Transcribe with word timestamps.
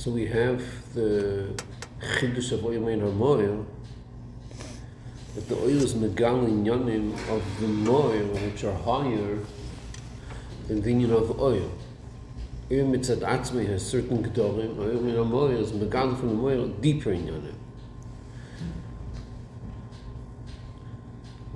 So 0.00 0.10
we 0.10 0.28
have 0.28 0.62
the 0.94 1.62
Chiddush 2.00 2.52
of 2.52 2.64
Oil 2.64 2.80
Mein 2.80 3.02
HaMoil, 3.02 3.66
that 5.34 5.46
the 5.46 5.56
oil 5.56 5.82
is 5.82 5.92
megal 5.92 6.48
in 6.48 6.64
yanim 6.64 7.12
of 7.28 7.60
the 7.60 7.66
moil, 7.66 8.24
which 8.28 8.64
are 8.64 8.72
higher 8.72 9.40
than 10.68 10.80
the 10.80 10.90
union 10.90 11.12
of 11.12 11.38
oil. 11.38 11.70
Oil 12.72 12.86
mitzad 12.86 13.18
atzmei 13.18 13.66
has 13.66 13.86
certain 13.86 14.24
gedorim, 14.24 14.78
oil 14.78 15.02
min 15.02 15.16
HaMoil 15.16 15.60
is 15.60 15.72
megal 15.72 16.18
from 16.18 16.28
the 16.30 16.34
moil 16.34 16.68
deeper 16.68 17.12
in 17.12 17.26
yanim. 17.26 17.54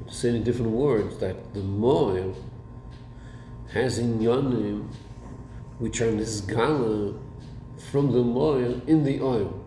To 0.07 0.13
say 0.15 0.37
in 0.37 0.45
different 0.45 0.73
words, 0.73 1.17
that 1.17 1.55
the 1.55 1.61
moil 1.61 2.37
has 3.73 3.97
in 3.97 4.19
yanim 4.19 4.91
which 5.79 6.03
are 6.03 6.13
nisgala 6.13 7.19
from 7.95 8.11
the 8.11 8.25
moil 8.25 8.83
in 8.89 9.05
the 9.05 9.21
oil. 9.21 9.65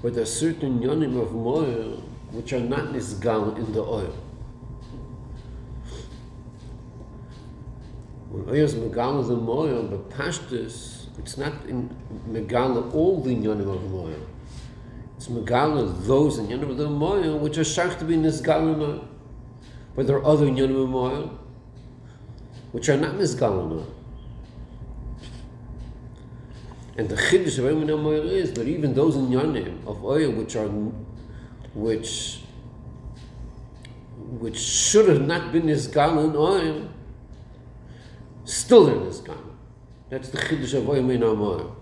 But 0.00 0.14
there 0.14 0.22
are 0.22 0.34
certain 0.42 0.80
yonim 0.80 1.20
of 1.20 1.34
moil 1.34 2.02
which 2.30 2.54
are 2.54 2.60
not 2.60 2.94
nisgal 2.94 3.58
in 3.58 3.74
the 3.74 3.82
oil. 3.82 4.14
When 8.30 8.48
oil 8.48 8.64
is 8.64 8.74
megal 8.74 9.28
the 9.28 9.36
moil, 9.36 9.82
but 9.82 10.08
pashtus, 10.08 11.08
it's 11.18 11.36
not 11.36 11.52
in 11.66 11.94
megal 12.26 12.94
all 12.94 13.20
the 13.20 13.36
yonim 13.36 13.74
of 13.76 13.90
moil. 13.90 14.26
It's 15.18 15.28
megal 15.28 16.06
those 16.06 16.38
in 16.38 16.46
yonim 16.46 16.70
of 16.70 16.78
the 16.78 16.88
moil 16.88 17.38
which 17.38 17.58
are 17.58 17.68
shach 17.76 17.98
to 17.98 18.06
be 18.06 18.16
nisgal 18.16 18.72
in 18.72 18.80
oil. 18.80 19.08
But 19.94 20.06
there 20.06 20.16
are 20.16 20.24
other 20.24 20.46
yonim 20.46 20.84
of 20.84 20.88
moil 20.88 21.38
which 22.70 22.88
are 22.88 22.96
not 22.96 23.16
nisgal 23.16 23.66
in 23.66 23.72
oil. 23.78 24.01
And 26.96 27.08
the 27.08 27.16
chiddush 27.16 27.58
of 27.58 27.66
Emin 27.66 27.88
HaMoyer 27.88 28.24
is 28.30 28.52
that 28.52 28.68
even 28.68 28.92
those 28.94 29.16
in 29.16 29.28
Yanim 29.28 29.86
of 29.86 30.04
oil 30.04 30.30
which 30.32 30.56
are 30.56 30.68
which 31.74 32.40
which 34.38 34.58
should 34.58 35.08
have 35.08 35.26
not 35.26 35.52
been 35.52 35.62
Nizgal 35.62 36.24
in 36.24 36.36
oil, 36.36 36.88
still 38.44 38.88
in 38.88 39.10
Nizgal. 39.10 39.38
That's 40.10 40.28
the 40.28 40.38
chiddush 40.38 40.74
of 40.74 40.88
Emin 40.94 41.20
HaMoyer. 41.20 41.74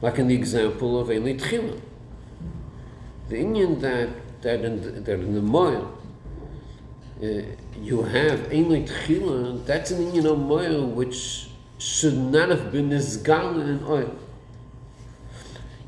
Like 0.00 0.18
in 0.18 0.28
the 0.28 0.34
example 0.34 0.98
of 0.98 1.10
Eli 1.10 1.34
Tchila. 1.34 1.80
The 3.28 3.38
Indian 3.38 3.78
that 3.80 4.08
that 4.42 4.64
in 4.64 4.80
the, 4.80 4.90
that 5.00 5.20
in 5.20 5.34
the 5.34 5.42
moil 5.42 5.98
uh, 7.22 7.26
you 7.80 8.02
have 8.02 8.52
Eli 8.52 8.86
Tchila, 8.86 9.64
that's 9.66 9.90
an 9.90 10.02
Indian 10.02 10.26
of 10.26 10.38
moil 10.38 10.86
which 10.86 11.48
should 11.84 12.16
not 12.16 12.48
have 12.48 12.72
been 12.72 12.88
nisgal 12.88 13.60
in 13.60 13.84
oil. 13.84 14.16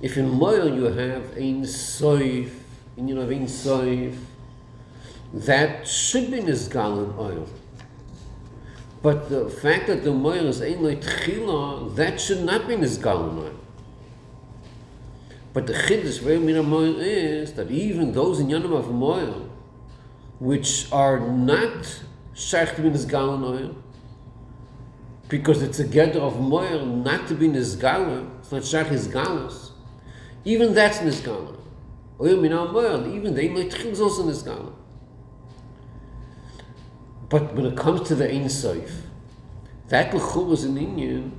If 0.02 0.18
in 0.18 0.38
oil 0.42 0.68
you 0.74 0.84
have 0.84 1.36
ein 1.38 1.62
soif, 1.62 2.50
and 2.98 3.08
you 3.08 3.16
have 3.16 3.30
ein 3.30 3.46
soif, 3.46 4.14
that 5.32 5.88
should 5.88 6.30
be 6.30 6.40
nisgal 6.40 7.04
in 7.04 7.18
oil. 7.18 7.48
But 9.00 9.30
the 9.30 9.48
fact 9.48 9.86
that 9.86 10.04
the 10.04 10.12
moil 10.12 10.46
is 10.48 10.60
ein 10.60 10.80
tchila, 10.80 11.96
that 11.96 12.20
should 12.20 12.44
not 12.44 12.68
be 12.68 12.74
nisgal 12.74 13.30
in 13.30 13.38
oil. 13.38 13.54
But 15.54 15.66
the 15.66 15.72
chiddush 15.72 16.22
mina 16.42 16.62
moil 16.62 17.00
is 17.00 17.54
that 17.54 17.70
even 17.70 18.12
those 18.12 18.38
in 18.40 18.48
yanim 18.48 18.76
of 18.76 18.92
moil, 18.92 19.48
which 20.40 20.92
are 20.92 21.18
not 21.20 22.02
shaykh 22.34 22.76
to 22.76 22.82
be 22.82 22.88
in 22.88 22.94
oil, 23.14 23.74
because 25.28 25.62
it's 25.62 25.78
a 25.78 25.87
gather 25.87 26.20
of 26.20 26.41
moil 26.41 26.84
not 26.87 27.26
to 27.28 27.34
be 27.34 27.48
nizgala, 27.48 28.28
it's 28.38 28.53
not 28.53 28.62
shach 28.62 28.87
nizgalas, 28.87 29.70
even 30.44 30.75
that's 30.75 30.98
nizgala. 30.98 31.56
Oil 32.20 32.41
min 32.41 32.53
moil, 32.53 33.12
even 33.14 33.34
they 33.34 33.48
might 33.48 33.75
is 33.75 34.00
also 34.00 34.25
nizgala. 34.25 34.72
But 37.28 37.54
when 37.54 37.66
it 37.66 37.76
comes 37.76 38.06
to 38.09 38.15
the 38.15 38.31
Ein 38.31 38.48
Sof, 38.48 39.03
that 39.88 40.15
l'chur 40.15 40.53
is 40.53 40.65
an 40.65 40.76
Inyan 40.76 41.32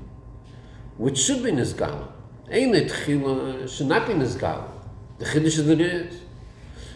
which 0.97 1.18
should 1.18 1.44
be 1.44 1.52
nizgala. 1.52 2.09
Ein 2.52 2.74
Tchila 2.74 3.70
should 3.70 3.88
not 3.88 4.06
be 4.08 4.14
nizgala. 4.14 4.70
The 5.18 5.26
Chiddush 5.26 5.66
that 5.66 5.81
it. 5.81 6.14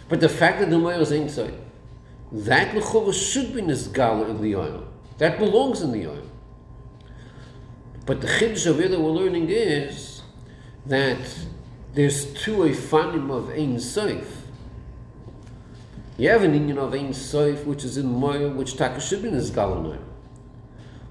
But 0.09 0.19
the 0.19 0.29
fact 0.29 0.59
that 0.59 0.69
the 0.69 0.77
moil 0.77 0.99
is 0.99 1.11
Ein 1.11 1.29
Sof, 1.29 1.51
that 2.33 2.75
l'chur 2.75 3.13
should 3.13 3.53
be 3.53 3.61
nizgala 3.61 4.29
in 4.29 4.41
the 4.41 4.55
oil. 4.55 4.87
That 5.17 5.39
belongs 5.39 5.81
in 5.81 5.93
the 5.93 6.07
oil. 6.07 6.30
But 8.05 8.21
the 8.21 8.27
chiddush 8.27 8.63
that 8.63 8.99
we're 8.99 9.11
learning 9.11 9.49
is 9.49 10.23
that 10.85 11.19
there's 11.93 12.25
two 12.33 12.57
ifanim 12.57 13.29
of 13.29 13.49
Ein 13.51 13.79
Sof. 13.79 14.43
You 16.17 16.29
have 16.29 16.43
an 16.43 16.53
Inyan 16.53 16.77
of 16.77 16.93
Ein 16.93 17.13
Sof, 17.13 17.65
which 17.65 17.83
is 17.83 17.97
in 17.97 18.07
Moya, 18.07 18.49
which 18.49 18.75
Taka 18.75 18.99
should 18.99 19.21
be 19.21 19.27
in 19.27 19.35
Nizgalanoy. 19.35 19.99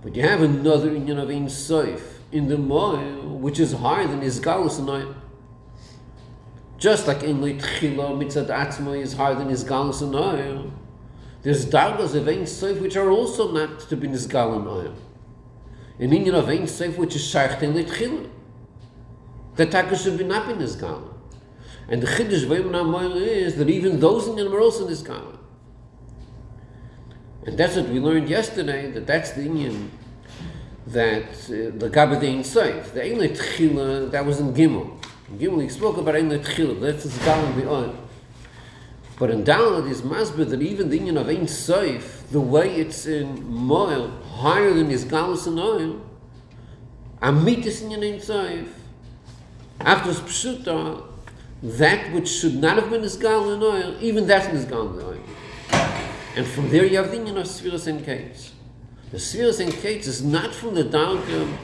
But 0.03 0.17
you 0.17 0.23
have 0.23 0.43
another 0.43 0.91
Inyan 0.91 1.23
of 1.23 1.31
Ein 1.31 1.49
Sof 1.49 2.21
in 2.33 2.49
the 2.49 2.59
Moya, 2.59 3.21
which 3.22 3.61
is 3.61 3.72
higher 3.72 4.07
than 4.09 4.21
Nizgalanoy. 4.21 5.15
Just 6.77 7.07
like 7.07 7.22
in 7.22 7.41
Leitchila, 7.41 8.17
Mitzad 8.19 8.49
Atzma 8.49 9.01
is 9.01 9.12
higher 9.12 9.34
than 9.34 9.49
Nizgalanoy. 9.49 10.71
There's 11.43 11.67
dargas 11.67 12.15
of 12.17 12.27
Ein 12.27 12.47
Sof 12.47 12.81
which 12.81 12.97
are 12.97 13.11
also 13.11 13.53
not 13.53 13.81
to 13.89 13.97
be 13.97 14.09
Nizgalanoy. 14.09 14.93
In 16.00 16.15
Indian 16.15 16.34
of 16.34 16.49
Ein 16.49 16.66
Sof, 16.66 16.97
which 16.97 17.15
is 17.15 17.22
Shaykh 17.25 17.62
in 17.62 17.75
Litchila. 17.75 18.28
The 19.56 19.66
Taka 19.66 19.97
should 19.97 20.16
be 20.16 20.25
not 20.25 20.50
in 20.50 20.59
this 20.59 20.75
Gala. 20.75 21.15
And 21.88 22.03
the 22.03 22.06
Chiddush 22.06 22.47
Vayim 22.47 22.71
Namoyel 22.71 23.21
is 23.21 23.56
that 23.56 23.69
even 23.69 24.00
those 24.00 24.27
in 24.27 24.39
are 24.39 24.60
also 24.60 24.84
in 24.84 24.91
this 24.91 25.03
Gala. 25.03 25.39
And 27.44 27.59
that's 27.59 27.77
what 27.77 27.89
we 27.91 28.00
learned 28.00 28.31
yesterday, 28.31 28.91
that 28.93 29.06
that's 29.06 29.33
the 29.33 29.43
Indian 29.43 29.91
that 30.87 31.25
uh, 31.25 31.77
the 31.78 31.91
Gabbat 31.93 32.27
Ein 32.27 32.44
Sof, 32.44 32.94
the 32.94 33.05
Ein 33.05 33.19
Litchila, 33.19 34.10
that 34.10 34.25
was 34.25 34.41
in 34.41 34.55
Gimel. 34.55 34.99
In 35.28 35.39
Gimel 35.39 35.62
he 35.62 35.69
spoke 35.69 35.99
about 35.99 36.16
Ein 36.16 36.31
Litchila, 36.31 36.81
that's 36.81 37.05
the 37.05 37.25
Gala 37.25 37.44
in 37.50 37.60
the. 37.60 38.09
But 39.21 39.29
in 39.29 39.45
Dalit 39.45 39.89
is 39.91 40.01
Masbid 40.01 40.49
that 40.49 40.63
even 40.63 40.89
the 40.89 40.97
Indian 40.97 41.19
of 41.19 41.29
Ein 41.29 41.47
Sof, 41.47 42.25
the 42.33 42.41
way 42.41 42.77
it's 42.77 43.05
in 43.05 43.45
Moel, 43.45 44.11
higher 44.23 44.73
than 44.73 44.89
his 44.89 45.05
galus 45.05 45.47
and 45.47 45.61
oil, 45.61 46.01
amitis 47.22 47.83
in 47.83 48.03
Ein 48.03 48.19
Sof, 48.19 48.67
after 49.78 50.13
Pshuta, 50.13 51.03
uh, 51.03 51.03
that 51.63 52.15
which 52.15 52.28
should 52.28 52.55
not 52.55 52.77
have 52.77 52.89
been 52.89 53.03
his 53.03 53.19
gal 53.19 53.51
and 53.51 53.63
oil, 53.63 53.95
even 54.01 54.27
that's 54.27 54.47
in 54.47 54.57
and 54.57 54.72
oil. 54.72 55.19
And 56.34 56.47
from 56.47 56.71
there 56.71 56.87
you 56.87 56.97
have 56.97 57.11
the 57.11 57.19
Indian 57.19 57.37
of 57.37 57.47
Spheres 57.47 57.87
and 57.87 58.03
Kates. 58.03 58.55
The 59.11 59.19
Spheres 59.19 59.61
and 59.61 59.71
Kates 59.71 60.07
is 60.07 60.25
not 60.25 60.55
from 60.55 60.75
the 60.75 60.84
Dalga 60.84 61.43
um, 61.43 61.59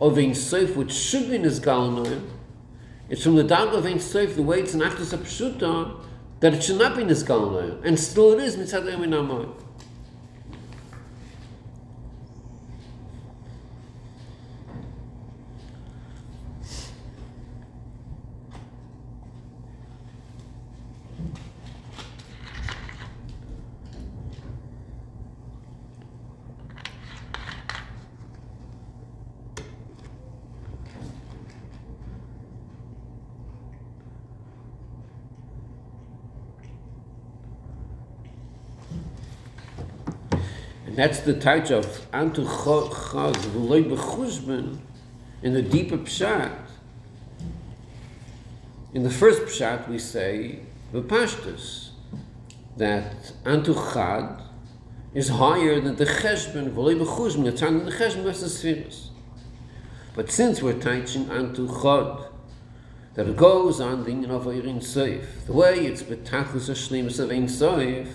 of 0.00 0.16
Ein 0.16 0.34
Sof, 0.34 0.76
which 0.76 0.92
should 0.92 1.28
be 1.28 1.36
in 1.36 1.42
his 1.42 1.60
gal 1.60 1.88
and 1.88 2.06
oil, 2.06 2.22
it's 3.10 3.22
from 3.22 3.34
the 3.34 3.44
Dalga 3.44 3.74
of 3.74 3.84
Ein 3.84 4.00
Sof, 4.00 4.34
the 4.34 4.42
way 4.42 4.60
it's 4.60 4.72
an 4.72 4.80
after 4.80 5.04
Pshuta, 5.04 5.90
uh, 5.90 6.06
that 6.42 6.52
it 6.52 6.62
should 6.62 6.76
not 6.76 6.96
be 6.96 7.04
his 7.04 7.22
and 7.84 7.98
still 7.98 8.32
it 8.32 8.40
is, 8.40 8.56
mitzad 8.56 8.92
Emin. 8.92 9.61
And 40.92 40.98
that's 40.98 41.20
the 41.20 41.32
touch 41.32 41.70
of 41.70 41.86
Antu 42.10 42.44
Chaz 42.44 43.44
in 45.42 45.54
the 45.54 45.62
deeper 45.62 45.96
Pshat. 45.96 46.54
In 48.92 49.02
the 49.02 49.08
first 49.08 49.40
Pshat 49.44 49.88
we 49.88 49.98
say 49.98 50.58
V'pashtus 50.92 51.92
that 52.76 53.32
Antu 53.44 53.72
Chad 53.94 54.42
is 55.14 55.30
higher 55.30 55.80
than 55.80 55.96
the 55.96 56.04
Cheshben 56.04 56.74
V'loi 56.74 57.02
B'chuzben 57.02 57.44
that's 57.44 57.62
on 57.62 57.86
the 57.86 57.90
Cheshben 57.90 58.24
that's 58.24 58.42
the 58.42 58.50
Spheres. 58.50 59.12
But 60.14 60.30
since 60.30 60.60
we're 60.60 60.74
teaching 60.74 61.24
Antu 61.24 61.68
Chad 61.82 62.30
that 63.14 63.26
it 63.28 63.38
goes 63.38 63.80
on 63.80 64.04
the 64.04 64.10
Inyan 64.10 64.28
of 64.28 64.44
Seif, 64.44 65.46
the 65.46 65.54
way 65.54 65.86
it's 65.86 66.02
B'tachlis 66.02 66.68
Hashlemus 66.68 67.18
of 67.18 67.30
Ein 67.30 67.46
Seif, 67.46 68.08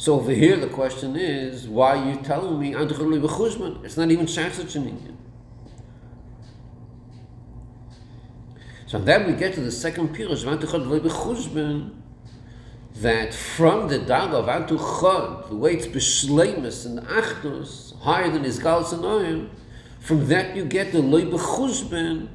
so 0.00 0.14
over 0.14 0.32
here 0.32 0.56
the 0.56 0.66
question 0.66 1.14
is, 1.14 1.68
why 1.68 1.98
are 1.98 2.10
you 2.10 2.16
telling 2.22 2.58
me 2.58 2.72
B'chuzman? 2.72 3.84
It's 3.84 3.98
not 3.98 4.10
even 4.10 4.26
such 4.26 4.74
an 4.74 4.84
Inyan. 4.86 5.16
So 8.86 8.98
then 8.98 9.26
we 9.26 9.34
get 9.34 9.52
to 9.56 9.60
the 9.60 9.70
second 9.70 10.16
Pirush, 10.16 10.46
Antuchului 10.46 11.00
B'chuzman, 11.00 11.90
that 12.94 13.34
from 13.34 13.88
the 13.88 13.98
dag 13.98 14.32
of 14.32 14.46
Antuchod, 14.46 15.50
the 15.50 15.56
way 15.56 15.74
it's 15.74 15.86
B'shleimus 15.86 16.86
and 16.86 17.00
Achdus, 17.00 18.00
higher 18.00 18.30
than 18.30 18.44
his 18.44 18.58
Gals 18.58 18.94
and 18.94 19.02
Oyim, 19.02 19.50
from 19.98 20.28
that 20.28 20.56
you 20.56 20.64
get 20.64 20.92
the 20.92 21.00
B'chuzman, 21.00 22.28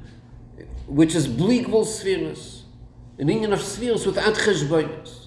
which 0.86 1.16
is 1.16 1.28
Bligvul 1.28 1.84
Spheres, 1.84 2.66
an 3.18 3.28
Inyan 3.28 3.54
of 3.54 3.62
Spheres 3.64 4.06
without 4.06 4.36
Cheshbonis. 4.36 5.25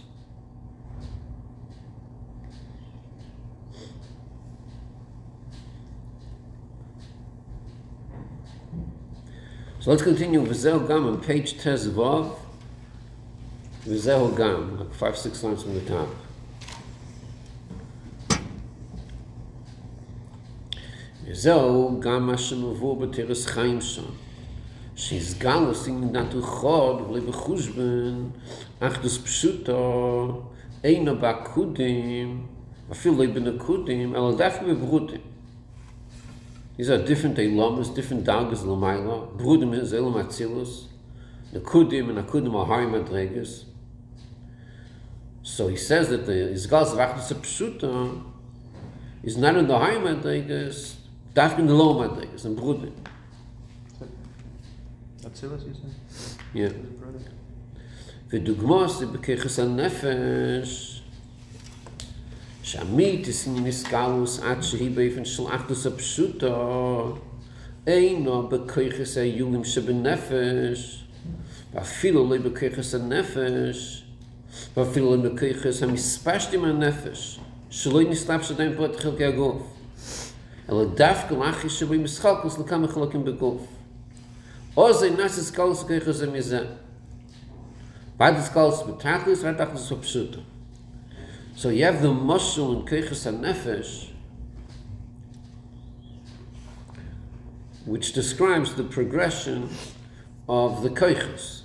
So 9.80 9.92
let's 9.92 10.02
continue 10.02 10.40
with 10.40 10.56
Zeh 10.56 10.88
Gam 10.88 11.06
on 11.06 11.20
page 11.20 11.56
Tezvav. 11.56 12.34
Zeh 13.86 14.36
Gam, 14.36 14.76
like 14.80 14.92
five, 14.92 15.16
six 15.16 15.44
lines 15.44 15.62
from 15.62 15.74
the 15.74 15.88
top. 15.88 16.08
זהו 21.32 22.00
גם 22.00 22.26
מה 22.26 22.38
שמבוא 22.38 23.00
בתרס 23.00 23.46
חיים 23.46 23.80
שם. 23.80 24.02
שיסגל 24.96 25.64
עושים 25.68 26.04
נדנתו 26.04 26.42
חוד 26.42 27.00
ולי 27.00 27.20
בחושבן, 27.20 28.24
אך 28.80 29.02
דוס 29.02 29.18
פשוטו, 29.18 30.42
אינו 30.84 31.12
בקודים, 31.20 32.46
אפילו 32.92 33.24
לא 33.24 33.32
בנקודים, 33.32 34.14
אלא 34.14 34.34
דווקא 34.38 34.66
בברודים. 34.66 35.27
These 36.78 36.90
are 36.90 37.04
different 37.04 37.36
elamas, 37.38 37.92
different 37.92 38.24
dagas, 38.24 38.58
Lamaila. 38.58 39.36
Brudim 39.36 39.74
is 39.74 39.92
Elam 39.92 40.14
Atzilus. 40.14 40.84
Nakudim 41.52 42.08
and 42.08 42.18
akudim 42.18 42.54
are 42.54 42.66
high 42.66 42.86
So 45.42 45.66
he 45.66 45.76
says 45.76 46.08
that 46.10 46.24
the 46.24 46.32
Izgal's 46.32 46.94
Rachnus 46.94 47.32
Pshuta 47.34 48.22
is 49.24 49.36
not 49.36 49.56
in 49.56 49.66
the 49.66 49.76
high 49.76 49.96
Madregas, 49.96 50.94
darf 51.34 51.58
in 51.58 51.66
the 51.66 51.74
low 51.74 51.96
Madregas, 51.96 52.44
in 52.44 52.54
Brudim. 52.54 52.92
Atzilus, 55.24 55.66
you 55.66 55.74
say? 55.74 56.38
Yeah. 56.54 56.68
The 58.28 58.38
Dugmos, 58.38 59.00
the 59.00 59.06
nefesh. 59.64 61.00
שעמית 62.70 63.26
ist 63.26 63.46
in 63.46 63.60
Niskaus, 63.66 64.44
עד 64.44 64.62
שהיא 64.62 64.90
באופן 64.90 65.24
של 65.24 65.42
אחדוס 65.54 65.86
הפשוטו, 65.86 67.16
אינו 67.86 68.48
בככס 68.48 69.16
היולים 69.16 69.64
שבנפש, 69.64 71.04
ואפילו 71.74 72.30
לא 72.30 72.38
בככס 72.38 72.94
הנפש, 72.94 74.04
ואפילו 74.76 75.16
לא 75.16 75.22
בככס 75.22 75.82
המספשתם 75.82 76.64
הנפש, 76.64 77.40
שלא 77.70 78.00
נסלב 78.10 78.42
שדיים 78.42 78.72
פה 78.76 78.86
את 78.86 78.96
חלקי 78.96 79.24
הגוף, 79.24 79.62
אלא 80.68 80.84
דווקא 80.94 81.34
לאחי 81.34 81.68
שבו 81.68 81.92
היא 81.92 82.00
משחלקוס 82.00 82.58
לכמה 82.58 82.88
חלקים 82.88 83.24
בגוף. 83.24 83.66
או 84.76 84.92
זה 84.92 85.10
נס 85.10 85.38
הסקלוס 85.38 85.84
ככס 85.84 86.22
המזה. 86.22 86.64
ועד 88.18 88.36
הסקלוס 88.36 88.82
בתכלס 88.88 89.42
ועד 89.42 89.64
תכלס 89.64 89.92
הפשוטו. 89.92 90.40
So 91.58 91.70
you 91.70 91.82
have 91.86 92.02
the 92.02 92.14
muscle 92.14 92.72
in 92.72 92.86
Keiches 92.86 93.26
HaNefesh, 93.26 94.10
which 97.84 98.12
describes 98.12 98.76
the 98.76 98.84
progression 98.84 99.68
of 100.48 100.84
the 100.84 100.88
Keiches. 100.90 101.62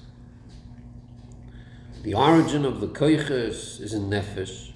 The 2.02 2.16
origin 2.16 2.66
of 2.66 2.82
the 2.82 2.88
Keiches 2.88 3.80
is 3.80 3.94
in 3.94 4.10
Nefesh. 4.10 4.72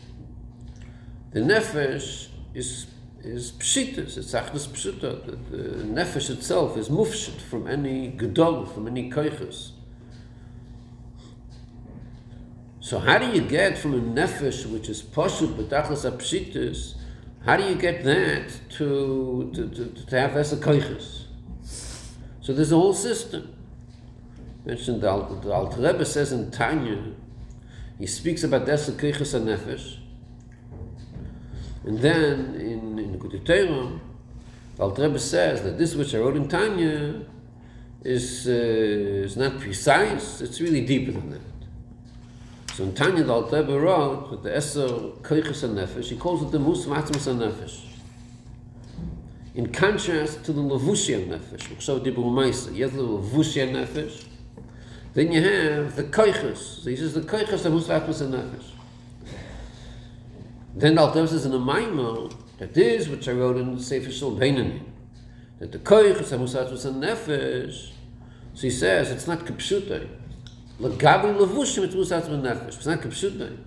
The 1.32 1.40
Nefesh 1.40 2.28
is 2.54 2.86
is 3.22 3.54
pshitas, 3.54 4.20
it's 4.20 4.34
achdus 4.34 4.68
pshita. 4.68 5.26
The, 5.26 5.58
the 5.58 5.84
nefesh 5.84 6.30
itself 6.30 6.78
is 6.78 6.90
mufshit 6.90 7.42
from 7.42 7.66
any 7.66 8.12
gedol, 8.12 8.72
from 8.72 8.86
any 8.86 9.10
koiches. 9.10 9.72
So 12.88 13.00
how 13.00 13.18
do 13.18 13.26
you 13.36 13.42
get 13.42 13.78
from 13.78 13.96
a 13.96 14.00
nefesh 14.00 14.66
which 14.66 14.88
is 14.88 15.04
poshut 15.04 15.58
betachlas 15.58 16.10
apshitus? 16.10 16.96
How 17.44 17.58
do 17.58 17.64
you 17.64 17.76
get 17.76 18.06
that 18.06 18.48
to 18.78 19.52
to, 19.54 19.68
to, 19.68 20.06
to 20.06 20.20
have 20.22 20.38
as 20.38 20.54
a? 20.54 21.02
So 22.40 22.54
there's 22.54 22.72
a 22.72 22.78
whole 22.78 22.94
system. 22.94 23.54
Mentioned 24.66 25.02
the, 25.02 25.10
Al- 25.10 25.52
Alter 25.52 25.82
Rebbe 25.82 26.06
says 26.06 26.32
in 26.32 26.50
Tanya, 26.50 27.12
he 28.00 28.08
speaks 28.08 28.46
about 28.46 28.66
desa 28.66 28.92
koiches 28.94 29.34
and 29.34 29.50
nefesh, 29.50 29.98
and 31.84 32.00
then 32.00 32.56
in 32.56 32.98
in 33.00 33.20
Gudetera, 33.20 34.00
the 34.78 34.84
Alter 34.84 35.02
Rebbe 35.02 35.20
says 35.20 35.62
that 35.64 35.78
this 35.78 35.94
which 35.94 36.16
I 36.16 36.20
wrote 36.20 36.38
in 36.38 36.48
Tanya 36.48 37.22
is 38.06 38.48
uh, 38.48 39.26
is 39.28 39.36
not 39.36 39.60
precise. 39.60 40.40
It's 40.40 40.62
really 40.62 40.86
deeper 40.86 41.12
than 41.12 41.32
that. 41.32 41.47
So 42.78 42.84
in 42.84 42.94
Tanya, 42.94 43.24
the 43.24 43.34
Alter 43.34 43.64
that 43.64 44.44
the 44.44 44.50
Eser 44.52 45.20
Koiches 45.24 45.68
HaNefesh, 45.68 46.10
he 46.10 46.16
calls 46.16 46.44
it 46.44 46.52
the 46.52 46.60
Mus 46.60 46.86
Matmas 46.86 47.26
HaNefesh. 47.26 47.84
In 49.56 49.74
contrast 49.74 50.44
to 50.44 50.54
the 50.54 50.62
Levushi 50.62 51.26
HaNefesh, 51.26 51.82
so 51.82 52.00
Dibur 52.00 52.26
Maisa, 52.26 52.76
you 52.76 52.84
have 52.84 52.94
the 52.94 53.02
Levushi 53.02 53.68
HaNefesh, 53.68 54.26
then 55.16 55.32
you 55.32 55.42
have 55.42 55.96
the 55.96 56.04
Koiches. 56.04 56.84
So 56.84 56.92
he 56.92 56.96
says 56.96 57.16
the 57.16 57.22
Koiches 57.22 57.66
are 57.66 57.72
Mus 57.72 57.88
Matmas 57.88 58.22
HaNefesh. 58.22 58.66
Then 60.76 60.94
the 60.94 61.02
Alter 61.02 61.26
says 61.26 61.48
in 61.48 61.54
the 61.54 61.58
Maimah, 61.58 62.32
that 62.60 62.76
this 62.76 63.08
which 63.08 63.28
I 63.28 63.32
wrote 63.32 63.58
in 63.58 63.76
the 63.76 63.82
Sefer 63.82 64.12
Shul 64.12 64.36
Beinani, 64.36 64.82
that 65.58 65.72
the 65.72 65.80
Koiches 65.80 66.32
are 66.32 66.38
Mus 66.38 66.54
Matmas 66.54 66.86
HaNefesh, 66.86 67.90
so 68.54 68.62
he 68.62 68.70
says 68.70 69.10
it's 69.10 69.26
not 69.26 69.40
Kipshutai. 69.46 70.08
Lagabi 70.80 71.36
levushim 71.36 71.84
it 71.84 71.92
musat 71.92 72.30
with 72.30 72.44
nefesh. 72.44 72.68
It's 72.68 72.86
not 72.86 73.00
kapshut 73.02 73.58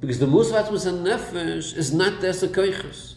Because 0.00 0.18
the 0.18 0.26
musat 0.26 0.70
with 0.70 0.82
nefesh 0.84 1.76
is 1.76 1.94
not 1.94 2.20
the 2.20 2.28
koiches. 2.28 3.14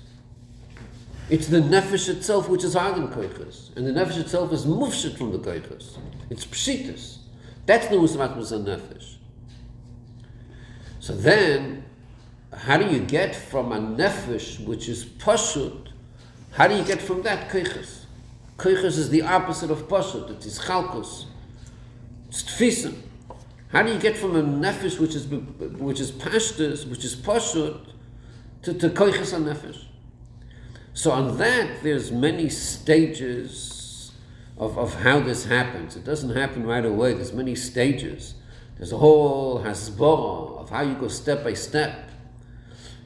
It's 1.29 1.47
the 1.47 1.59
nefesh 1.59 2.07
itself 2.07 2.47
which 2.47 2.63
is 2.63 2.73
hagen 2.73 3.09
koiches. 3.09 3.75
And 3.75 3.85
the 3.85 3.91
nefesh 3.91 4.17
itself 4.17 4.53
is 4.53 4.65
mufshit 4.65 5.17
from 5.17 5.33
the 5.33 5.39
koiches. 5.39 5.97
It's 6.29 6.45
pshitas. 6.45 7.17
That's 7.65 7.87
the 7.87 7.97
musat 7.97 8.37
with 8.37 8.49
nefesh. 8.49 9.15
So 11.01 11.13
then, 11.13 11.83
how 12.53 12.77
do 12.77 12.89
you 12.89 12.99
get 12.99 13.35
from 13.35 13.73
a 13.73 13.77
nefesh 13.77 14.65
which 14.65 14.87
is 14.87 15.03
pashut, 15.03 15.89
how 16.51 16.67
do 16.67 16.75
you 16.75 16.83
get 16.83 17.01
from 17.01 17.23
that 17.23 17.49
koiches? 17.49 18.05
Koiches 18.57 18.97
is 18.97 19.09
the 19.09 19.23
opposite 19.23 19.69
of 19.69 19.89
pashut. 19.89 20.29
It 20.31 20.45
is 20.45 20.59
chalkos. 20.59 21.25
It's 22.29 22.43
tfisim. 22.43 22.95
How 23.69 23.83
do 23.83 23.91
you 23.91 23.99
get 23.99 24.17
from 24.17 24.35
a 24.35 24.43
nefesh 24.43 24.99
which 24.99 25.13
is 25.13 25.27
which 25.27 25.99
is 25.99 26.11
pashtus, 26.11 26.89
which 26.89 27.03
is 27.03 27.15
pashut, 27.15 27.79
to 28.63 28.73
to 28.73 28.89
koiches 28.89 29.33
a 29.33 29.37
nefesh? 29.37 29.85
So 30.93 31.11
on 31.11 31.37
that, 31.37 31.83
there's 31.83 32.11
many 32.11 32.49
stages 32.49 34.11
of, 34.57 34.77
of 34.77 34.95
how 35.01 35.19
this 35.19 35.45
happens. 35.45 35.95
It 35.95 36.03
doesn't 36.03 36.35
happen 36.35 36.65
right 36.65 36.85
away. 36.85 37.13
There's 37.13 37.33
many 37.33 37.55
stages. 37.55 38.33
There's 38.77 38.91
a 38.91 38.97
whole 38.97 39.63
hasbara 39.63 40.59
of 40.59 40.69
how 40.69 40.81
you 40.81 40.95
go 40.95 41.07
step 41.07 41.43
by 41.43 41.53
step. 41.53 42.09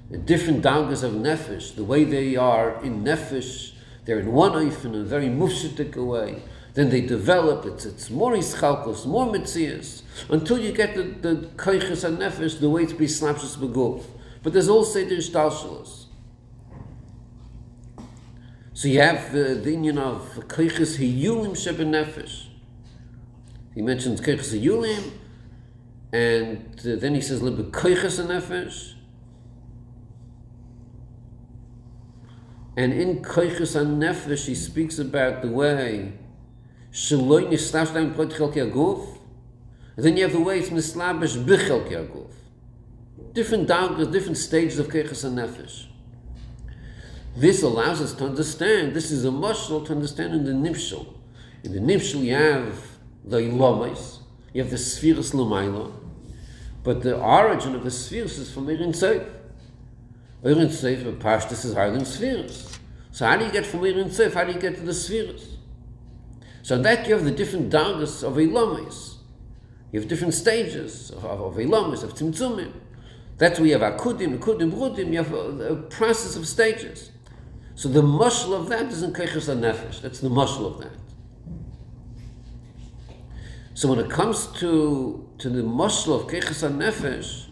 The 0.10 0.18
different 0.18 0.64
dagas 0.64 1.04
of 1.04 1.14
nefesh, 1.14 1.76
the 1.76 1.84
way 1.84 2.04
they 2.04 2.36
are 2.36 2.82
in 2.84 3.04
nefesh, 3.04 3.74
they're 4.06 4.20
in 4.20 4.32
one 4.32 4.52
oif 4.52 4.84
in 4.86 4.96
a 4.96 5.04
very 5.04 5.28
mufshitik 5.28 5.96
way. 5.96 6.42
Then 6.74 6.90
they 6.90 7.02
develop, 7.02 7.66
it's, 7.66 7.86
it's 7.86 8.10
more 8.10 8.34
ischalkos, 8.34 9.06
more 9.06 9.28
mitzias, 9.28 10.04
until 10.30 10.58
you 10.58 10.72
get 10.72 10.96
the, 10.96 11.04
the 11.04 11.48
koiches 11.58 12.06
and 12.06 12.18
nefesh, 12.18 12.60
the 12.60 12.70
way 12.70 12.86
to 12.86 12.96
be 12.96 13.08
slapshus 13.08 13.58
beguf. 13.58 14.06
But 14.42 14.54
there's 14.54 14.70
also 14.70 15.04
the 15.04 15.18
ishtalshalos. 15.18 16.06
So 18.74 18.88
you 18.88 19.02
have 19.02 19.34
the, 19.34 19.56
the 19.56 19.72
union 19.72 19.98
of 19.98 20.22
koiches 20.48 20.98
hiyulim 20.98 21.52
shebenefesh. 21.52 22.48
He 23.76 23.82
mentions 23.82 24.22
koiches 24.22 24.58
hiyulim, 24.58 25.12
and 26.14 26.80
uh, 26.80 26.96
then 26.96 27.16
he 27.16 27.22
says 27.22 27.42
libe 27.42 27.70
koiches 27.72 28.26
nefesh. 28.26 28.94
And 32.78 32.94
in 32.94 33.22
koiches 33.22 33.76
and 33.76 34.02
nefesh, 34.02 34.48
he 34.48 34.56
speaks 34.56 34.98
about 34.98 35.42
the 35.42 35.50
way 35.50 36.14
nislash 36.92 37.94
daim 37.94 38.14
prot 38.14 38.30
chelki 38.30 38.58
aguf, 38.58 39.18
and 39.96 40.06
then 40.06 40.18
you 40.18 40.24
have 40.24 40.34
the 40.34 40.40
way 40.40 40.60
it's 40.60 40.70
mislabish 40.70 41.36
bichelki 41.36 41.92
aguf. 41.92 42.32
Different 43.34 43.68
darkness, 43.68 44.08
different 44.08 44.38
stages 44.38 44.80
of 44.80 44.88
koiches 44.88 45.24
nefesh. 45.26 45.86
This 47.36 47.64
allows 47.64 48.02
us 48.02 48.14
to 48.16 48.26
understand, 48.26 48.94
this 48.94 49.10
is 49.10 49.24
a 49.24 49.32
muscle 49.32 49.86
to 49.86 49.94
understand 49.94 50.34
in 50.34 50.44
the 50.44 50.52
Nipshul. 50.52 51.08
In 51.64 51.72
the 51.72 51.80
Nipshul 51.80 52.24
you 52.24 52.36
have 52.36 52.84
the 53.24 53.38
Ilomais, 53.38 54.18
you 54.54 54.62
have 54.62 54.70
the 54.70 54.78
Spheres 54.78 55.32
Lamaila, 55.32 55.94
but 56.84 57.02
the 57.04 57.18
origin 57.18 57.74
of 57.74 57.86
the 57.86 57.92
Spheres 57.92 58.38
is 58.38 58.52
from 58.52 58.70
Erin 58.70 58.92
Seif. 58.92 59.26
Seif, 60.44 61.08
a 61.08 61.14
Pashtus 61.14 61.64
is 61.64 61.74
higher 61.74 61.92
than 61.92 62.04
Spheres. 62.04 62.78
So 63.12 63.26
how 63.26 63.38
do 63.38 63.46
you 63.46 63.52
get 63.52 63.66
from 63.66 63.86
Erin 63.86 64.10
Seif, 64.10 64.34
how 64.34 64.44
do 64.44 64.52
you 64.52 64.60
get 64.60 64.76
to 64.76 64.82
the 64.82 64.94
Spheres? 64.94 65.58
So 66.72 66.78
that 66.78 67.06
you 67.06 67.14
have 67.16 67.26
the 67.26 67.32
different 67.32 67.70
dargas 67.70 68.24
of 68.24 68.36
Ilomais. 68.36 69.16
You 69.92 70.00
have 70.00 70.08
different 70.08 70.34
stages 70.34 71.12
of, 71.12 71.26
of, 71.26 71.42
of 71.42 71.56
Ilomais, 71.56 72.02
of 72.02 72.14
Tzimtzumim. 72.14 72.72
Where 73.40 73.66
you 73.66 73.78
have 73.78 73.82
Akudim, 73.82 74.40
Akudim, 74.40 74.72
Brudim, 74.72 75.12
you 75.12 75.18
have 75.18 75.34
uh, 75.34 75.38
a, 75.38 75.74
a 75.74 75.76
process 75.76 76.38
of 76.38 76.48
stages. 76.48 77.12
So 77.76 77.90
the 77.90 78.02
muscle 78.02 78.54
of 78.54 78.70
that 78.70 78.86
is 78.86 79.04
in 79.04 79.12
Keiches 79.12 79.54
nefesh. 79.54 80.00
That's 80.00 80.22
the 80.22 80.30
muscle 80.30 80.66
of 80.66 80.80
that. 80.80 80.94
So 83.74 83.90
when 83.90 84.00
it 84.00 84.10
comes 84.10 84.48
to, 84.62 85.28
to 85.40 85.50
the 85.50 85.64
muscle 85.64 86.16
of 86.22 86.28
Keiches 86.28 86.64
nefesh, 86.72 87.48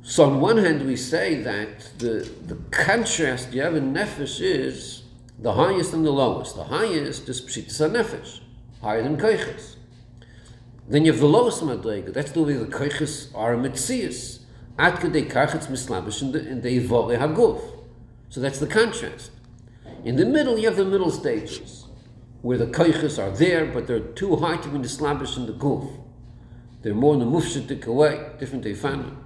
so 0.00 0.24
on 0.24 0.40
one 0.40 0.56
hand 0.56 0.86
we 0.86 0.96
say 0.96 1.42
that 1.42 1.98
the, 1.98 2.26
the 2.46 2.54
contrast 2.70 3.52
you 3.52 3.60
have 3.60 3.76
in 3.76 3.92
nefesh 3.92 4.40
is 4.40 5.02
the 5.38 5.52
highest 5.52 5.92
and 5.92 6.04
the 6.04 6.10
lowest. 6.10 6.56
The 6.56 6.64
highest 6.64 7.28
is 7.28 7.40
Pshitas 7.42 7.90
nefesh, 7.90 8.40
higher 8.80 9.02
than 9.02 9.16
Keiches. 9.16 9.76
Then 10.88 11.04
you 11.04 11.12
have 11.12 11.20
the 11.20 11.26
lowest 11.26 11.62
madrega. 11.62 12.12
That's 12.12 12.32
the 12.32 12.42
way 12.42 12.54
the 12.54 12.66
Keiches 12.66 13.34
are 13.34 13.56
Metzias. 13.56 14.40
Ad 14.78 14.96
kedei 14.96 15.30
kachetz 15.30 15.70
mislabish 15.70 16.20
in 16.20 16.32
the, 16.32 16.46
in 16.46 16.60
Haguf. 16.60 17.62
So 18.28 18.40
that's 18.40 18.58
the 18.58 18.66
contrast. 18.66 19.30
In 20.04 20.16
the 20.16 20.26
middle, 20.26 20.58
you 20.58 20.66
have 20.66 20.76
the 20.76 20.84
middle 20.84 21.10
stages, 21.10 21.86
where 22.42 22.58
the 22.58 22.66
koiches 22.66 23.18
are 23.18 23.30
there, 23.30 23.64
but 23.64 23.86
they're 23.86 24.00
too 24.00 24.36
high 24.36 24.58
to 24.58 24.68
be 24.68 24.78
established 24.80 25.36
in 25.36 25.46
the 25.46 25.52
guf. 25.52 25.90
They're 26.82 26.94
more 26.94 27.14
in 27.14 27.20
the 27.20 27.26
mufshatik 27.26 27.86
away, 27.86 28.30
different 28.38 28.64
tefanim. 28.64 29.16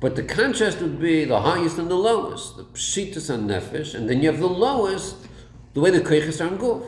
But 0.00 0.16
the 0.16 0.22
contrast 0.22 0.80
would 0.80 1.00
be 1.00 1.24
the 1.24 1.40
highest 1.40 1.78
and 1.78 1.90
the 1.90 1.96
lowest, 1.96 2.56
the 2.56 2.64
pshitas 2.64 3.30
and 3.30 3.48
nefesh, 3.48 3.94
and 3.94 4.08
then 4.08 4.22
you 4.22 4.30
have 4.30 4.40
the 4.40 4.46
lowest, 4.46 5.16
the 5.72 5.80
way 5.80 5.90
the 5.90 6.00
koiches 6.00 6.44
are 6.44 6.56
guf. 6.56 6.86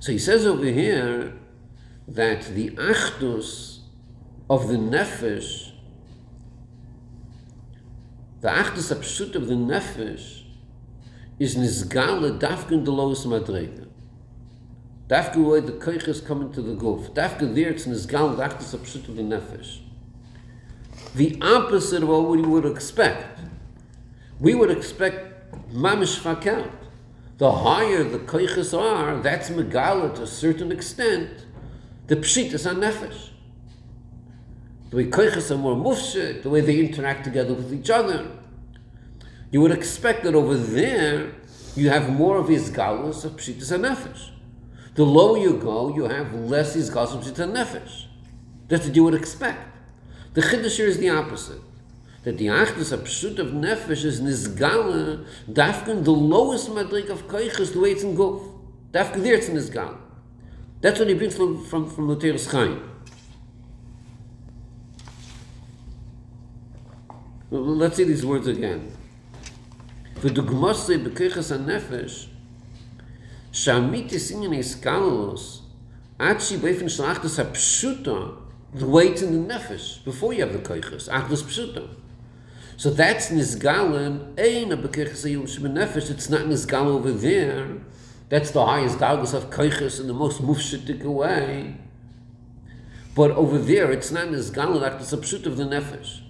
So 0.00 0.12
he 0.12 0.18
says 0.18 0.46
over 0.46 0.64
here 0.64 1.34
that 2.06 2.54
the 2.54 2.70
achdus 2.70 3.80
of 4.48 4.68
the 4.68 4.76
nefesh 4.76 5.72
the 8.40 8.48
achtes 8.48 8.94
absut 8.94 9.34
of 9.34 9.48
the 9.48 9.54
nefesh 9.54 10.44
is 11.38 11.56
nisgale 11.56 12.38
dafken 12.38 12.84
de 12.84 12.90
los 12.90 13.26
madrege 13.26 13.86
dafke 15.08 15.36
wo 15.36 15.60
the 15.60 15.72
koiches 15.72 16.24
come 16.24 16.42
into 16.42 16.62
the 16.62 16.74
gof 16.74 17.12
dafke 17.14 17.54
there 17.54 17.70
it's 17.70 17.86
nisgale 17.86 18.36
the 18.36 18.42
absut 18.42 19.08
of 19.08 19.16
the 19.16 19.22
nefesh 19.22 19.80
the 21.14 21.38
opposite 21.42 22.02
of 22.02 22.08
what 22.08 22.28
we 22.28 22.42
would 22.42 22.64
expect 22.64 23.40
we 24.40 24.54
would 24.54 24.70
expect 24.70 25.52
mamish 25.72 26.18
fakat 26.18 26.70
the 27.38 27.52
higher 27.52 28.04
the 28.04 28.18
koiches 28.18 28.76
are 28.78 29.20
that's 29.20 29.50
megala 29.50 30.14
to 30.14 30.22
a 30.22 30.26
certain 30.26 30.70
extent 30.72 31.46
the 32.06 32.16
pshitas 32.16 32.68
on 32.68 32.76
nefesh 32.76 33.30
the 34.90 34.96
way 34.96 35.04
koiches 35.04 35.50
are 35.50 35.58
more 35.58 35.76
mufshit, 35.76 36.42
the 36.42 36.48
way 36.48 36.60
they 36.60 36.78
interact 36.78 37.24
together 37.24 37.52
with 37.52 37.72
each 37.74 37.90
other. 37.90 38.26
You 39.50 39.60
would 39.60 39.70
expect 39.70 40.24
that 40.24 40.34
over 40.34 40.56
there 40.56 41.32
you 41.76 41.90
have 41.90 42.10
more 42.10 42.38
of 42.38 42.48
his 42.48 42.70
galus 42.70 43.24
of 43.24 43.32
pshitas 43.36 43.70
and 43.70 43.84
nefesh. 43.84 44.30
The 44.94 45.04
lower 45.04 45.38
you 45.38 45.58
go, 45.58 45.94
you 45.94 46.04
have 46.04 46.32
less 46.34 46.74
his 46.74 46.90
galus 46.90 47.14
of 47.14 47.20
pshitas 47.22 47.38
and 47.40 47.54
nefesh. 47.54 48.06
That's 48.68 48.86
what 48.86 48.96
you 48.96 49.04
would 49.04 49.14
expect. 49.14 49.77
The 50.38 50.44
chiddush 50.44 50.76
here 50.76 50.86
is 50.86 50.98
the 50.98 51.08
opposite. 51.08 51.60
That 52.22 52.38
the 52.38 52.46
achdus 52.46 52.92
of 52.92 53.00
pshut 53.00 53.40
of 53.40 53.48
nefesh 53.48 54.04
is 54.04 54.20
nizgala, 54.20 55.26
dafkan 55.50 56.04
the 56.04 56.12
lowest 56.12 56.68
madrik 56.68 57.08
of 57.08 57.26
koiches, 57.26 57.72
the 57.72 57.80
way 57.80 57.90
it's 57.90 58.04
in 58.04 58.16
guf. 58.16 58.48
Dafkan 58.92 59.24
there 59.24 59.34
it's 59.34 59.48
nizgala. 59.48 59.96
That's 60.80 61.00
what 61.00 61.08
he 61.08 61.14
brings 61.14 61.34
from, 61.34 61.64
from, 61.64 61.90
from 61.90 62.06
Luteris 62.06 62.48
Chaim. 62.52 62.88
Let's 67.50 67.96
see 67.96 68.04
these 68.04 68.24
words 68.24 68.46
again. 68.46 68.92
Gmosle 70.20 71.04
bekeches 71.04 71.50
nefesh, 71.64 72.28
shamit 73.50 74.12
is 74.12 74.30
in 74.30 74.52
his 74.52 74.76
kalos, 74.76 75.62
achi 76.20 76.58
beifen 76.58 76.84
shlachtes 76.84 77.44
pshuta, 77.44 78.47
the 78.72 78.86
weight 78.86 79.22
in 79.22 79.48
the 79.48 79.54
nefesh 79.54 80.04
before 80.04 80.32
you 80.32 80.40
have 80.40 80.52
the 80.52 80.58
koiches. 80.58 81.08
Achdos 81.08 81.42
pshutim. 81.42 81.88
So 82.76 82.90
that's 82.90 83.30
nizgalim 83.30 84.38
ein 84.38 84.70
abekirches 84.70 85.24
ayum 85.24 85.44
shim 85.44 85.72
nefesh. 85.72 86.10
It's 86.10 86.28
not 86.28 86.42
nizgal 86.42 86.86
over 86.86 87.10
there. 87.10 87.78
That's 88.28 88.50
the 88.50 88.64
highest 88.64 88.98
galgus 88.98 89.32
of 89.32 89.50
koiches 89.50 90.00
in 90.00 90.06
the 90.06 90.12
most 90.12 90.42
mufshitik 90.42 91.02
way. 91.02 91.76
But 93.14 93.30
over 93.32 93.58
there, 93.58 93.90
it's 93.90 94.12
not 94.12 94.28
nizgalim 94.28 94.82
achdos 94.82 95.18
pshut 95.18 95.46
of 95.46 95.56
the 95.56 95.64
nefesh. 95.64 96.20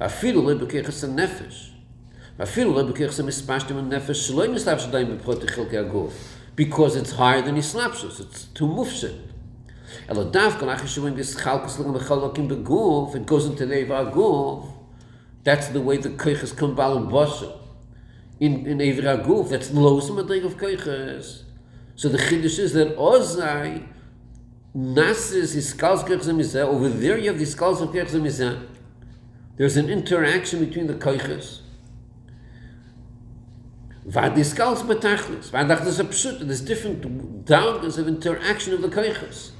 Afilu 0.00 0.42
lebekirches 0.42 1.08
nefesh. 1.08 1.70
Afilu 2.38 2.74
lebekirches 2.74 3.24
mispashtim 3.24 3.88
nefesh. 3.88 4.30
Shloim 4.30 4.50
nislapsh 4.50 4.90
daim 4.90 5.16
beproti 5.16 5.48
chilke 5.48 5.74
aguf. 5.74 6.12
Because 6.56 6.96
it's 6.96 7.12
higher 7.12 7.40
than 7.40 7.54
Islapshus. 7.54 8.20
It's 8.20 8.44
too 8.46 8.66
mufshit. 8.66 9.27
Elo 10.08 10.30
dafka, 10.30 10.72
after 10.72 10.86
showing 10.86 11.14
this 11.14 11.34
chalkus 11.34 11.78
l'gam 11.78 11.98
echalokim 11.98 12.48
beguf, 12.48 13.14
it 13.14 13.26
goes 13.26 13.46
into 13.46 13.66
neva 13.66 14.10
guf. 14.14 14.72
That's 15.44 15.68
the 15.68 15.80
way 15.80 15.96
the 15.96 16.10
koiches 16.10 16.56
come 16.56 16.76
balam 16.76 17.10
bosha. 17.10 17.58
In, 18.40 18.66
in 18.66 18.78
Evra 18.78 19.24
Guf, 19.24 19.50
that's 19.50 19.68
the 19.68 19.80
lowest 19.80 20.10
madrig 20.10 20.44
of 20.44 20.56
koiches. 20.56 21.42
So 21.96 22.08
the 22.08 22.18
chiddush 22.18 22.58
is 22.58 22.72
that 22.74 22.96
ozai, 22.96 23.86
nasis 24.76 25.56
is 25.56 25.74
skalz 25.74 26.04
koiches 26.04 26.54
over 26.56 26.88
there 26.88 27.18
you 27.18 27.30
have 27.30 27.38
the 27.38 27.44
skalz 27.44 27.80
of 27.80 27.88
koiches 27.88 28.66
There's 29.56 29.76
an 29.76 29.88
interaction 29.88 30.64
between 30.64 30.86
the 30.86 30.94
koiches. 30.94 31.60
Vad 34.04 34.38
is 34.38 34.54
kals 34.54 34.82
betachlis. 34.82 35.50
Vad 35.50 35.68
dacht 35.68 35.98
a 35.98 36.04
psut. 36.04 36.46
There's 36.46 36.60
different 36.60 37.44
downers 37.44 37.98
of 37.98 38.06
interaction 38.06 38.72
of 38.74 38.82
the 38.82 38.88
koiches. 38.88 39.50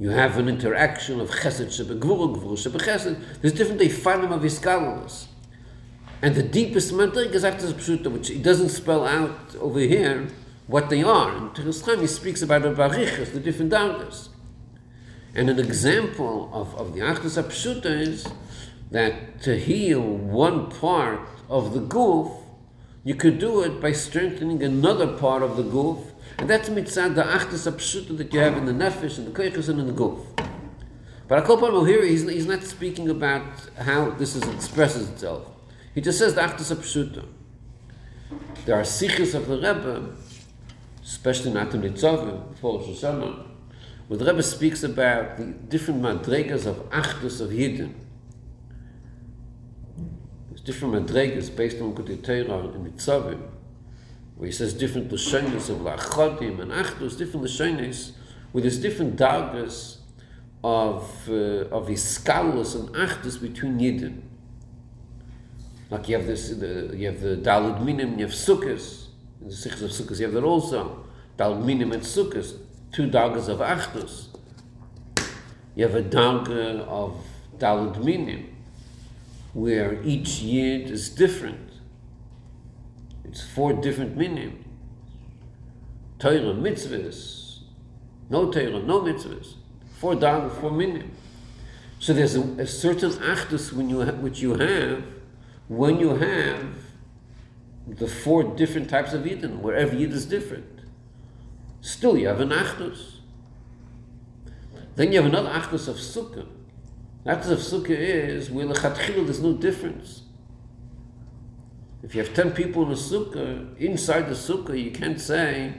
You 0.00 0.10
have 0.10 0.38
an 0.38 0.48
interaction 0.48 1.20
of 1.20 1.30
chesed 1.30 1.66
shebegvur, 1.66 2.36
gvur 2.36 2.56
shebechesed. 2.56 3.40
There's 3.40 3.52
different 3.52 3.80
defanim 3.80 4.32
of 4.32 4.42
iskalos. 4.42 5.26
And 6.22 6.34
the 6.34 6.42
deepest 6.42 6.92
madrig 6.92 7.32
is 7.32 7.44
after 7.44 7.66
pshuta, 7.66 8.10
which 8.10 8.28
he 8.28 8.38
doesn't 8.38 8.70
spell 8.70 9.04
out 9.04 9.56
over 9.60 9.80
here 9.80 10.28
what 10.66 10.90
they 10.90 11.02
are. 11.02 11.36
In 11.36 11.72
time, 11.72 12.00
he 12.00 12.06
speaks 12.06 12.42
about 12.42 12.62
the 12.62 12.70
barichas, 12.70 13.32
the 13.32 13.40
different 13.40 13.72
dargas. 13.72 14.28
And 15.34 15.50
an 15.50 15.58
example 15.58 16.50
of, 16.52 16.74
of 16.76 16.94
the 16.94 17.00
Achdus 17.00 17.40
Apshuta 17.42 17.86
is 17.86 18.26
that 18.90 19.40
to 19.42 19.58
heal 19.58 20.00
one 20.00 20.70
part 20.70 21.20
of 21.48 21.74
the 21.74 21.80
goof, 21.80 22.32
you 23.04 23.14
could 23.14 23.38
do 23.38 23.62
it 23.62 23.80
by 23.80 23.92
strengthening 23.92 24.62
another 24.62 25.06
part 25.06 25.42
of 25.42 25.56
the 25.56 25.62
goof, 25.62 25.98
and 26.38 26.48
that's 26.48 26.68
mitzad 26.68 27.14
the 27.14 27.22
Achdus 27.22 27.70
Apshuta 27.70 28.16
that 28.16 28.32
you 28.32 28.40
have 28.40 28.56
in 28.56 28.64
the 28.64 28.72
Nefesh, 28.72 29.18
and 29.18 29.26
the 29.26 29.30
Koichus, 29.30 29.68
and 29.68 29.80
in 29.80 29.86
the 29.86 29.92
goof. 29.92 30.20
But 31.26 31.44
Akopal 31.44 31.86
here, 31.86 32.04
he's, 32.04 32.22
he's 32.22 32.46
not 32.46 32.62
speaking 32.62 33.10
about 33.10 33.44
how 33.76 34.10
this 34.10 34.34
is, 34.34 34.42
expresses 34.48 35.10
itself. 35.10 35.46
He 35.94 36.00
just 36.00 36.18
says 36.18 36.34
the 36.34 36.40
Achdus 36.42 36.74
Apshuta. 36.74 37.26
There 38.64 38.78
are 38.78 38.84
sikhs 38.84 39.34
of 39.34 39.48
the 39.48 39.56
Rebbe, 39.56 40.14
especially 41.02 41.52
Natam 41.52 41.82
Nitzavim, 41.82 42.50
before 42.50 42.80
Shoshana, 42.80 43.46
where 44.06 44.18
the 44.18 44.24
Rebbe 44.24 44.42
speaks 44.42 44.82
about 44.82 45.36
the 45.36 45.44
different 45.44 46.02
madregas 46.02 46.66
of 46.66 46.76
achdus 46.90 47.40
of 47.40 47.50
Yidden. 47.50 47.94
There's 50.48 50.60
different 50.60 50.94
madregas 51.06 51.54
based 51.54 51.80
on 51.80 51.94
Kutei 51.94 52.22
Torah 52.22 52.68
in 52.68 52.84
the 52.84 52.90
Tzavim, 52.90 53.40
where 54.38 54.46
he 54.46 54.52
says 54.52 54.72
different 54.72 55.10
lashonis 55.10 55.68
of 55.68 55.78
lachodim 55.78 56.60
and 56.60 56.70
achdus, 56.70 57.18
different 57.18 57.44
lashonis, 57.44 58.12
where 58.52 58.62
there's 58.62 58.78
different 58.78 59.16
dargas 59.16 59.96
of 60.62 61.28
uh, 61.28 61.66
of 61.74 61.88
iskalus 61.88 62.76
and 62.76 62.88
achdus 62.90 63.40
between 63.40 63.80
yidden. 63.80 64.22
Like 65.90 66.08
you 66.08 66.16
have 66.16 66.26
this, 66.26 66.50
the, 66.50 66.94
you 66.96 67.06
have 67.06 67.20
the 67.20 67.36
dalud 67.36 67.84
minim, 67.84 68.18
you 68.18 68.26
have 68.26 68.34
sukkahs, 68.34 69.06
in 69.40 69.48
the 69.48 69.56
sikhs 69.56 69.82
of 69.82 69.90
sukkahs, 69.90 70.20
you 70.20 70.26
have 70.26 70.34
that 70.34 70.44
also. 70.44 71.04
Dalud 71.36 71.64
minim 71.64 71.90
and 71.92 72.02
sukkahs, 72.02 72.58
two 72.92 73.08
dargas 73.08 73.48
of 73.48 73.58
achdus. 73.58 74.26
You 75.74 75.84
have 75.88 75.96
a 75.96 76.02
darga 76.02 76.86
of 76.86 77.16
dalud 77.58 78.04
minim, 78.04 78.54
where 79.52 80.00
each 80.04 80.40
yid 80.40 80.90
is 80.90 81.08
different. 81.08 81.67
It's 83.28 83.42
four 83.46 83.74
different 83.74 84.16
minim. 84.16 84.64
Torah, 86.18 86.40
mitzvahs, 86.40 87.60
no 88.30 88.50
Torah, 88.50 88.82
no 88.82 89.02
mitzvahs. 89.02 89.54
Four 89.98 90.14
darga, 90.14 90.50
four 90.60 90.70
minim. 90.70 91.10
So 91.98 92.12
there's 92.12 92.36
a, 92.36 92.42
a 92.42 92.66
certain 92.66 93.10
achdus 93.10 93.72
when 93.72 93.90
you 93.90 94.04
which 94.04 94.40
you 94.40 94.54
have 94.54 95.04
when 95.68 96.00
you 96.00 96.14
have 96.14 96.74
the 97.86 98.06
four 98.06 98.42
different 98.42 98.88
types 98.88 99.12
of 99.12 99.26
Eden, 99.26 99.60
where 99.62 99.76
every 99.76 99.98
Yid 99.98 100.12
is 100.12 100.24
different. 100.24 100.80
Still, 101.80 102.16
you 102.16 102.28
have 102.28 102.40
an 102.40 102.50
achdus. 102.50 103.16
Then 104.96 105.12
you 105.12 105.22
have 105.22 105.30
another 105.30 105.50
achdus 105.50 105.88
of 105.88 105.96
sukkah. 105.96 106.46
The 107.24 107.30
achdus 107.30 107.50
of 107.50 107.58
sukkah 107.58 107.90
is 107.90 108.50
where 108.50 108.66
lechatchila 108.66 109.24
there's 109.24 109.40
no 109.40 109.52
difference. 109.52 110.22
If 112.02 112.14
you 112.14 112.22
have 112.22 112.34
ten 112.34 112.52
people 112.52 112.84
in 112.84 112.92
a 112.92 112.94
sukkah, 112.94 113.76
inside 113.76 114.28
the 114.28 114.34
sukkah, 114.34 114.82
you 114.82 114.90
can't 114.90 115.20
say 115.20 115.74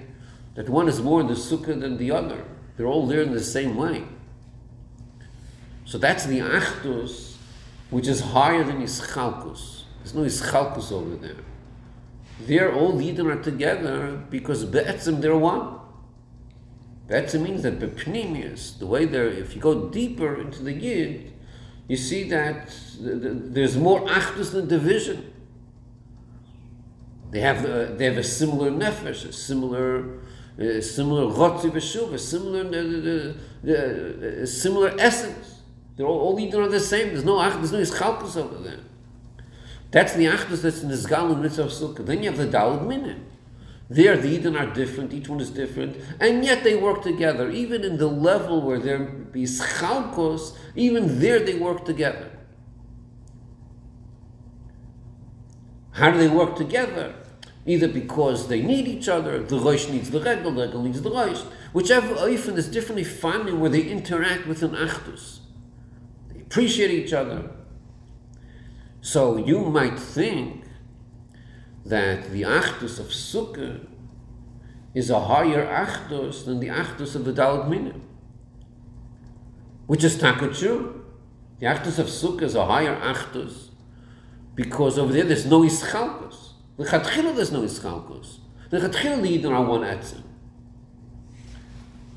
that 0.56 0.68
one 0.70 0.90
is 0.90 1.02
more 1.02 1.22
in 1.22 1.28
the 1.28 1.34
sukkah 1.34 1.80
than 1.80 1.98
the 1.98 2.12
other. 2.12 2.44
They're 2.76 2.88
all 2.88 3.08
there 3.08 3.22
in 3.22 3.32
the 3.32 3.44
same 3.44 3.76
way. 3.76 4.04
So 5.86 5.98
that's 5.98 6.26
the 6.26 6.40
achdus, 6.40 7.36
which 7.90 8.08
is 8.08 8.20
higher 8.22 8.64
than 8.64 8.82
ischalkus. 8.82 9.84
There's 10.00 10.14
no 10.14 10.22
ischalkus 10.22 10.92
over 10.92 11.16
there. 11.16 11.44
They're 12.42 12.74
all 12.74 13.02
Eden 13.02 13.28
are 13.28 13.42
together 13.42 14.22
because 14.30 14.66
be'etzim 14.66 15.22
they're 15.22 15.38
one. 15.38 15.80
Be'etzim 17.08 17.42
means 17.42 17.64
that 17.64 17.80
bepnimius, 17.80 18.78
the 18.78 18.86
way 18.86 19.06
they're, 19.06 19.28
if 19.28 19.56
you 19.56 19.62
go 19.62 19.90
deeper 19.90 20.40
into 20.40 20.64
the 20.64 20.74
Yid, 20.74 21.34
you 21.88 21.98
see 21.98 22.30
that 22.30 22.68
th- 22.98 23.22
th- 23.22 23.38
there's 23.46 23.76
more 23.76 24.06
achdus 24.08 24.52
than 24.52 24.68
division. 24.68 25.34
They 27.32 27.42
have, 27.42 27.66
uh, 27.66 27.96
they 27.96 28.06
have 28.06 28.18
a 28.18 28.24
similar 28.24 28.72
nefesh, 28.72 29.26
a 29.26 29.34
similar, 29.34 30.20
uh, 30.60 30.82
similar 30.82 31.32
rotzi 31.32 31.70
v'shuv, 31.72 32.14
a 32.14 32.18
similar, 32.18 32.66
uh, 32.66 33.72
uh, 33.72 34.46
similar 34.46 34.96
essence. 35.00 35.62
They're 35.96 36.08
all, 36.08 36.20
all 36.20 36.40
Eden 36.40 36.62
are 36.62 36.70
the 36.70 36.80
same. 36.80 37.10
There's 37.10 37.26
no 37.26 37.38
there's 37.42 37.72
no 37.72 37.80
ischalkus 37.80 38.38
over 38.38 38.58
there. 38.64 38.80
That's 39.92 40.14
the 40.14 40.26
achdus 40.26 40.62
that's 40.62 40.82
in 40.82 40.90
the 40.90 40.96
zgal 40.96 41.32
and 41.32 41.42
mitzvah 41.42 41.66
sukkah. 41.66 42.06
Then 42.06 42.24
you 42.24 42.30
have 42.32 42.38
the 42.38 42.48
dalad 42.48 42.88
minim. 42.88 43.26
There, 43.90 44.16
the 44.16 44.30
Eden 44.30 44.56
are 44.56 44.72
different. 44.72 45.14
Each 45.14 45.28
one 45.28 45.40
is 45.40 45.50
different, 45.50 45.98
and 46.20 46.46
yet 46.46 46.64
they 46.64 46.76
work 46.76 47.02
together. 47.02 47.50
Even 47.50 47.84
in 47.84 47.98
the 47.98 48.08
level 48.08 48.62
where 48.62 48.80
there 48.80 49.00
be 49.00 49.44
ischalkos, 49.44 50.56
even 50.76 51.20
there 51.20 51.40
they 51.40 51.56
work 51.56 51.86
together. 51.86 52.32
How 55.92 56.12
do 56.12 56.18
they 56.18 56.28
work 56.28 56.56
together? 56.56 57.16
Either 57.66 57.88
because 57.88 58.48
they 58.48 58.62
need 58.62 58.88
each 58.88 59.08
other, 59.08 59.44
the 59.44 59.60
Rosh 59.60 59.90
needs 59.90 60.10
the 60.10 60.20
Regel, 60.20 60.52
the 60.52 60.66
Regel 60.66 60.84
needs 60.84 61.02
the 61.02 61.12
Rosh. 61.12 61.42
Whichever 61.74 62.16
often 62.16 62.58
is 62.58 62.68
differently 62.68 63.04
finding 63.04 63.60
where 63.60 63.70
they 63.70 63.84
interact 63.84 64.48
with 64.48 64.64
an 64.64 64.72
Achdus. 64.72 65.40
They 66.34 66.42
appreciate 66.42 66.92
each 66.92 67.14
other. 67.14 67.52
So 69.02 69.38
you 69.38 69.66
might 69.66 70.00
think 70.00 70.64
that 71.86 72.32
the 72.32 72.44
Achdus 72.44 73.00
of 73.00 73.08
Sukkah 73.08 73.88
is 74.94 75.10
a 75.10 75.20
higher 75.20 75.66
Achdus 75.66 76.46
than 76.46 76.60
the 76.60 76.68
Achdus 76.68 77.16
of 77.16 77.26
the 77.26 77.34
Dalit 77.34 77.70
Minim. 77.70 78.02
Which 79.86 80.04
is 80.04 80.18
taka 80.18 80.54
true. 80.54 81.06
The 81.60 81.66
Achdus 81.66 82.00
of 82.00 82.08
Sukkah 82.08 82.44
is 82.44 82.56
a 82.56 82.66
higher 82.66 82.96
Achdus 82.96 83.70
because 84.56 85.00
over 85.00 85.14
there 85.14 85.24
there's 85.24 85.46
no 85.46 85.62
ischalkus. 85.62 86.29
The 86.80 86.86
chatchila 86.86 87.36
there's 87.36 87.52
no 87.52 87.64
ischalkus. 87.64 88.38
The 88.70 88.80
chatchila 88.80 89.22
the 89.22 89.30
Eden 89.30 89.52
are 89.52 89.66
one 89.66 89.82
etzim. 89.82 90.24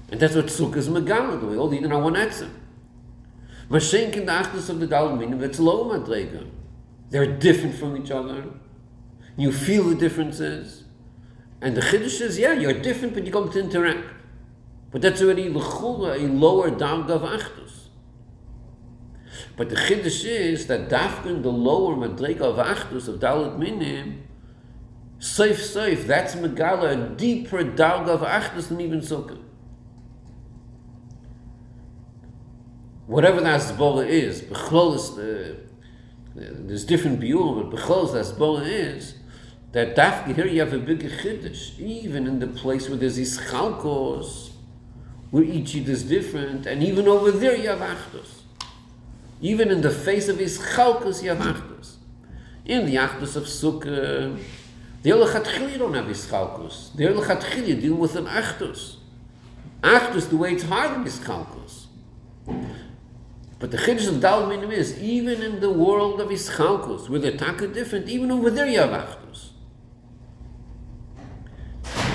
And 0.08 0.20
that's 0.20 0.36
what 0.36 0.46
sukkah 0.46 0.76
is 0.76 0.88
megala, 0.88 1.40
the 1.40 1.46
way 1.48 1.56
all 1.56 1.66
the 1.66 1.78
Eden 1.78 1.90
are 1.90 2.00
one 2.00 2.14
etzim. 2.14 2.48
Mashenk 3.68 4.16
in 4.16 4.26
the 4.26 4.32
achdus 4.32 4.68
of 4.68 4.78
the 4.78 4.86
Dal 4.86 5.16
Minim, 5.16 5.40
that's 5.40 5.58
low 5.58 5.86
madrega. 5.86 6.48
They're 7.10 7.26
different 7.26 7.74
from 7.74 7.96
each 7.96 8.12
other. 8.12 8.44
You 9.36 9.50
feel 9.50 9.82
the 9.82 9.96
differences. 9.96 10.84
And 11.60 11.76
the 11.76 11.80
chiddush 11.80 12.20
is, 12.20 12.38
yeah, 12.38 12.52
you're 12.52 12.80
different, 12.80 13.14
but 13.14 13.26
you 13.26 13.32
come 13.32 13.50
to 13.50 13.58
interact. 13.58 14.06
But 14.92 15.02
that's 15.02 15.20
already 15.20 15.48
l'chula, 15.48 16.22
a 16.22 16.28
lower 16.28 16.70
darga 16.70 17.10
of 17.10 17.22
achdus. 17.22 17.88
But 19.56 19.70
the 19.70 19.76
chiddush 19.76 20.24
is 20.24 20.68
that 20.68 20.88
dafkin, 20.88 21.42
the 21.42 21.50
lower 21.50 21.96
madrega 21.96 22.42
of 22.42 22.64
achdus 22.64 23.08
of 23.08 23.18
dalit 23.18 23.58
minim, 23.58 24.22
safe, 25.22 25.64
safe, 25.64 26.04
that's 26.08 26.34
megala, 26.34 27.12
a 27.12 27.16
deeper 27.16 27.62
darga 27.62 28.08
of 28.08 28.22
achdus 28.22 28.68
than 28.68 28.80
even 28.80 29.00
sukkah. 29.00 29.40
Whatever 33.06 33.40
the 33.40 33.46
asbola 33.46 34.04
is, 34.04 34.42
b'chlolis, 34.42 35.12
uh, 35.12 35.54
there's 36.34 36.84
different 36.84 37.20
biurim, 37.20 37.70
but 37.70 37.78
b'chlolis 37.78 38.12
the 38.12 38.18
asbola 38.18 38.66
is, 38.66 39.14
that 39.70 39.94
dafkin, 39.94 40.34
here 40.34 40.46
you 40.46 40.58
have 40.58 40.72
a 40.72 40.78
bigger 40.78 41.08
chiddush, 41.08 41.78
even 41.78 42.26
in 42.26 42.40
the 42.40 42.48
place 42.48 42.88
where 42.88 42.98
there's 42.98 43.16
ischalkos, 43.16 44.50
where 45.30 45.44
each 45.44 45.76
is 45.76 46.02
different, 46.02 46.66
and 46.66 46.82
even 46.82 47.06
over 47.06 47.30
there 47.30 47.56
you 47.56 47.68
have 47.68 47.78
achdus. 47.78 48.40
Even 49.40 49.70
in 49.70 49.82
the 49.82 49.90
face 49.90 50.28
of 50.28 50.38
his 50.38 50.58
chalkus, 50.58 51.22
you 51.22 51.28
have 51.28 51.38
achdus. 51.38 51.94
In 52.64 52.86
the 52.86 52.96
achdus 52.96 53.36
of 53.36 53.44
Sukkah, 53.44 54.38
the 55.02 55.10
Elachatchil, 55.10 55.72
you 55.72 55.78
don't 55.78 55.94
have 55.94 56.06
his 56.06 56.26
chalkus. 56.26 56.94
The 56.94 57.04
Elachatchil, 57.04 57.66
you 57.66 57.74
deal 57.74 57.94
with 57.94 58.16
an 58.16 58.26
achdus. 58.26 58.96
Achdus, 59.82 60.28
the 60.30 60.36
way 60.36 60.52
it's 60.52 60.64
hard 60.64 60.96
in 60.96 61.04
his 61.04 61.18
chalkus. 61.18 61.86
But 63.58 63.70
the 63.70 63.76
chiddush 63.76 64.08
of 64.08 64.20
Dal 64.20 64.46
Minim 64.46 64.70
is, 64.70 65.00
even 65.00 65.42
in 65.42 65.60
the 65.60 65.70
world 65.70 66.20
of 66.20 66.30
his 66.30 66.50
chalkus, 66.50 67.08
where 67.08 67.20
they're 67.20 67.36
taka 67.36 67.68
different, 67.68 68.08
even 68.08 68.30
over 68.30 68.50
there 68.50 68.66
you 68.66 68.78
have 68.78 68.90
achdus. 68.90 69.50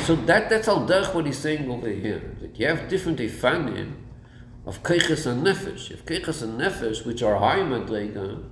So 0.06 0.15
that, 0.15 0.50
that's 0.50 0.67
al 0.67 0.88
derech 0.88 1.13
what 1.13 1.26
he's 1.26 1.38
saying 1.38 1.69
over 1.69 1.89
here, 1.89 2.36
that 2.41 2.58
you 2.60 2.67
have 2.67 2.88
different 2.88 3.19
efanim, 3.19 3.93
of 4.65 4.84
keiches 4.84 5.26
and 5.26 5.47
nefesh. 5.47 5.91
If 5.91 6.06
keiches 6.06 6.43
and 6.43 6.60
nefesh, 6.60 7.06
which 7.06 7.23
are 7.23 7.38
high 7.38 7.60
madrega, 7.60 8.43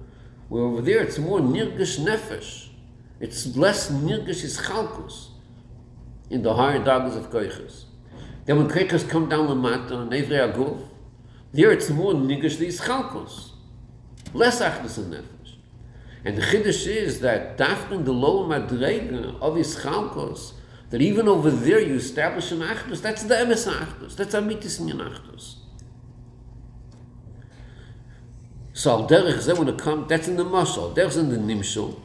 where 0.48 0.64
over 0.64 0.82
there 0.82 1.04
it's 1.04 1.20
more 1.20 1.40
nirgish 1.40 2.00
nefesh. 2.00 2.65
It's 3.26 3.58
less 3.58 3.90
nirgish 3.90 4.44
is 4.44 4.60
chalkus 4.60 5.30
in 6.30 6.44
the 6.44 6.54
higher 6.54 6.80
dagas 6.80 7.18
of 7.18 7.32
keiches. 7.32 7.86
Then 8.46 8.58
when 8.58 8.68
keiches 8.68 9.10
come 9.10 9.28
down 9.28 9.48
the 9.48 9.56
mata 9.56 9.98
and 9.98 10.12
evrei 10.12 10.54
aguf, 10.54 10.88
there 11.52 11.72
it's 11.72 11.90
more 11.90 12.14
nirgish 12.14 12.62
is 12.62 12.80
chalkus. 12.82 13.50
Less 14.32 14.62
achdus 14.62 15.00
and 15.00 15.12
nefesh. 15.12 15.56
And 16.24 16.38
the 16.38 16.44
chiddush 16.44 16.86
is 16.86 17.22
that 17.22 17.58
dafkin 17.58 18.06
the 18.06 18.12
lower 18.12 18.46
madrega 18.48 19.42
of 19.42 19.56
his 19.56 19.76
chalkus, 19.78 20.54
that 20.92 21.02
even 21.02 21.28
over 21.28 21.50
there 21.50 21.80
you 21.80 21.96
establish 21.96 22.52
an 22.52 22.60
achdus, 22.60 23.02
that's 23.02 23.24
the 23.24 23.34
emes 23.34 23.68
achdus, 23.68 24.16
that's 24.16 24.36
amitis 24.36 24.80
in. 24.80 25.02
So 28.74 28.92
al 28.92 29.08
derech 29.08 29.40
ze 29.40 29.54
when 29.54 29.68
it 29.68 29.80
come, 29.80 30.06
that's 30.08 30.28
in 30.28 30.36
the 30.36 30.44
muscle, 30.44 30.94
there's 30.94 31.18
in 31.18 31.30
the 31.30 31.38
nimshul. 31.38 32.05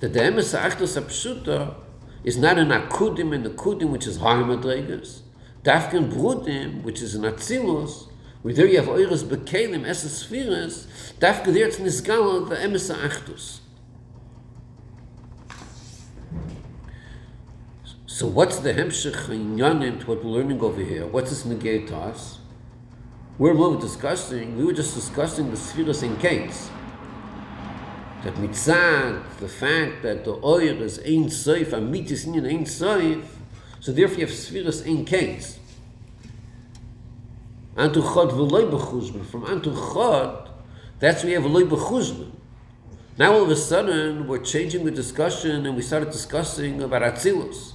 That 0.00 0.12
the 0.12 0.20
demes 0.20 0.58
achtos 0.58 1.00
apshuta 1.00 1.74
is 2.24 2.36
not 2.36 2.58
an 2.58 2.68
akudim 2.68 3.34
and 3.34 3.44
the 3.44 3.50
kudim, 3.50 3.90
which 3.90 4.06
is 4.06 4.18
high 4.18 4.42
madregas. 4.42 5.20
Dafkin 5.62 6.12
brudim, 6.12 6.82
which 6.82 7.00
is 7.00 7.14
an 7.14 7.22
atzilus, 7.22 8.08
where 8.42 8.52
there 8.52 8.66
you 8.66 8.76
have 8.78 8.88
oiris 8.88 9.24
bekelim, 9.24 9.86
esses 9.86 10.18
spheres, 10.18 10.86
dafkin 11.18 11.54
there 11.54 11.66
it's 11.66 11.78
nisgala, 11.78 12.48
the 12.48 12.56
emes 12.56 12.94
achtos. 12.94 13.60
So 18.06 18.26
what's 18.26 18.58
the 18.58 18.72
hemshech 18.72 19.28
in 19.28 19.56
yanim 19.56 20.00
to 20.00 20.06
what 20.06 20.24
we're 20.24 20.30
learning 20.30 20.60
over 20.60 20.80
here? 20.80 21.06
What's 21.06 21.30
this 21.30 21.44
negate 21.44 21.88
to 21.88 21.96
us? 21.96 22.38
We're 23.38 23.54
more 23.54 23.80
discussing, 23.80 24.56
we 24.56 24.64
were 24.64 24.72
just 24.72 24.94
discussing 24.94 25.50
the 25.50 25.56
spheres 25.56 26.02
in 26.02 26.16
gates. 26.16 26.70
That 28.24 28.34
mitzad, 28.36 29.22
the 29.38 29.48
fact 29.48 30.02
that 30.02 30.24
the 30.24 30.32
oil 30.42 30.82
is 30.82 30.98
ein 30.98 31.26
soif, 31.26 31.72
a 31.72 31.80
mit 31.80 32.10
is 32.10 32.24
in 32.24 32.44
ein 32.46 32.64
soif, 32.64 33.22
so 33.80 33.92
therefore 33.92 34.18
you 34.18 34.26
have 34.26 34.34
spheres 34.34 34.86
ein 34.86 35.04
case. 35.04 35.58
Antu 37.76 38.02
chod 38.02 38.30
v'loi 38.30 38.70
b'chuzman. 38.70 39.26
From 39.26 39.44
antu 39.44 39.74
chod, 39.74 40.48
that's 41.00 41.22
where 41.22 41.32
you 41.32 41.40
have 41.40 41.50
v'loi 41.50 41.68
b'chuzman. 41.68 42.30
Now 43.18 43.34
all 43.34 43.42
of 43.42 43.50
a 43.50 43.56
sudden, 43.56 44.26
we're 44.26 44.42
changing 44.42 44.84
the 44.84 44.90
discussion 44.90 45.66
and 45.66 45.76
we 45.76 45.82
started 45.82 46.10
discussing 46.10 46.82
about 46.82 47.02
Atzilus. 47.02 47.74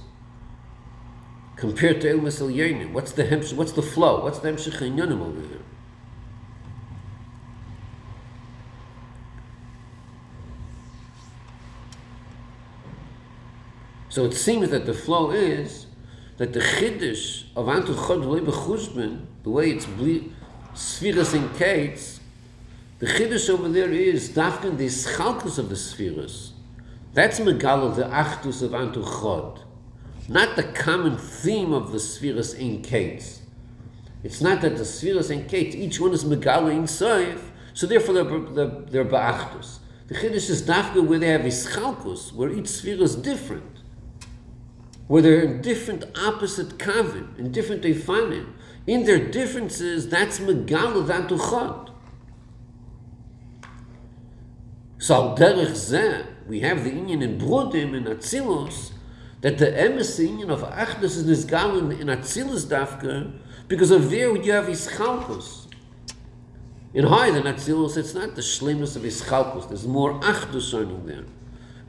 Compared 1.56 2.00
to 2.02 2.08
Ilmas 2.08 2.40
El 2.40 2.88
What's 2.92 3.12
the 3.12 3.24
what's 3.54 3.72
the 3.72 3.82
flow? 3.82 4.22
What's 4.24 4.40
the 4.40 4.48
hemshich 4.48 4.74
over 4.76 5.40
here? 5.40 5.60
So 14.10 14.24
it 14.24 14.34
seems 14.34 14.70
that 14.70 14.86
the 14.86 14.92
flow 14.92 15.30
is 15.30 15.86
that 16.36 16.52
the 16.52 16.58
chiddush 16.58 17.44
of 17.54 17.66
Antu 17.66 17.94
Chod 17.94 18.18
V'loi 18.18 18.44
B'chuzman, 18.44 19.24
the 19.44 19.50
way 19.50 19.70
it's 19.70 19.86
ble- 19.86 20.32
spheres 20.74 21.32
and 21.32 21.54
kates, 21.56 22.18
the 22.98 23.06
chiddush 23.06 23.48
over 23.48 23.68
there 23.68 23.90
is 23.92 24.30
dafkan 24.30 24.76
the 24.78 24.86
schalkus 24.86 25.58
of 25.58 25.68
the 25.68 25.76
spheres. 25.76 26.52
That's 27.14 27.38
megala 27.38 27.94
the 27.94 28.02
achdus 28.02 28.62
of 28.62 28.72
Antu 28.72 29.04
Chod. 29.04 29.62
Not 30.28 30.56
the 30.56 30.64
common 30.64 31.16
theme 31.16 31.72
of 31.72 31.92
the 31.92 32.00
spheres 32.00 32.52
in 32.52 32.82
kates. 32.82 33.42
It's 34.24 34.40
not 34.40 34.60
that 34.62 34.76
the 34.76 34.84
spheres 34.84 35.30
in 35.30 35.46
kates, 35.46 35.76
each 35.76 36.00
one 36.00 36.12
is 36.12 36.24
megala 36.24 36.72
in 36.72 36.82
soif, 36.82 37.40
so 37.74 37.86
therefore 37.86 38.14
they're, 38.14 38.24
they're, 38.24 39.04
they're. 39.04 39.04
The 39.04 40.14
chiddush 40.16 40.50
is 40.50 40.62
dafka 40.62 41.06
where 41.06 41.20
they 41.20 41.28
have 41.28 41.42
ischalkus, 41.42 42.32
where 42.32 42.50
each 42.50 42.66
sphere 42.66 43.00
is 43.00 43.14
different 43.14 43.79
where 45.10 45.22
they're 45.22 45.42
in 45.42 45.60
different 45.60 46.04
opposite 46.16 46.78
kavim, 46.78 47.36
in 47.36 47.50
different 47.50 47.82
efanim. 47.82 48.52
In 48.86 49.06
their 49.06 49.18
differences, 49.18 50.08
that's 50.08 50.38
megala 50.38 51.04
that 51.08 51.28
chod. 51.28 51.90
So 54.98 55.34
derech 55.36 55.72
zeh, 55.72 56.24
we 56.46 56.60
have 56.60 56.84
the 56.84 56.90
union 56.90 57.22
in 57.22 57.40
Brudim, 57.40 57.92
in 57.96 58.04
Atzilus, 58.04 58.92
that 59.40 59.58
the 59.58 59.66
emes 59.66 60.16
union 60.20 60.48
of 60.48 60.60
Achdus 60.60 61.16
is 61.16 61.24
nisgalin 61.24 61.98
in 62.00 62.06
Atzilus 62.06 62.66
dafka, 62.66 63.36
because 63.66 63.90
of 63.90 64.12
there 64.12 64.36
you 64.36 64.52
have 64.52 64.66
Ischalkus. 64.66 65.66
In 66.94 67.06
higher 67.06 67.32
than 67.32 67.52
Atzilus, 67.52 67.96
it's 67.96 68.14
not 68.14 68.36
the 68.36 68.42
shlemus 68.42 68.94
of 68.94 69.02
Ischalkus, 69.02 69.66
there's 69.66 69.88
more 69.88 70.20
Achdus 70.20 70.70
shining 70.70 71.04
there. 71.04 71.24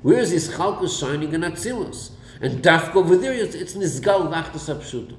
Where 0.02 0.18
is 0.18 0.34
Ischalkus 0.34 1.00
shining 1.00 1.34
in 1.34 1.42
Atzilus? 1.42 2.14
And 2.42 2.64
dafka 2.64 2.96
over 2.96 3.16
there, 3.18 3.34
it's, 3.34 3.54
it's 3.54 3.74
nizgal 3.76 4.28
nachtas 4.30 4.68
apshuta. 4.74 5.16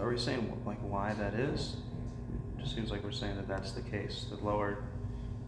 Are 0.00 0.08
we 0.08 0.18
saying 0.18 0.52
like 0.66 0.78
why 0.78 1.14
that 1.14 1.34
is? 1.34 1.76
It 2.58 2.62
just 2.62 2.74
seems 2.74 2.90
like 2.90 3.04
we're 3.04 3.12
saying 3.12 3.36
that 3.36 3.46
that's 3.46 3.72
the 3.72 3.82
case. 3.82 4.26
The 4.30 4.44
lower, 4.44 4.78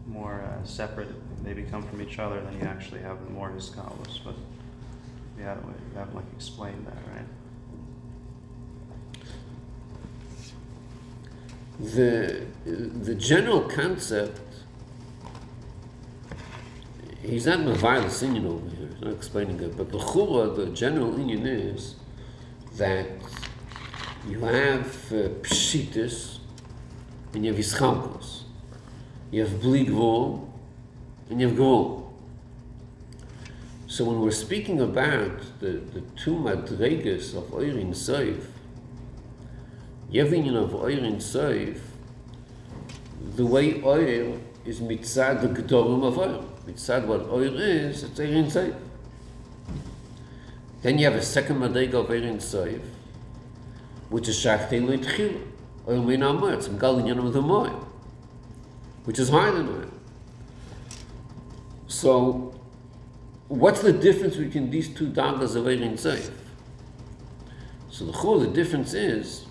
more 0.07 0.41
uh, 0.41 0.63
separate, 0.65 1.09
they 1.43 1.53
become 1.53 1.81
from 1.83 2.01
each 2.01 2.19
other, 2.19 2.39
then 2.41 2.53
you 2.53 2.65
actually 2.65 3.01
have 3.01 3.23
the 3.25 3.31
more 3.31 3.49
hiskalos. 3.49 4.19
But 4.23 4.35
we 5.35 5.43
haven't, 5.43 5.67
we 5.67 5.97
haven't 5.97 6.15
like 6.15 6.25
explained 6.35 6.87
that, 6.87 6.97
right? 7.13 7.25
The 11.93 12.45
the 12.65 13.15
general 13.15 13.61
concept 13.61 14.39
he's 17.21 17.45
not 17.45 17.59
violent 17.77 18.23
Indian 18.23 18.47
over 18.47 18.69
here. 18.75 18.87
He's 18.87 19.01
not 19.01 19.13
explaining 19.13 19.59
it. 19.59 19.77
But 19.77 19.91
the 19.91 19.99
chura, 19.99 20.55
the 20.55 20.67
general 20.67 21.19
Indian 21.19 21.45
is 21.45 21.95
that 22.77 23.07
you 24.27 24.39
have 24.41 24.87
uh, 25.11 25.29
pshitis 25.43 26.39
and 27.33 27.45
you 27.45 27.53
have 27.53 27.59
ischalkos. 27.63 28.43
You 29.31 29.45
have 29.45 29.61
bligvol 29.61 30.49
and 31.29 31.39
you 31.39 31.47
have 31.47 31.57
gvol. 31.57 31.99
So 33.87 34.05
when 34.05 34.21
we're 34.21 34.31
speaking 34.31 34.81
about 34.81 35.59
the, 35.59 35.81
the 35.93 36.01
two 36.15 36.35
madregas 36.35 37.35
of 37.35 37.45
Oirin 37.45 37.89
Seif, 37.89 38.45
you 40.11 40.21
have 40.21 40.31
the 40.31 40.37
union 40.37 40.55
of 40.55 40.71
Oirin 40.71 41.17
Seif, 41.17 41.79
the 43.35 43.45
way 43.45 43.81
oil 43.83 44.39
is 44.65 44.79
mitzad 44.79 45.41
the 45.41 45.47
gedorim 45.47 46.03
of 46.03 46.17
oil. 46.17 46.45
Mitzad 46.69 47.05
what 47.05 47.21
oil 47.21 47.57
is, 47.59 48.03
it's 48.03 48.19
Eirin 48.19 48.45
Seif. 48.45 48.75
Then 50.81 50.97
you 50.99 51.05
have 51.05 51.15
a 51.15 51.21
second 51.21 51.57
madrega 51.57 51.95
of 51.95 52.07
Eirin 52.07 52.37
Seif, 52.37 52.81
which 54.09 54.27
is 54.27 54.37
Shachtei 54.37 54.85
Lo 54.85 54.95
Yitchil. 54.95 55.41
Oil 55.87 56.03
Mein 56.03 56.21
Amor, 56.21 56.53
it's 56.53 56.67
Mgal 56.67 57.01
Inyan 57.01 57.25
of 57.25 57.33
the 57.33 57.41
Moy, 57.41 57.69
which 59.05 59.17
is 59.17 59.29
higher 59.29 59.51
than 59.51 59.67
oil. 59.67 59.91
So, 61.87 62.53
what's 63.47 63.81
the 63.81 63.93
difference 63.93 64.35
between 64.35 64.69
these 64.69 64.93
two 64.93 65.09
dagas 65.09 65.55
of 65.55 65.65
Eirin 65.65 65.93
Seif? 65.93 66.31
So 67.89 68.05
the 68.05 68.11
whole 68.11 68.39
the 68.39 68.47
difference 68.47 68.93
is 68.93 69.45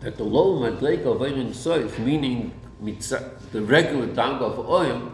that 0.00 0.16
the 0.16 0.24
low 0.24 0.58
madrega 0.58 1.06
of 1.06 1.18
Eirin 1.18 1.50
Seif, 1.50 1.98
meaning 1.98 2.52
the 2.80 3.62
regular 3.62 4.06
dang 4.06 4.38
of 4.38 4.58
oil, 4.58 5.12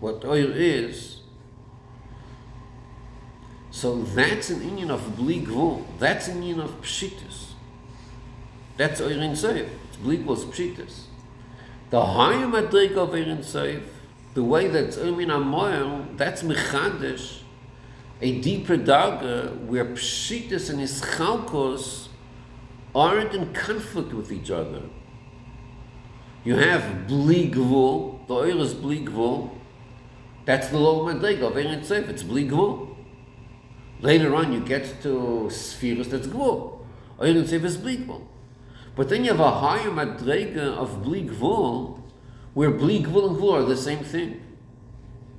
what 0.00 0.24
oil 0.24 0.50
is, 0.52 1.16
so 3.70 4.02
that's 4.02 4.48
an 4.48 4.62
union 4.62 4.90
of 4.90 5.02
bligvul. 5.18 5.84
That's 5.98 6.28
an 6.28 6.42
union 6.42 6.60
of 6.60 6.80
pshitis. 6.80 7.50
That's 8.78 9.02
oil 9.02 9.20
in 9.20 9.32
seif. 9.32 9.68
It's 9.88 9.96
bligvul's 9.98 10.46
pshitis. 10.46 11.02
The 11.90 12.04
higher 12.04 12.46
madrig 12.46 12.96
of 12.96 13.10
oil 13.10 13.28
in 13.28 13.38
seif, 13.38 13.82
the 14.32 14.42
way 14.42 14.68
that's 14.68 14.96
oil 14.96 15.18
in 15.18 15.30
amoil, 15.30 16.06
that's 16.16 16.42
mechadish, 16.42 17.40
a 18.22 18.40
deeper 18.40 18.78
daga 18.78 19.58
where 19.66 19.84
pshitis 19.84 20.70
and 20.70 20.80
ischalkos 20.80 22.08
aren't 22.94 23.34
in 23.34 23.52
conflict 23.52 24.14
with 24.14 24.32
each 24.32 24.50
other. 24.50 24.84
You 26.44 26.56
have 26.56 27.06
bligvul, 27.06 28.26
the 28.26 28.34
oil 28.34 28.62
is 28.62 28.72
bligvul, 28.72 29.50
that's 30.46 30.68
the 30.68 30.78
lower 30.78 31.12
madrega 31.12 31.42
of 31.42 31.54
Eretz 31.54 31.86
Seif, 31.86 32.08
it's 32.08 32.22
bligvul. 32.22 32.96
Later 34.00 34.34
on 34.34 34.52
you 34.52 34.60
get 34.60 35.02
to 35.02 35.50
spheres 35.50 36.08
that's 36.08 36.28
gvul. 36.28 36.86
Eretz 37.18 37.48
Seif 37.48 37.64
is 37.64 37.76
bligvul. 37.76 38.22
But 38.94 39.08
then 39.08 39.24
you 39.24 39.32
have 39.32 39.40
a 39.40 39.50
higher 39.50 39.90
madrega 39.90 40.74
of 40.76 41.02
bligvul, 41.02 42.00
where 42.54 42.70
bligvul 42.70 43.28
and 43.28 43.36
gvul 43.36 43.54
are 43.54 43.64
the 43.64 43.76
same 43.76 44.04
thing. 44.04 44.40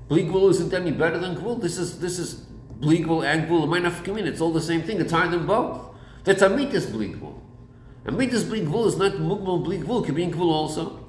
Bligvul 0.10 0.50
isn't 0.52 0.74
any 0.74 0.91
better 0.91 1.17
than 1.17 1.38
gvul. 1.38 1.62
This 1.62 1.78
is 1.78 2.00
this 2.00 2.20
is 2.20 2.46
bligvul 2.80 3.26
and 3.26 3.48
gvul. 3.48 3.63
It 3.63 3.67
might 3.67 3.84
not. 3.84 4.28
It's 4.28 4.41
all 4.41 4.52
the 4.52 4.62
same 4.62 4.84
thing. 4.84 5.00
It's 5.00 5.13
higher 5.13 5.30
than 5.30 5.48
both. 5.48 5.96
That's 6.26 6.43
amitas 6.43 6.88
bligvul. 6.88 7.39
Amitas 8.06 8.43
bligvul 8.43 8.88
is 8.88 8.98
not 8.98 9.13
mugmal 9.13 9.65
bligvul. 9.65 10.04
It 10.04 10.08
can 10.08 10.15
be 10.15 10.24
in 10.24 10.32
gvul 10.32 10.52
also. 10.52 11.07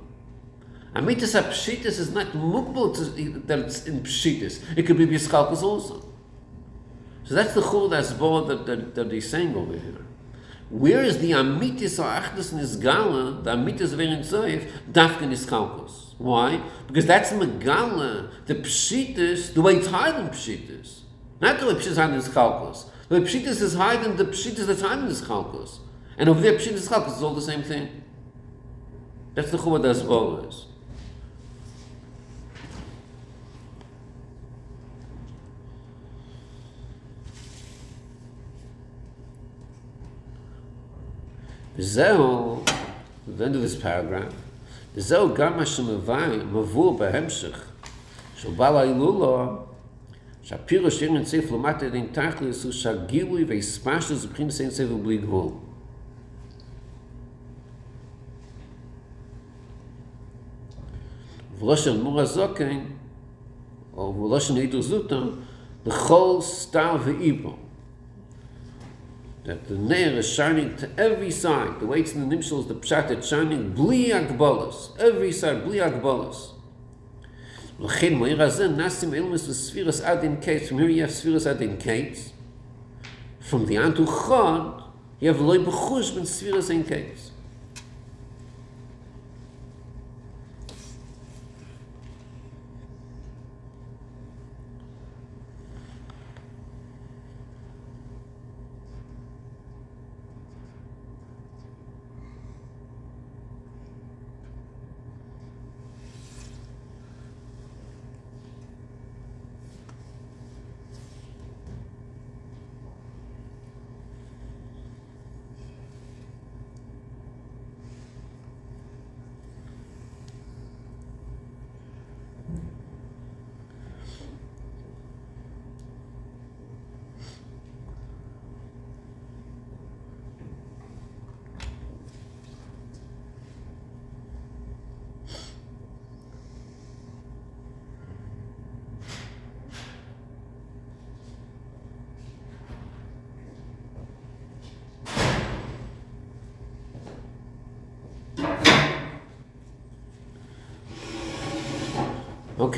Amitas 0.99 1.41
apshitis 1.41 2.01
is 2.01 2.13
not 2.13 2.27
mukbal 2.33 3.47
that 3.47 3.59
it's 3.61 3.87
in 3.87 4.01
pshitis. 4.01 4.61
It 4.77 4.85
could 4.85 4.99
be 4.99 5.07
bischalkus 5.07 5.63
also. 5.63 6.05
So 7.23 7.35
that's 7.37 7.55
the 7.55 7.61
chul 7.61 7.89
that's 7.89 8.11
that, 8.11 8.67
that, 8.67 8.95
that 8.97 9.09
they're 9.09 9.21
saying 9.21 9.55
over 9.55 9.75
here. 9.75 10.05
Where 10.71 11.05
is 11.05 11.19
the 11.19 11.31
amitis 11.31 12.01
or 12.01 12.21
achdus 12.21 12.53
nisgala, 12.53 13.45
the 13.45 13.53
amitis 13.55 13.93
of 13.93 14.01
Erin 14.01 14.21
Zoif, 14.21 14.69
dafka 14.91 15.21
nischalkus? 15.21 16.15
Why? 16.19 16.61
Because 16.89 17.07
that's 17.07 17.31
megala, 17.31 18.31
the 18.47 18.57
pshitis, 18.57 19.55
the 19.55 19.63
way 19.63 19.77
it's 19.77 19.87
higher 19.87 20.13
than 20.13 20.31
pshitis. 20.31 21.03
Not 21.41 21.61
the 21.61 21.67
way 21.67 21.75
pshitis 21.75 21.87
is 21.87 21.97
higher 21.97 22.09
than 22.09 22.21
nischalkus. 22.21 22.87
The 23.09 23.21
way 23.21 23.27
pshitis 23.27 23.63
is 23.63 23.75
higher 23.75 24.03
than 24.03 24.17
the 24.17 24.25
pshitis 24.25 24.67
that's 24.67 24.81
higher 24.81 24.97
than 24.97 25.09
nischalkus. 25.09 25.79
And 26.17 26.29
over 26.29 26.41
there, 26.41 26.55
pshitis 26.55 26.89
nischalkus 26.89 27.19
is 27.19 27.23
all 27.23 27.35
the 27.35 27.41
same 27.41 27.63
thing. 27.63 28.03
That's 29.35 29.53
the 29.53 29.59
chul 29.59 29.81
that's 29.81 30.01
is. 30.01 30.68
וזהו, 41.79 42.61
ואין 43.37 43.53
דו 43.53 43.61
דיס 43.61 43.75
פארגרם, 43.75 44.29
וזהו 44.95 45.35
גם 45.35 45.57
מה 45.57 45.67
שמבואי, 45.67 46.37
מבואו 46.53 46.97
בהמשך, 46.97 47.65
שהוא 48.37 48.57
בא 48.57 48.71
להילולו, 48.71 49.47
שהפירו 50.43 50.91
שאיר 50.91 51.13
נצייף 51.13 51.51
לומת 51.51 51.83
אין 51.83 52.07
תכליס, 52.13 52.65
הוא 52.65 52.73
שגילוי 52.73 53.45
והספשת 53.45 54.15
זבחין 54.15 54.51
סיין 54.51 54.71
סייף 54.71 54.91
ובלי 54.91 55.17
גבול. 55.19 55.53
ולא 61.59 61.77
של 61.77 62.03
מורה 62.03 62.25
זוקן, 62.25 62.81
או 63.97 64.25
ולא 64.25 64.41
של 64.41 64.55
נהידו 64.55 64.83
זוטן, 64.83 65.29
בכל 65.87 66.39
סתר 66.41 66.97
ואיבו. 67.05 67.68
that 69.49 69.67
the 69.67 69.75
Neir 69.75 70.19
is 70.19 70.31
shining 70.31 70.77
to 70.77 70.91
every 70.99 71.31
side. 71.31 71.81
The 71.81 71.87
way 71.87 72.01
it's 72.01 72.13
in 72.13 72.29
the 72.29 72.37
Nimshal 72.37 72.61
is 72.61 72.67
the 72.67 72.75
Pshat, 72.75 73.11
it's 73.11 73.29
shining 73.29 73.73
bli 73.73 74.11
agbalas, 74.11 74.95
every 75.01 75.33
side, 75.33 75.65
bli 75.65 75.79
agbalas. 75.79 76.51
L'chin 77.79 78.19
moir 78.19 78.37
hazeh 78.37 78.77
nasim 78.77 79.13
ilmes 79.13 79.49
v'sfiras 79.49 80.05
adin 80.05 80.37
kates, 80.37 80.69
from 80.69 80.81
here 80.81 80.91
you 80.91 81.01
have 81.01 81.11
sfiras 81.11 81.51
adin 81.51 81.79
kates, 81.79 82.33
from 83.41 83.65
the 83.65 83.77
Antuchad, 83.77 84.83
you 85.19 85.29
have 85.29 85.41
loy 85.41 85.57
b'chush 85.57 86.15
ben 86.15 86.25
sfiras 86.25 86.69
adin 86.69 86.85
kates. 86.85 87.31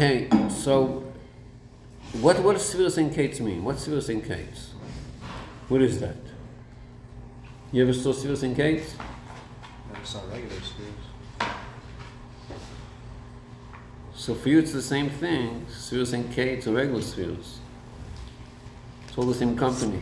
Okay, 0.01 0.31
so 0.49 1.05
what 2.23 2.43
what 2.43 2.57
does 2.57 2.75
Svirus 2.75 2.97
and 2.97 3.15
Kates 3.15 3.39
mean? 3.39 3.63
What's 3.63 3.87
Svirus 3.87 4.09
and 4.09 4.25
Kates? 4.25 4.71
What 5.69 5.83
is 5.83 6.01
that? 6.01 6.17
You 7.71 7.83
ever 7.83 7.93
saw 7.93 8.15
Svirus 8.15 8.43
and 8.45 8.57
Kates? 8.57 8.95
Never 9.93 10.07
saw 10.07 10.23
regular 10.33 10.57
spheres. 10.63 11.53
So 14.15 14.35
for 14.35 14.49
you 14.49 14.59
it's 14.61 14.73
the 14.73 14.81
same 14.81 15.11
thing, 15.11 15.67
Svirus 15.69 16.15
and 16.15 16.33
Kates 16.33 16.67
or 16.67 16.73
regular 16.73 17.03
Svirus. 17.03 17.59
It's 19.07 19.19
all 19.19 19.27
the 19.27 19.35
same 19.35 19.55
company. 19.55 20.01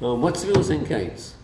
Um, 0.00 0.22
what's 0.22 0.44
Svirus 0.44 0.70
and 0.70 0.86
Kates? 0.86 1.34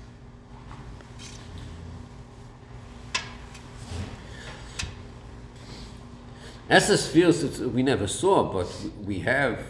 SS 6.71 7.09
feels 7.09 7.41
that 7.41 7.71
we 7.71 7.83
never 7.83 8.07
saw, 8.07 8.53
but 8.53 8.71
we 9.05 9.21
have 9.21 9.61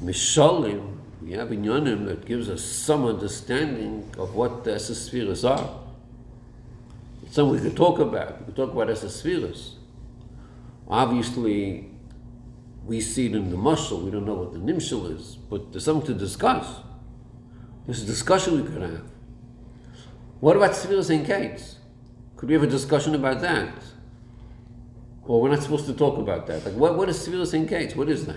Mishalim, 0.00 0.98
we 1.20 1.32
have 1.32 1.48
Inyanim 1.48 2.06
that 2.06 2.24
gives 2.24 2.48
us 2.48 2.62
some 2.62 3.04
understanding 3.04 4.08
of 4.16 4.34
what 4.34 4.62
the 4.62 4.74
SS 4.74 4.98
spheres 4.98 5.44
are. 5.44 5.80
It's 7.24 7.34
something 7.34 7.56
we 7.56 7.68
could 7.68 7.76
talk 7.76 7.98
about. 7.98 8.38
We 8.40 8.46
could 8.46 8.56
talk 8.56 8.72
about 8.72 8.88
SS 8.88 9.16
spheres. 9.16 9.74
Obviously, 10.86 11.90
we 12.86 13.00
see 13.00 13.26
it 13.26 13.34
in 13.34 13.50
the 13.50 13.56
muscle, 13.56 14.00
we 14.00 14.12
don't 14.12 14.24
know 14.24 14.34
what 14.34 14.52
the 14.52 14.58
nimshal 14.60 15.14
is, 15.14 15.36
but 15.50 15.72
there's 15.72 15.84
something 15.84 16.06
to 16.06 16.14
discuss. 16.14 16.66
There's 17.84 18.02
a 18.02 18.06
discussion 18.06 18.62
we 18.62 18.70
could 18.70 18.82
have. 18.82 19.02
What 20.40 20.56
about 20.56 20.76
spheres 20.76 21.10
and 21.10 21.26
gates? 21.26 21.78
Could 22.36 22.48
we 22.48 22.54
have 22.54 22.62
a 22.62 22.68
discussion 22.68 23.16
about 23.16 23.40
that? 23.40 23.74
Or 25.28 25.42
we're 25.42 25.50
not 25.50 25.62
supposed 25.62 25.84
to 25.86 25.92
talk 25.92 26.16
about 26.16 26.46
that. 26.46 26.64
Like, 26.64 26.74
what, 26.74 26.96
what 26.96 27.10
is 27.10 27.18
Sevilus 27.18 27.52
in 27.52 27.66
Gates? 27.66 27.94
What 27.94 28.08
is 28.08 28.24
that? 28.24 28.36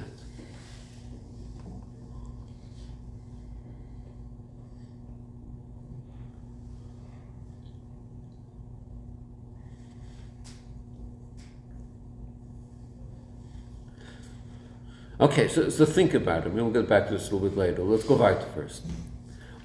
Okay, 15.22 15.48
so, 15.48 15.70
so 15.70 15.86
think 15.86 16.14
about 16.14 16.46
it. 16.46 16.52
We'll 16.52 16.72
get 16.72 16.90
back 16.90 17.08
to 17.08 17.14
this 17.14 17.30
a 17.30 17.36
little 17.36 17.48
bit 17.48 17.58
later. 17.58 17.84
Let's 17.84 18.04
go 18.04 18.16
right 18.16 18.44
first. 18.54 18.84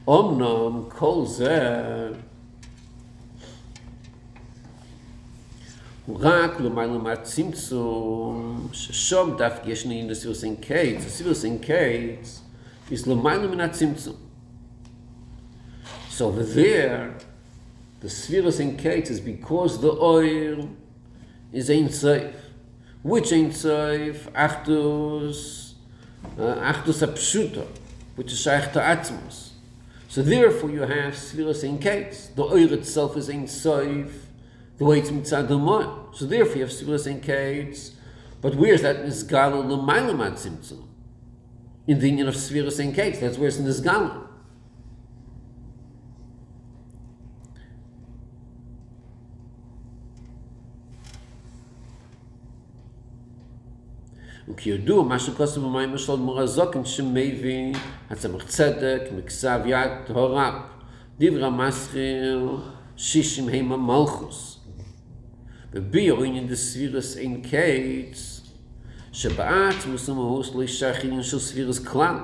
Omnom 0.07 0.91
kol 0.91 1.27
zeh 6.06 6.12
הוא 6.12 6.18
רק 6.20 6.60
למעלה 6.60 6.98
מהצמצום, 6.98 8.68
ששום 8.72 9.38
דווקא 9.38 9.70
יש 9.70 9.86
נהיים 9.86 10.10
לסיבוס 10.10 10.44
אין 10.44 10.56
קייטס, 10.56 11.06
הסיבוס 11.06 11.46
אין 11.46 11.58
קייטס, 11.58 12.42
is 12.92 13.10
למעלה 13.10 13.48
מן 13.48 13.60
הצמצום. 13.60 14.16
So 16.10 16.28
over 16.28 16.44
there, 16.44 17.14
the 18.02 18.10
spheres 18.10 18.60
in 18.60 18.78
Kates 18.78 19.10
is 19.10 19.20
because 19.20 19.80
the 19.80 19.92
oil 19.92 20.70
is 21.54 21.70
Ein 21.70 21.90
Seif. 21.90 22.36
Which 23.02 23.32
Ein 23.32 23.52
Seif? 23.52 24.30
Achdus, 24.34 25.74
uh, 26.38 26.72
Achdus 26.72 27.02
Apshuta, 27.08 27.66
which 28.18 28.32
is 28.34 28.42
Shaykh 28.42 28.74
to 28.74 28.80
Atmos. 28.80 29.52
So 30.10 30.22
therefore 30.22 30.70
you 30.70 30.82
have 30.82 31.18
spheres 31.18 31.64
in 31.64 31.80
Kates. 31.80 32.28
The 32.36 32.44
oil 32.44 32.74
itself 32.74 33.16
is 33.18 33.30
Ein 33.30 33.48
Seif, 33.48 34.12
the 34.78 34.86
way 34.86 35.00
it's 35.00 35.12
mitzad 35.12 35.48
the 35.48 36.18
So 36.18 36.26
therefore 36.26 36.56
you 36.56 36.62
have 36.62 36.72
Sivlas 36.72 37.06
and 37.06 37.22
Kates. 37.22 37.96
But 38.42 38.56
where's 38.56 38.82
that 38.82 39.06
Nizgala 39.06 39.64
L'maylamat 39.64 40.34
Tzimtzum? 40.34 40.88
In 41.88 42.00
the 42.00 42.10
union 42.10 42.28
of 42.28 42.36
Svirus 42.36 42.80
and 42.80 42.94
Kates. 42.96 43.20
That's 43.20 43.38
where 43.38 43.48
it's 43.48 43.58
Nizgala. 43.58 44.28
וכידוע, 54.50 55.04
מה 55.04 55.20
שכוסף 55.20 55.62
במים 55.62 55.98
של 55.98 56.16
מורזוקן 56.16 56.86
שמבין, 56.86 57.74
הצמח 58.10 58.44
צדק, 58.44 59.02
מקסב 59.18 59.60
יד, 59.66 59.92
טהורק, 60.06 60.54
דברה 61.20 61.50
מסחיר, 61.50 62.58
שישים 62.96 63.50
הם 63.50 63.72
המלכוס. 63.72 64.55
וביר 65.77 66.25
אין 66.25 66.47
דה 66.47 66.57
סבירס 66.57 67.17
אין 67.17 67.43
קייץ, 67.43 68.41
שבעת 69.13 69.87
מוסלמה 69.91 70.21
הוס 70.21 70.55
לא 70.55 70.63
ישך 70.63 70.97
אין 71.03 71.23
של 71.23 71.39
סבירס 71.39 71.79
כלל. 71.79 72.17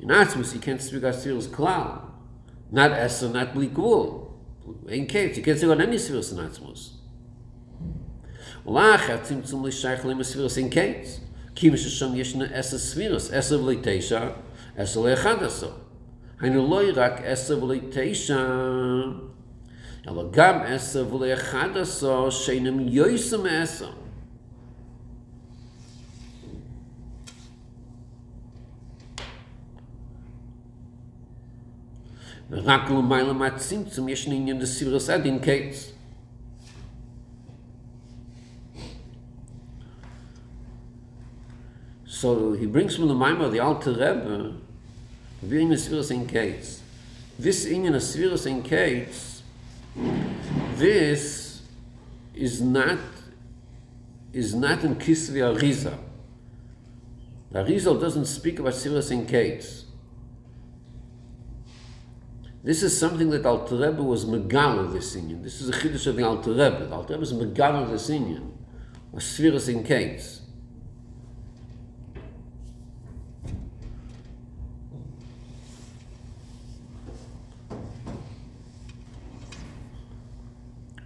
In 0.00 0.08
Atmos, 0.08 0.52
you 0.52 0.58
can't 0.58 0.82
speak 0.82 1.04
as 1.04 1.22
serious 1.22 1.46
cloud. 1.46 2.00
Not 2.72 2.90
as 2.90 3.22
a 3.22 3.28
not 3.28 3.54
bleak 3.54 3.78
wool. 3.78 4.34
In 4.88 5.06
case, 5.06 5.36
you 5.36 5.44
can't 5.44 5.56
speak 5.56 5.70
on 5.70 5.80
any 5.80 5.96
serious 5.96 6.32
in 6.32 6.38
Atmos. 6.38 6.80
Lach, 8.66 9.08
er 9.08 9.12
at 9.12 9.28
him 9.28 9.44
zum 9.44 9.62
Lishach 9.62 10.00
lema 10.00 10.24
serious 10.24 10.56
in 10.56 10.70
case. 10.70 11.20
Kim 11.54 11.74
is 11.74 11.86
shom 11.86 12.16
yeshna 12.16 12.50
as 12.50 12.72
a 12.72 12.80
serious, 12.80 13.30
as 13.30 13.52
a 13.52 13.58
vlitesha, 13.58 14.34
as 14.76 14.96
a 14.96 14.98
lechadas. 14.98 15.70
Hainu 16.40 16.68
loy 16.68 16.92
rak 16.92 17.20
as. 17.20 17.48
אבל 20.06 20.28
גם 20.30 20.58
עשר 20.66 21.14
ולאחד 21.14 21.76
עשר 21.76 22.30
שאינם 22.30 22.88
יויסם 22.88 23.46
עשר. 23.46 23.92
ורק 32.50 32.90
למעלה 32.90 33.32
מהצמצום 33.32 34.08
יש 34.08 34.28
עניין 34.28 34.58
לסברס 34.60 35.10
הדין 35.10 35.38
קייטס. 35.38 35.92
So 42.22 42.52
he 42.52 42.66
brings 42.66 42.94
from 42.94 43.08
the 43.08 43.14
Maimah, 43.14 43.50
the 43.50 43.58
Alter 43.58 43.90
Rebbe, 43.90 44.54
Wie 45.42 45.62
in 45.62 45.70
Svirus 45.70 46.12
in 46.12 46.26
Kates. 46.26 46.80
This 47.36 47.64
in 47.64 47.86
a 47.86 47.98
Svirus 47.98 48.46
in 48.46 48.62
Kates, 48.62 49.31
this 49.94 51.62
is 52.34 52.60
not 52.60 52.98
is 54.32 54.54
not 54.54 54.82
in 54.82 54.96
Kisvi 54.96 55.40
Arizal. 55.40 55.98
Arizal 57.52 58.00
doesn't 58.00 58.24
speak 58.24 58.58
about 58.58 58.72
Svirus 58.72 59.10
in 59.10 59.26
Kates. 59.26 59.84
This 62.64 62.82
is 62.82 62.96
something 62.98 63.28
that 63.30 63.44
Alter 63.44 63.76
Rebbe 63.76 64.02
was 64.02 64.24
Megal 64.24 64.92
this 64.92 65.16
Inyan. 65.16 65.42
This 65.42 65.60
is 65.60 65.68
a 65.68 65.72
Chiddush 65.72 66.06
of 66.06 66.16
the 66.16 66.22
Alter 66.22 66.52
Rebbe. 66.52 66.86
The 66.88 66.94
Alter 66.94 67.14
Rebbe 67.14 67.24
is 67.24 67.32
Megal 67.32 67.90
this 67.90 68.08
Inyan. 68.08 68.52
Was 69.10 69.24
Svirus 69.24 69.68
in 69.68 69.82
Kates. 69.82 70.41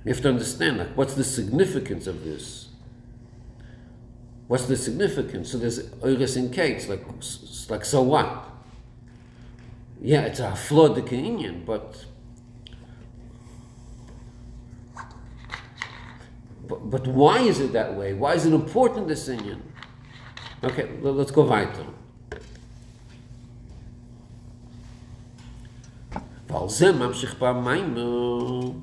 You 0.07 0.15
have 0.15 0.23
to 0.23 0.29
understand 0.29 0.79
like 0.79 0.97
what's 0.97 1.15
the 1.15 1.25
significance 1.25 2.07
of 2.07 2.23
this? 2.23 2.69
What's 4.47 4.67
the 4.67 4.77
significance? 4.77 5.51
So 5.51 5.59
there's 5.59 5.89
oigas 5.97 6.37
in 6.37 6.53
case, 6.53 6.89
like 6.89 7.05
like 7.69 7.85
so 7.85 8.03
what? 8.03 8.49
Yeah, 10.01 10.21
it's 10.21 10.39
a 10.39 10.55
flawed 10.55 10.95
the 10.95 11.03
communion, 11.03 11.65
but 11.67 12.07
But, 16.69 16.91
but, 16.91 17.07
why 17.07 17.39
is 17.39 17.61
it 17.61 17.73
that 17.75 17.95
way? 17.95 18.13
Why 18.13 18.35
is 18.35 18.45
it 18.45 18.53
important 18.53 19.07
this 19.07 19.29
Inyan? 19.29 19.61
Okay, 20.65 20.91
let's 21.01 21.31
go 21.31 21.45
weiter. 21.45 21.87
Weil. 26.49 28.83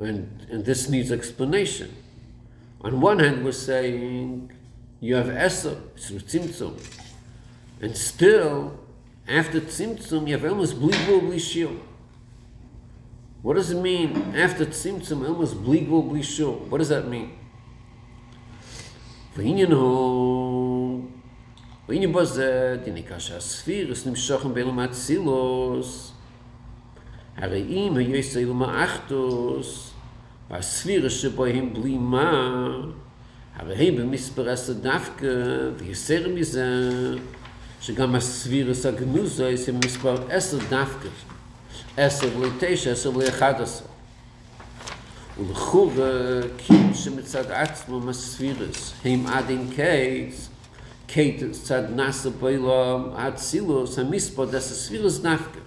And, 0.00 0.46
and 0.50 0.64
this 0.64 0.88
needs 0.88 1.10
explanation. 1.10 1.94
On 2.82 3.00
one 3.00 3.18
hand, 3.18 3.44
we're 3.44 3.52
saying 3.52 4.52
you 5.00 5.14
have 5.16 5.28
Esser, 5.28 5.76
it's 5.94 6.10
Tzimtzum. 6.10 6.78
And 7.80 7.96
still, 7.96 8.78
after 9.26 9.60
Tzimtzum, 9.60 10.28
you 10.28 10.36
have 10.36 10.44
almost 10.44 10.80
Bligvul 10.80 11.22
Blishil. 11.22 11.78
What 13.42 13.54
does 13.54 13.70
it 13.70 13.80
mean 13.80 14.34
after 14.36 14.66
Tzimtzum, 14.66 15.26
almost 15.28 15.56
Bligvul 15.62 16.10
Blishil? 16.10 16.68
What 16.68 16.78
does 16.78 16.88
that 16.88 17.08
mean? 17.08 17.30
ועניין 19.36 19.72
הוא, 19.72 21.04
ועניין 21.88 22.12
בזה, 22.12 22.76
דיניקה 22.84 23.20
שהספירס 23.20 24.06
נמשוכם 24.06 24.54
באלו 24.54 24.72
מהצילוס, 24.72 26.12
הרי 27.36 27.62
אם 27.68 27.96
היו 27.96 28.16
ישראלו 28.16 28.54
מאחדוס, 28.54 29.89
והספירס 30.51 31.13
שבו 31.13 31.45
הם 31.45 31.73
בלי 31.73 31.97
מה, 31.97 32.67
הרי 33.55 33.87
הם 33.87 33.95
במספר 33.95 34.49
עשר 34.49 34.73
דווקא, 34.73 35.27
ויסר 35.77 36.29
מזה, 36.29 36.65
שגם 37.81 38.15
הספירס 38.15 38.85
הגנוזה 38.85 39.49
יש 39.49 39.69
במספר 39.69 40.15
עשר 40.29 40.57
דווקא, 40.69 41.07
עשר 41.97 42.27
בלי 42.29 42.49
תשע, 42.59 42.91
עשר 42.91 43.11
בלי 43.11 43.29
אחד 43.29 43.53
עשר. 43.61 43.85
ולכור 45.39 45.91
קים 46.57 46.93
שמצד 46.93 47.51
עצמו 47.51 48.09
הספירס, 48.09 48.93
הם 49.05 49.27
עד 49.27 49.49
אין 49.49 49.67
קייס, 49.75 50.49
קייט 51.07 51.43
צד 51.51 51.83
נסה 51.95 52.29
בילום 52.29 53.13
עד 53.15 53.37
סילוס, 53.37 53.99
המספר 53.99 54.45
דס 54.45 54.71
הספירס 54.71 55.17
דווקא. 55.17 55.59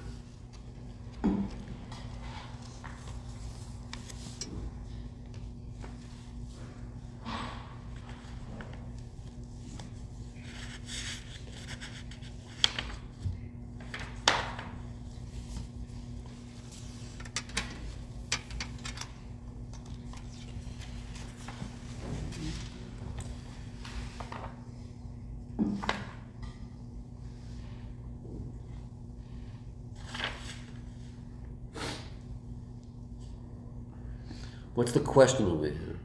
question 35.23 35.45
over 35.45 35.65
here? 35.65 35.97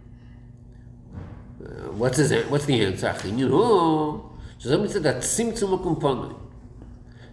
Uh, 1.64 1.92
what's 1.92 2.18
his 2.18 2.30
an- 2.30 2.50
what's 2.50 2.66
the 2.66 2.84
answer? 2.84 3.14
You 3.24 3.48
know, 3.48 4.30
שזה 4.58 4.76
מצד 4.76 5.06
הצמצום 5.06 5.74
הקומפוני. 5.74 6.34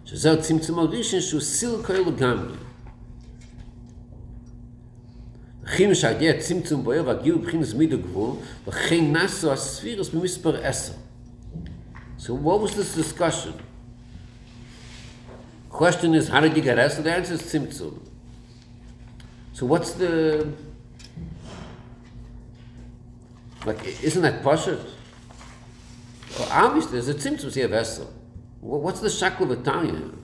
שזה 0.04 0.32
הצמצום 0.32 0.78
הראשון 0.78 1.20
שהוא 1.20 1.40
סילקוי 1.40 2.04
לגמרי. 2.04 2.56
וכי 5.64 5.86
משהגיע 5.86 6.30
הצמצום 6.30 6.84
בוער 6.84 7.06
והגיעו 7.06 7.38
בבחינס 7.38 7.74
מידו 7.74 7.98
גבול, 7.98 8.36
וכן 8.68 9.12
נסו 9.12 9.52
הספירס 9.52 10.08
במספר 10.08 10.66
עשר. 10.66 10.92
So 12.18 12.30
what 12.30 12.60
was 12.60 12.74
this 12.76 12.94
discussion? 12.94 13.52
Question 15.70 16.14
is, 16.14 16.28
how 16.28 16.40
did 16.40 16.54
you 16.54 16.62
get 16.62 16.78
Esser? 16.78 17.02
The 17.02 17.12
answer 17.12 17.34
is 17.34 17.42
Tzimtzum. 17.42 17.94
So 19.54 19.66
what's 19.66 19.92
the... 19.92 20.46
like, 23.65 24.01
isn't 24.01 24.21
that 24.21 24.43
Pashut? 24.43 24.81
Well, 26.39 26.47
obviously, 26.51 26.93
there's 26.93 27.09
a 27.09 27.13
Tzimtzum 27.13 27.53
here, 27.53 27.67
vessel. 27.67 28.13
What's 28.61 29.01
the 29.01 29.09
shackle 29.09 29.51
of 29.51 29.59
Italian? 29.59 30.23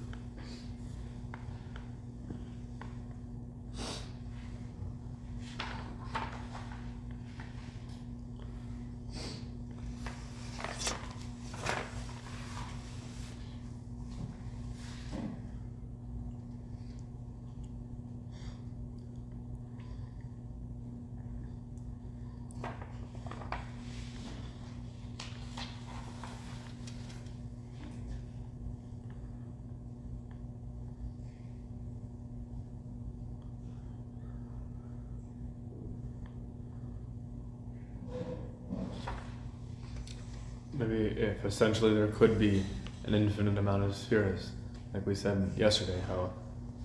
Maybe 40.75 41.05
if 41.05 41.42
essentially 41.53 41.93
there 41.93 42.07
could 42.07 42.39
be 42.39 42.65
an 43.05 43.13
infinite 43.13 43.59
amount 43.59 43.83
of 43.83 43.95
spheres, 43.95 44.49
like 44.91 45.05
we 45.05 45.13
said 45.13 45.51
yesterday, 45.55 45.99
how 46.07 46.33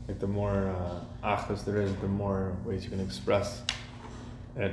like 0.06 0.18
the 0.18 0.26
more 0.26 0.68
uh, 0.68 1.26
achas 1.26 1.64
there 1.64 1.80
is, 1.80 1.94
the 1.96 2.06
more 2.06 2.54
ways 2.66 2.84
you 2.84 2.90
can 2.90 3.00
express 3.00 3.62
it. 4.56 4.72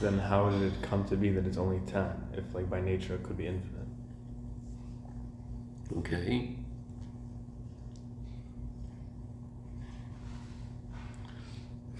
Then 0.00 0.18
how 0.18 0.48
did 0.48 0.62
it 0.62 0.72
come 0.80 1.04
to 1.10 1.16
be 1.16 1.28
that 1.28 1.46
it's 1.46 1.58
only 1.58 1.80
ten? 1.80 2.10
If 2.32 2.54
like 2.54 2.70
by 2.70 2.80
nature 2.80 3.16
it 3.16 3.22
could 3.22 3.36
be 3.36 3.46
infinite. 3.46 3.90
Okay. 5.98 6.56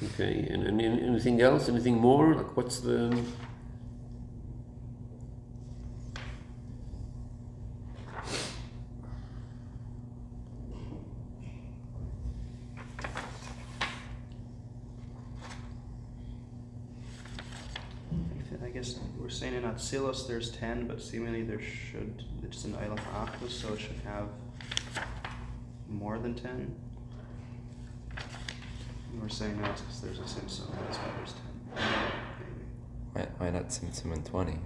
Okay, 0.04 0.48
and, 0.50 0.62
and 0.62 0.80
and 0.80 0.98
anything 1.10 1.42
else? 1.42 1.68
Anything 1.68 1.96
more? 1.96 2.34
Like, 2.34 2.56
what's 2.56 2.80
the? 2.80 3.14
Saying 19.93 20.11
there's 20.26 20.51
ten, 20.53 20.86
but 20.86 21.03
seemingly 21.03 21.43
there 21.43 21.61
should 21.61 22.24
it's 22.43 22.64
an 22.64 22.72
Eilam 22.72 22.99
Ha'achdus, 22.99 23.51
so 23.51 23.74
it 23.74 23.80
should 23.80 24.01
have 24.07 24.26
more 25.86 26.18
than 26.18 26.34
ten. 26.34 26.74
You 29.12 29.20
were 29.20 29.28
saying 29.28 29.61
no, 29.61 29.68
it's 29.68 29.82
'cause 29.82 30.01
there's 30.01 30.18
a 30.18 30.22
Tzimtzum, 30.22 30.70
that's 30.86 30.97
why 30.97 31.11
there's 31.18 31.34
ten. 31.34 31.84
Maybe. 32.40 32.64
Why, 33.12 33.26
why 33.36 33.51
not 33.51 33.68
Tzimtzum 33.68 34.14
and 34.14 34.24
20? 34.24 34.59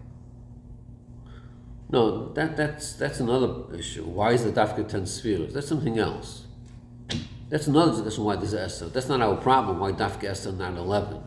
No, 1.90 2.32
that, 2.34 2.56
that's, 2.56 2.92
that's 2.92 3.18
another 3.18 3.74
issue. 3.74 4.04
Why 4.04 4.30
is 4.30 4.44
the 4.44 4.52
Dafka 4.52 4.88
10 4.88 5.06
spheres? 5.06 5.54
That's 5.54 5.66
something 5.66 5.98
else. 5.98 6.44
That's 7.48 7.66
another 7.66 7.90
discussion 7.90 8.22
why 8.22 8.36
there's 8.36 8.54
Esther. 8.54 8.90
That's 8.90 9.08
not 9.08 9.20
our 9.20 9.34
problem, 9.34 9.80
why 9.80 9.90
Dafka 9.90 10.22
Esther 10.26 10.52
not 10.52 10.76
11. 10.76 11.20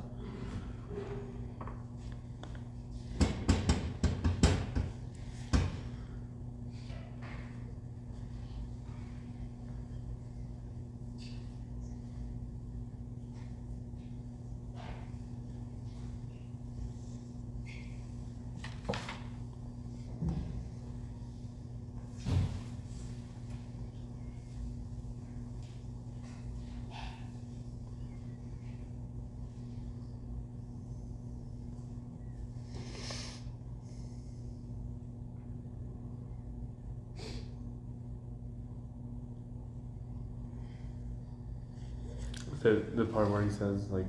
The, 42.62 42.84
the 42.94 43.06
part 43.06 43.32
where 43.32 43.39
he 43.50 43.56
says, 43.56 43.90
like, 43.90 44.06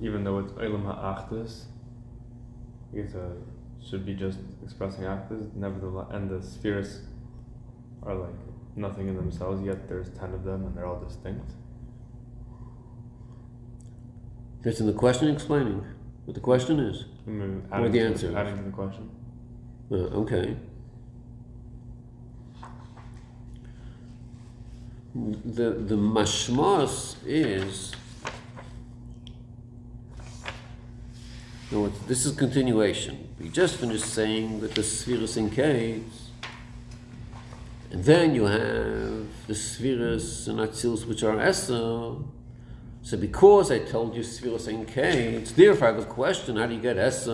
even 0.00 0.24
though 0.24 0.38
it's 0.38 0.52
Eilam 0.52 0.84
Ha'achdus, 0.84 1.64
I 2.92 2.96
guess 2.96 3.14
uh, 3.14 3.30
should 3.82 4.04
be 4.04 4.14
just 4.14 4.38
expressing 4.62 5.04
Achdus, 5.04 5.54
nevertheless, 5.54 6.06
and 6.10 6.30
the 6.30 6.42
spheres 6.42 7.00
are 8.02 8.14
like 8.14 8.34
nothing 8.76 9.08
in 9.08 9.16
themselves, 9.16 9.62
yet 9.64 9.88
there's 9.88 10.10
10 10.10 10.34
of 10.34 10.44
them 10.44 10.64
and 10.66 10.76
they're 10.76 10.86
all 10.86 11.00
distinct. 11.00 11.52
That's 14.62 14.80
in 14.80 14.86
the 14.86 14.92
question 14.92 15.28
explaining 15.28 15.84
what 16.24 16.34
the 16.34 16.40
question 16.40 16.80
is. 16.80 17.04
I 17.26 17.30
mean, 17.30 17.66
Or 17.70 17.88
the 17.88 18.00
answer 18.00 18.28
is. 18.28 18.34
Adding 18.34 18.56
to 18.56 18.62
the 18.64 18.70
question. 18.70 19.10
Uh, 19.90 19.94
okay. 20.22 20.56
The 25.14 25.70
the 25.70 25.94
mashmas 25.94 27.16
is. 27.24 27.92
No, 31.74 31.88
this 32.06 32.24
is 32.24 32.36
continuation. 32.36 33.34
We 33.40 33.48
just 33.48 33.78
finished 33.78 34.04
saying 34.04 34.60
that 34.60 34.76
the 34.76 34.84
spheres 34.84 35.36
in 35.36 35.50
caves, 35.50 36.30
and 37.90 38.04
then 38.04 38.32
you 38.32 38.44
have 38.44 39.26
the 39.48 39.56
spheres 39.56 40.46
and 40.46 40.60
atzils 40.60 41.04
which 41.04 41.24
are 41.24 41.40
Esser. 41.40 42.14
So 43.02 43.16
because 43.18 43.72
I 43.72 43.80
told 43.80 44.14
you 44.14 44.22
spheres 44.22 44.68
in 44.68 44.86
caves, 44.86 45.52
therefore 45.52 45.88
I 45.88 45.90
have 45.94 46.00
a 46.00 46.06
question: 46.06 46.58
How 46.58 46.66
do 46.66 46.74
you 46.76 46.80
get 46.80 46.96
Esser? 46.96 47.32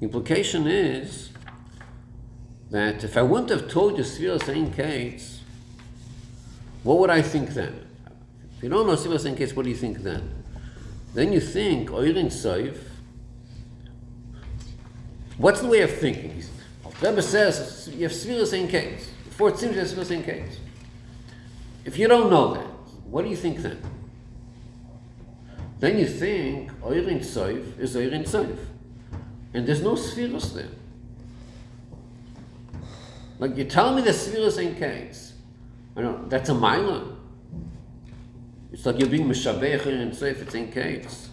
The 0.00 0.02
implication 0.02 0.66
is 0.66 1.30
that 2.72 3.04
if 3.04 3.16
I 3.16 3.22
wouldn't 3.22 3.50
have 3.50 3.70
told 3.70 3.96
you 3.98 4.02
Sfiras 4.02 4.48
Ein 4.52 4.72
Kates, 4.72 5.42
what 6.82 6.98
would 6.98 7.10
I 7.10 7.22
think 7.22 7.50
then? 7.50 7.86
If 8.56 8.64
you 8.64 8.68
don't 8.68 8.88
know 8.88 8.96
Sfiras 8.96 9.26
Ein 9.26 9.36
Kates, 9.36 9.54
what 9.54 9.62
do 9.62 9.70
you 9.70 9.76
think 9.76 9.98
then? 9.98 10.38
Then 11.14 11.32
you 11.32 11.40
think 11.40 11.90
oh, 11.90 11.96
Oirin 11.96 12.26
Soif. 12.26 12.78
What's 15.36 15.60
the 15.60 15.68
way 15.68 15.82
of 15.82 15.90
thinking? 15.90 16.42
Rebbe 17.00 17.22
says 17.22 17.90
you 17.92 18.02
have 18.02 18.12
Sfiras 18.12 18.52
Ein 18.52 18.68
Kates. 18.68 19.08
Before 19.24 19.50
it 19.50 19.58
seems 19.58 19.74
you 19.74 19.80
have 19.80 19.88
Sfiras 19.88 20.10
Ein 20.10 20.24
Kates. 20.24 20.56
If 21.84 21.98
you 21.98 22.08
don't 22.08 22.30
know 22.30 22.54
that, 22.54 22.66
what 23.06 23.22
do 23.22 23.30
you 23.30 23.36
think 23.36 23.58
then? 23.58 23.80
Then 25.78 25.98
you 25.98 26.06
think 26.06 26.72
oh, 26.82 26.90
Oirin 26.90 27.20
Soif 27.20 27.78
is 27.78 27.96
oh, 27.96 28.00
Oirin 28.00 28.28
Soif. 28.28 28.58
And 29.54 29.66
there's 29.66 29.82
no 29.82 29.94
spheres 29.94 30.52
there. 30.52 30.68
Like 33.38 33.56
you 33.56 33.64
tell 33.64 33.94
me 33.94 34.02
the 34.02 34.12
spheres 34.12 34.58
ain't 34.58 34.78
case. 34.78 35.32
I 35.96 36.02
know 36.02 36.26
that's 36.28 36.48
a 36.48 36.54
mila. 36.54 37.07
It's 38.72 38.84
like 38.84 38.98
you're 38.98 39.08
being 39.08 39.28
mishabech 39.28 39.86
and 39.86 40.14
say 40.14 40.30
if 40.30 40.42
it's 40.42 40.54
in 40.54 40.70
case. 40.70 41.30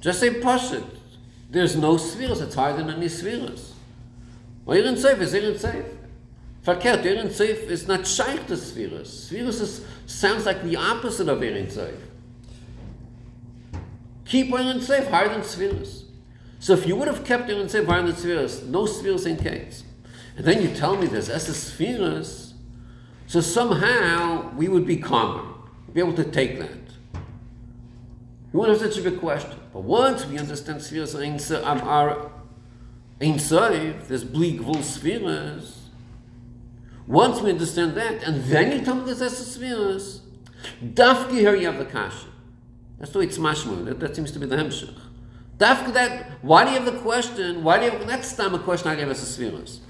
Just 0.00 0.20
say 0.20 0.30
pashit. 0.30 0.84
There's 1.50 1.76
no 1.76 1.96
spheres, 1.96 2.40
it's 2.40 2.54
higher 2.54 2.76
than 2.76 2.90
any 2.90 3.08
spheres. 3.08 3.74
Irin 4.66 4.94
Seif 4.94 5.20
is 5.20 5.34
Irin 5.34 5.54
Seif. 5.54 5.84
Verkehrt, 6.64 7.04
Irin 7.04 7.28
Seif 7.28 7.68
is 7.68 7.88
not 7.88 8.06
shaykh 8.06 8.46
to 8.46 8.56
spheres. 8.56 9.24
Spheres 9.24 9.60
is, 9.60 9.84
sounds 10.06 10.46
like 10.46 10.62
the 10.62 10.76
opposite 10.76 11.28
of 11.28 11.42
Irin 11.42 11.66
Seif. 11.66 11.98
Keep 14.26 14.52
Irin 14.52 14.78
Seif 14.78 15.10
higher 15.10 15.28
than 15.28 15.42
spheres. 15.42 16.04
So 16.60 16.74
if 16.74 16.86
you 16.86 16.94
would 16.96 17.08
have 17.08 17.24
kept 17.24 17.50
Irin 17.50 17.66
Seif 17.66 17.86
higher 17.86 18.02
than 18.02 18.14
spheres, 18.14 18.62
no 18.62 18.86
spheres 18.86 19.26
in 19.26 19.36
case. 19.36 19.82
And 20.36 20.44
then 20.44 20.62
you 20.62 20.74
tell 20.74 20.96
me 20.96 21.06
there's 21.06 21.28
Essa 21.28 21.52
spheres, 21.52 22.54
so 23.26 23.40
somehow 23.40 24.52
we 24.54 24.68
would 24.68 24.86
be 24.86 24.96
calmer, 24.96 25.49
be 25.92 26.00
able 26.00 26.14
to 26.14 26.24
take 26.24 26.58
that. 26.58 26.70
We 28.52 28.60
wouldn't 28.60 28.80
have 28.80 28.92
such 28.92 29.04
a 29.04 29.10
big 29.10 29.20
question. 29.20 29.58
But 29.72 29.82
once 29.82 30.26
we 30.26 30.38
understand 30.38 30.82
spheres 30.82 31.14
Ein 31.14 31.38
Se- 31.38 31.62
um, 31.62 31.80
Soif, 33.20 34.08
there's 34.08 34.24
bleak 34.24 34.60
wool 34.60 34.82
spheres. 34.82 35.88
Once 37.06 37.40
we 37.40 37.50
understand 37.50 37.94
that, 37.94 38.22
and 38.22 38.44
then 38.44 38.72
you 38.72 38.84
tell 38.84 38.94
me 38.94 39.04
there's 39.04 39.22
Essa 39.22 39.44
spheres, 39.44 40.22
Dafki 40.82 41.38
here 41.38 41.54
you 41.54 41.66
have 41.66 41.78
the 41.78 41.84
kasha. 41.84 42.26
That's 42.98 43.12
the 43.12 43.20
way 43.20 43.24
it's 43.26 43.38
mashma. 43.38 43.84
That, 43.86 44.00
that 44.00 44.14
seems 44.14 44.30
to 44.32 44.38
be 44.38 44.46
the 44.46 44.56
hemshech. 44.56 44.94
Dafka 45.58 45.92
that, 45.94 46.30
why 46.42 46.64
do 46.64 46.70
you 46.70 46.80
have 46.80 46.92
the 46.92 47.00
question? 47.00 47.62
Why 47.62 47.78
do 47.78 47.84
you 47.86 47.90
have, 47.90 48.06
that's 48.06 48.34
time 48.34 48.54
a 48.54 48.58
question 48.58 48.88
I 48.88 48.94
gave 48.96 49.08
us 49.08 49.22
a 49.22 49.26
spheres. 49.26 49.80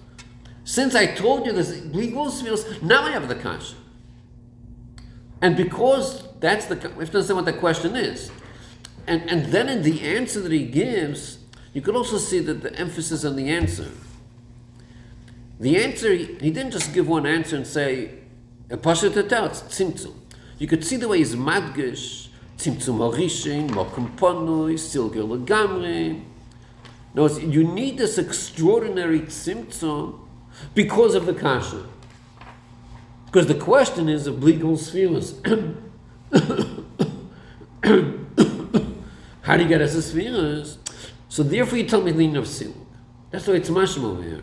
Since 0.65 0.95
I 0.95 1.07
told 1.07 1.47
you 1.47 1.53
there's 1.53 1.85
legal 1.95 2.31
spheres, 2.31 2.65
now 2.83 3.03
I 3.03 3.11
have 3.11 3.29
the 3.29 3.35
kasha. 3.35 3.75
And 5.43 5.57
because 5.57 6.25
that's 6.41 6.67
the, 6.67 6.75
we 6.75 6.81
have 6.81 7.11
to 7.11 7.19
understand 7.19 7.37
what 7.37 7.45
the 7.45 7.53
question 7.53 7.97
is. 7.97 8.31
And, 9.07 9.23
and 9.31 9.47
then 9.47 9.69
in 9.69 9.83
the 9.83 10.03
answer 10.03 10.41
that 10.41 10.53
he 10.53 10.65
gives, 10.65 11.39
you 11.73 11.81
could 11.81 11.97
also 11.97 12.19
see 12.19 12.41
that 12.41 12.63
the 12.63 12.75
emphasis 12.75 13.25
on 13.25 13.37
the 13.37 13.49
answer. 13.49 13.91
The 15.59 15.77
answer, 15.83 16.15
he 16.15 16.51
didn't 16.51 16.73
just 16.73 16.93
give 16.95 17.09
one 17.09 17.27
answer 17.27 17.57
and 17.57 17.67
say, 17.67 18.13
a 18.71 18.77
pasha 18.77 19.11
tell, 19.23 19.47
it's 19.47 19.63
tzimtzum. 19.63 20.15
You 20.59 20.67
could 20.67 20.85
see 20.85 20.97
the 20.97 21.09
way 21.09 21.19
he's 21.19 21.35
madgish, 21.35 22.29
tzimtzum 22.57 22.99
harishin, 22.99 23.71
mokum 23.71 24.17
ponui, 24.17 24.75
silger 24.75 25.23
legamri. 25.23 26.23
You 27.15 27.65
need 27.65 27.99
this 27.99 28.19
extraordinary 28.19 29.21
tzimtzum 29.21 30.21
because 30.75 31.15
of 31.15 31.27
the 31.27 31.35
kasha. 31.35 31.85
Because 33.31 33.47
the 33.47 33.55
question 33.55 34.09
is 34.09 34.27
of 34.27 34.43
legal 34.43 34.77
spheres. 34.77 35.41
How 39.43 39.57
do 39.57 39.63
you 39.63 39.69
get 39.69 39.81
us 39.81 39.95
the 39.95 40.03
spheres? 40.03 40.79
So 41.29 41.45
therefore 41.45 41.79
you 41.79 41.85
tell 41.85 42.03
me 42.03 42.11
lean 42.11 42.37
of 42.37 42.49
silk. 42.49 42.75
That's 43.31 43.47
why 43.47 43.55
it's 43.55 43.71
mashma 43.71 44.03
over 44.03 44.23
here. 44.23 44.43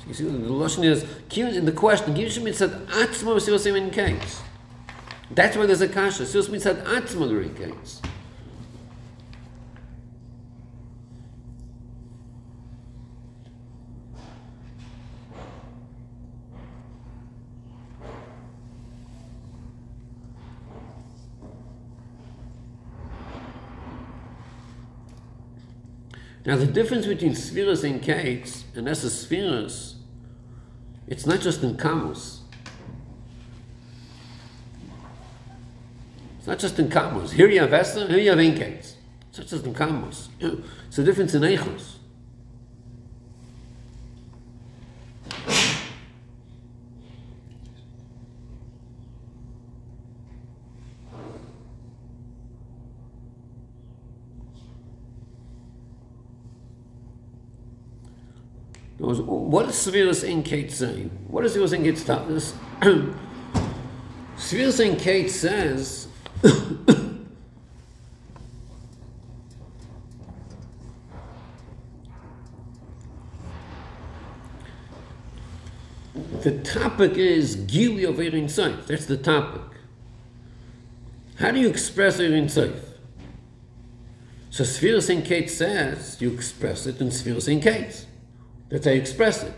So 0.00 0.08
you 0.08 0.14
see, 0.14 0.24
the 0.24 0.48
Lashon 0.48 0.84
is, 0.84 1.04
in 1.36 1.64
the 1.64 1.70
question, 1.70 2.12
Givshim 2.12 2.52
said, 2.52 2.70
Atzma 2.88 3.36
Sivasim 3.36 3.76
in 3.76 3.90
case. 3.90 4.42
That's 5.30 5.56
why 5.56 5.66
there's 5.66 5.80
a 5.80 5.86
kasha. 5.86 6.24
Sivasim 6.24 6.60
said, 6.60 6.84
Atzma 6.86 7.30
in 7.40 7.54
case. 7.54 8.02
Now 26.48 26.56
the 26.56 26.64
difference 26.64 27.06
between 27.06 27.34
spheres 27.34 27.84
and 27.84 28.00
cakes, 28.00 28.64
and 28.74 28.86
that's 28.86 29.02
the 29.02 29.10
spheres, 29.10 29.96
it's 31.06 31.26
not 31.26 31.40
just 31.40 31.62
in 31.62 31.76
kamus. 31.76 32.38
It's 36.38 36.46
not 36.46 36.58
just 36.58 36.78
in 36.78 36.88
kamus. 36.88 37.32
Here 37.32 37.50
you 37.50 37.60
have 37.60 37.74
Esther, 37.74 38.06
here 38.06 38.16
you 38.16 38.30
have 38.30 38.38
Inkates. 38.38 38.94
It's 39.28 39.36
not 39.36 39.46
just 39.46 39.66
in 39.66 39.74
kamus. 39.74 40.28
It's 40.88 40.96
a 40.96 41.04
difference 41.04 41.34
in 41.34 41.42
echos. 41.42 41.97
Was, 59.08 59.22
what 59.22 59.64
does 59.64 59.74
Severus 59.74 60.22
in 60.22 60.42
Kate 60.42 60.70
say? 60.70 61.04
What 61.28 61.40
does 61.40 61.54
Severus 61.54 61.72
in 61.72 61.82
Kate 61.82 61.96
stop 61.96 62.28
this? 62.28 62.52
Severus 64.36 64.80
in 64.80 64.98
Kate 64.98 65.30
says 65.30 66.08
the 66.42 67.24
topic 76.62 77.12
is 77.12 77.56
Gili 77.56 78.04
of 78.04 78.20
Erin 78.20 78.44
Seif. 78.44 78.88
That's 78.88 79.06
the 79.06 79.16
topic. 79.16 79.62
How 81.36 81.50
do 81.50 81.60
you 81.60 81.70
express 81.70 82.20
Erin 82.20 82.48
Seif? 82.48 82.78
So 84.50 84.64
Severus 84.64 85.08
in 85.08 85.22
Kate 85.22 85.48
says 85.48 86.20
you 86.20 86.30
express 86.30 86.86
it 86.86 87.00
in 87.00 87.10
Severus 87.10 87.48
in 87.48 87.60
Kate. 87.60 88.04
That's 88.68 88.86
I 88.86 88.90
express 88.92 89.42
it. 89.42 89.54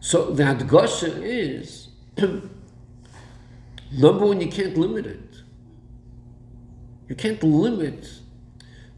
So 0.00 0.30
the 0.30 0.44
Adgosha 0.44 1.20
is 1.22 1.88
number 3.92 4.26
one, 4.26 4.40
you 4.40 4.48
can't 4.48 4.76
limit 4.76 5.06
it. 5.06 5.42
You 7.08 7.14
can't 7.14 7.42
limit 7.42 8.08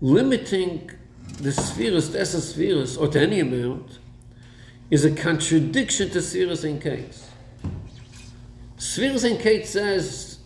limiting 0.01 0.91
the 1.41 1.53
spheres, 1.53 2.11
the 2.11 2.21
essence 2.21 2.47
spheres, 2.47 2.97
or 2.97 3.09
to 3.09 3.21
any 3.21 3.41
amount, 3.41 3.99
is 4.91 5.05
a 5.05 5.11
contradiction 5.11 6.11
to 6.11 6.23
spheres 6.23 6.65
and 6.65 6.81
case. 6.81 7.31
Spheres 8.77 9.25
and 9.25 9.39
case 9.39 9.71
says 9.71 10.39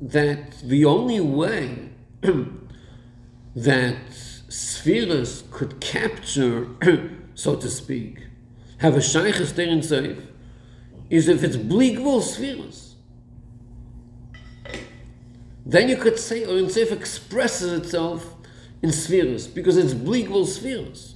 that 0.00 0.58
the 0.62 0.84
only 0.84 1.20
way 1.20 1.90
that 3.56 3.96
spheres 4.84 5.44
could 5.50 5.80
capture, 5.80 6.68
so 7.34 7.56
to 7.56 7.70
speak, 7.70 8.26
have 8.78 8.94
a 8.94 9.00
shaykhs 9.00 9.52
there 9.52 9.66
in 9.66 9.82
safe, 9.82 10.26
is 11.08 11.26
if 11.26 11.42
it's 11.42 11.56
bleakvul 11.56 12.20
spheres. 12.20 12.96
Then 15.64 15.88
you 15.88 15.96
could 15.96 16.18
say 16.18 16.44
Orin 16.44 16.66
Seif 16.66 16.92
expresses 16.92 17.72
itself 17.72 18.34
in 18.82 18.92
spheres 18.92 19.46
because 19.46 19.78
it's 19.78 19.94
bleakvul 19.94 20.46
spheres. 20.46 21.14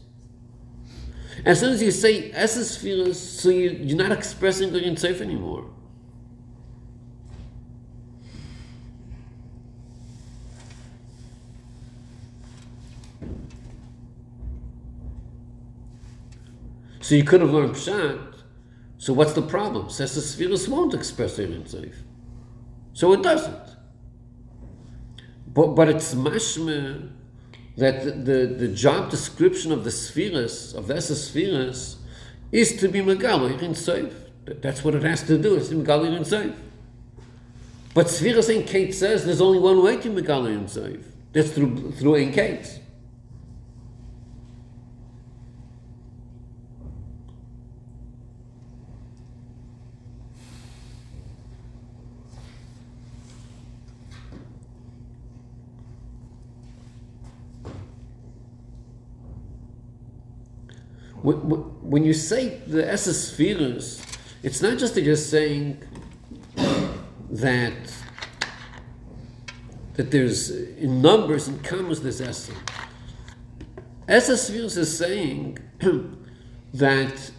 As 1.45 1.61
soon 1.61 1.75
as 1.75 1.83
you 1.83 1.91
say 1.91 2.33
essence 2.33 2.71
spheres, 2.71 3.21
so 3.21 3.51
you, 3.51 3.69
you're 3.69 3.99
not 3.99 4.13
expressing 4.13 4.73
Orin 4.73 4.95
Seif 4.95 5.21
anymore. 5.21 5.69
So 17.09 17.15
you 17.15 17.25
could 17.25 17.41
have 17.41 17.49
learned 17.49 17.75
Pshat. 17.75 18.35
So 18.99 19.15
what's 19.15 19.33
the 19.33 19.41
problem? 19.41 19.89
Says 19.89 20.15
the 20.15 20.21
Spheres 20.21 20.69
won't 20.69 20.93
express 20.93 21.39
Ein 21.39 21.65
Seif. 21.65 21.95
So 22.93 23.15
it 23.15 23.23
doesn't. 23.23 23.77
But, 25.47 25.69
but 25.69 25.89
it's 25.89 26.15
mashme 26.15 27.11
that 27.79 28.05
the, 28.05 28.11
the, 28.11 28.47
the 28.55 28.69
job 28.69 29.11
description 29.11 29.73
of 29.73 29.85
the 29.85 29.91
spheres, 29.91 30.75
of 30.75 30.87
the 30.87 31.01
spheres, 31.01 31.97
is 32.53 32.77
to 32.77 32.89
be 32.89 33.01
Megal 33.01 33.55
Ein 33.55 33.71
Seif. 33.71 34.13
That's 34.61 34.85
what 34.85 34.95
it 34.95 35.03
has 35.03 35.23
to 35.29 35.39
do, 35.39 35.55
it's 35.55 35.71
to 35.71 35.77
be 35.77 35.85
Megal 35.85 36.15
Ein 36.15 36.25
Seif. 36.25 36.55
But 37.95 38.11
Spheres 38.11 38.51
Ein 38.51 38.65
Kate 38.65 38.93
says 38.93 39.25
there's 39.25 39.41
only 39.41 39.61
one 39.61 39.83
way 39.83 39.97
to 39.97 40.11
Megal 40.11 40.47
Ein 40.47 40.67
Seif. 40.67 41.03
That's 41.33 41.53
through, 41.53 41.93
through 41.93 42.17
Ein 42.17 42.33
Kate. 42.33 42.78
When 61.23 62.05
you 62.05 62.13
say 62.13 62.61
the 62.67 62.89
Esses 62.89 63.33
spheres, 63.33 64.03
it's 64.43 64.63
not 64.63 64.79
just 64.79 64.95
that 64.95 65.03
you're 65.03 65.17
saying 65.17 65.83
that 67.31 67.95
that 69.95 70.13
there's 70.13 70.51
in 70.51 71.03
numbers 71.03 71.49
and 71.49 71.63
commas 71.65 72.03
there's 72.03 72.21
Esses. 72.21 72.55
Esses 74.07 74.47
spheres 74.47 74.77
is 74.77 74.97
saying 74.97 75.59
that 76.75 77.31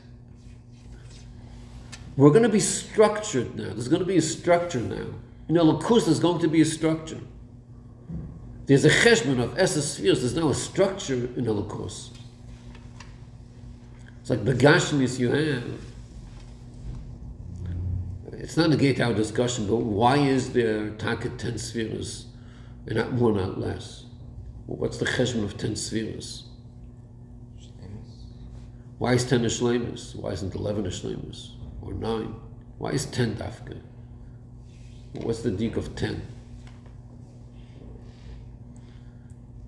we're 2.18 2.32
going 2.32 2.44
to 2.44 2.50
be 2.50 2.60
structured 2.60 3.56
now. 3.56 3.70
There's 3.70 3.88
going 3.88 4.02
to 4.02 4.06
be 4.06 4.18
a 4.18 4.22
structure 4.22 4.82
now. 4.82 5.06
You 5.48 5.56
know, 5.56 5.74
Lakus, 5.74 6.06
there's 6.06 6.20
going 6.20 6.40
to 6.40 6.50
be 6.50 6.60
a 6.60 6.66
structure. 6.66 7.22
There's 8.66 8.84
a 8.84 8.90
cheshbon 8.90 9.42
of 9.42 9.58
Esses 9.58 9.94
spheres. 9.94 10.20
There's 10.20 10.36
now 10.36 10.50
a 10.50 10.54
structure 10.54 11.14
in 11.14 11.46
Lakus. 11.46 12.10
It's 14.30 14.38
like 14.38 14.46
the 14.46 14.64
Gashmis 14.64 15.18
you 15.18 15.32
have. 15.32 15.64
It's 18.34 18.56
not 18.58 18.72
a 18.72 18.78
gate 18.78 19.00
out 19.00 19.16
discussion, 19.16 19.66
but 19.66 19.78
why 19.78 20.18
is 20.18 20.54
there 20.54 20.92
Taka 20.92 21.30
10 21.30 21.58
spheres 21.58 22.28
and 22.86 22.98
not 22.98 23.14
more, 23.14 23.32
not 23.32 23.60
less? 23.60 24.06
What's 24.68 24.98
the 25.00 25.08
cheshbon 25.08 25.44
of 25.44 25.58
10 25.58 25.76
spheres? 25.76 26.44
Why 29.00 29.14
is 29.14 29.26
10 29.26 29.42
Ishlemus? 29.42 30.16
Why 30.16 30.30
isn't 30.34 30.54
11 30.54 30.84
Ishlemus? 30.84 31.54
Or 31.82 31.94
9? 31.94 32.36
Why 32.78 32.92
is 32.92 33.08
10 33.08 33.38
Dafka? 33.38 33.82
What's 35.14 35.42
the 35.42 35.50
deek 35.50 35.76
of 35.76 35.96
10? 35.96 36.22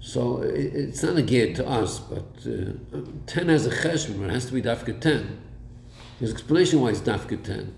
So 0.01 0.41
it's 0.41 1.03
not 1.03 1.15
a 1.15 1.21
gear 1.21 1.53
to 1.53 1.67
us, 1.67 1.99
but 1.99 2.25
uh, 2.45 3.01
10 3.27 3.49
has 3.49 3.67
a 3.67 3.69
cheshbon, 3.69 4.25
it 4.25 4.31
has 4.31 4.47
to 4.47 4.53
be 4.53 4.61
dafka 4.61 4.99
10. 4.99 5.39
There's 6.19 6.33
explanation 6.33 6.81
why 6.81 6.89
it's 6.89 7.01
dafka 7.01 7.41
10. 7.41 7.75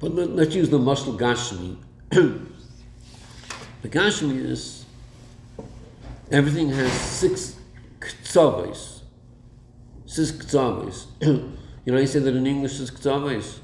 But 0.00 0.14
let, 0.14 0.48
us 0.48 0.54
use 0.54 0.70
the 0.70 0.78
muscle 0.78 1.18
gashmi. 1.18 1.76
the 2.10 2.40
gashmi 3.84 4.42
is 4.44 4.86
everything 6.30 6.70
has 6.70 6.90
six 6.92 7.56
ktsaves. 8.00 9.02
Six 10.06 10.32
ktsaves. 10.32 11.06
you 11.20 11.92
know, 11.92 11.98
you 11.98 12.06
say 12.06 12.18
that 12.20 12.34
in 12.34 12.46
English, 12.46 12.78
six 12.78 12.90
ktsaves. 12.90 13.58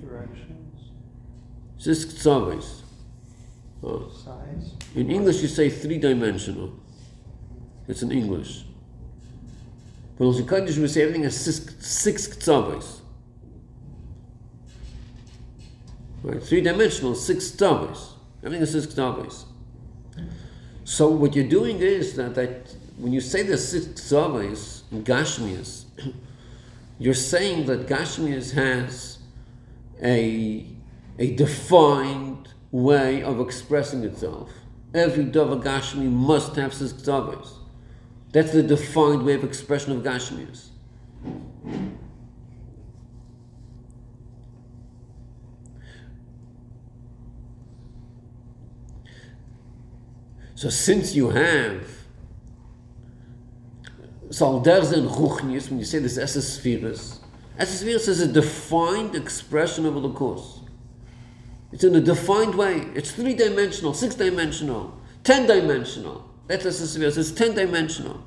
Directions. 0.00 0.92
Six 1.76 2.04
ktsaves. 2.06 2.77
Size. 3.80 4.72
In 4.94 5.10
English, 5.10 5.40
you 5.42 5.48
say 5.48 5.70
three 5.70 5.98
dimensional. 5.98 6.72
It's 7.86 8.02
in 8.02 8.12
English. 8.12 8.64
But 10.18 10.30
in 10.30 10.46
Kaddish, 10.46 10.76
we 10.76 10.88
say 10.88 11.02
everything 11.02 11.22
has 11.22 11.36
six, 11.36 11.74
six. 11.86 12.28
Right? 16.22 16.42
Three 16.42 16.60
dimensional, 16.60 17.14
six 17.14 17.52
ktsaves. 17.52 18.10
Everything 18.42 18.60
has 18.60 18.72
six 18.72 18.86
ktsaves. 18.86 19.44
So 20.84 21.08
what 21.08 21.36
you're 21.36 21.48
doing 21.48 21.78
is 21.78 22.16
that, 22.16 22.34
that 22.34 22.74
when 22.96 23.12
you 23.12 23.20
say 23.20 23.42
the 23.44 23.56
six 23.56 23.86
ktsaves 23.86 24.82
in 24.90 25.04
Gashmias, 25.04 25.84
you're 26.98 27.14
saying 27.14 27.66
that 27.66 27.86
Gashmias 27.86 28.52
has 28.54 29.18
a, 30.02 30.66
a 31.18 31.36
defined 31.36 32.27
way 32.70 33.22
of 33.22 33.40
expressing 33.40 34.04
itself. 34.04 34.50
Every 34.94 35.24
Dava 35.24 35.62
Gashmi 35.62 36.10
must 36.10 36.56
have 36.56 36.72
six 36.72 36.92
ktavos. 36.92 37.58
That's 38.32 38.52
the 38.52 38.62
defined 38.62 39.24
way 39.24 39.34
of 39.34 39.44
expression 39.44 39.92
of 39.92 40.02
Gashmias. 40.02 40.68
So 50.54 50.68
since 50.70 51.14
you 51.14 51.30
have 51.30 51.88
Salders 54.28 54.92
and 54.92 55.08
Ruchnius, 55.08 55.70
when 55.70 55.78
you 55.78 55.84
say 55.84 56.00
this 56.00 56.18
Esses 56.18 56.54
spheres, 56.54 57.20
Esespheres 57.58 58.08
is 58.08 58.20
a 58.20 58.26
defined 58.26 59.14
expression 59.14 59.86
of 59.86 60.02
the 60.02 60.10
course. 60.10 60.57
It's 61.72 61.84
in 61.84 61.94
a 61.94 62.00
defined 62.00 62.54
way. 62.54 62.88
It's 62.94 63.12
three 63.12 63.34
dimensional, 63.34 63.94
six 63.94 64.14
dimensional, 64.14 64.98
ten 65.22 65.46
dimensional. 65.46 66.24
That's 66.46 66.64
Esespheres. 66.64 67.18
It's 67.18 67.30
ten 67.30 67.54
dimensional. 67.54 68.24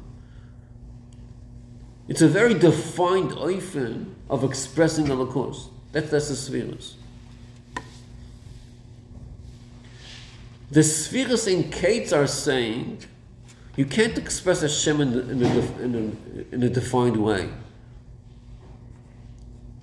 It's 2.08 2.22
a 2.22 2.28
very 2.28 2.54
defined 2.54 3.32
oifen 3.32 4.14
of 4.30 4.44
expressing 4.44 5.10
a 5.10 5.26
course. 5.26 5.70
That's 5.92 6.12
the 6.12 6.18
Esespheres. 6.18 6.94
The 10.70 10.84
spheres 10.84 11.48
in 11.48 11.70
Kates 11.70 12.14
are 12.14 12.28
saying 12.28 13.00
you 13.76 13.86
can't 13.86 14.18
express 14.18 14.62
Hashem 14.62 15.02
in, 15.02 15.14
in, 15.14 15.44
a, 15.44 15.82
in, 15.82 15.96
a, 15.96 16.56
in 16.56 16.64
a 16.64 16.70
defined 16.70 17.18
way. 17.18 17.50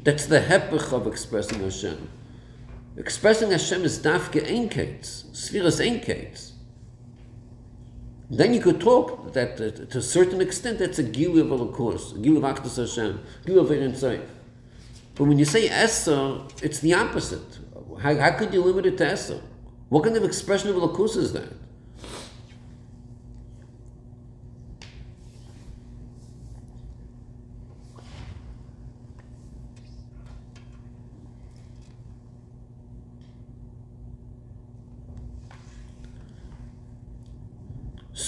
That's 0.01 0.27
the 0.27 0.41
hepech 0.41 0.93
of 0.93 1.07
expressing 1.07 1.61
Hashem. 1.61 2.09
Expressing 2.99 3.53
Hashem 3.53 3.85
is 3.85 4.01
dafke 4.01 4.45
ein 4.45 4.69
Kates, 4.69 5.25
spheres 5.33 5.81
ein 5.81 6.01
Kates. 6.01 6.53
Then 8.29 8.53
you 8.53 8.61
could 8.61 8.81
talk 8.81 9.33
that 9.33 9.53
uh, 9.61 9.87
to 9.87 9.99
a 9.99 10.03
certain 10.03 10.41
extent 10.41 10.81
that's 10.81 10.99
a 10.99 11.05
gilu 11.05 11.51
of 11.51 11.73
course, 11.73 12.13
a 12.13 12.17
gilu 12.17 12.39
of 12.39 12.43
Akhdus 12.43 12.77
Hashem, 12.77 13.21
gilu 13.47 13.61
of 13.61 13.71
Ein 13.71 13.93
Tzayif. 13.93 14.27
But 15.15 15.25
when 15.25 15.39
you 15.39 15.45
say 15.45 15.69
Esser, 15.69 16.41
it's 16.61 16.81
the 16.81 16.93
opposite. 16.95 17.59
How, 18.01 18.17
how 18.17 18.33
could 18.33 18.53
you 18.53 18.63
limit 18.63 18.85
it 18.85 18.99
to 18.99 19.07
Esser? 19.07 19.41
What 19.89 20.05
kind 20.05 20.17
of 20.17 20.25
expression 20.25 20.69
of 20.69 20.77
Lakus 20.77 21.17
is 21.17 21.33
that? 21.33 21.53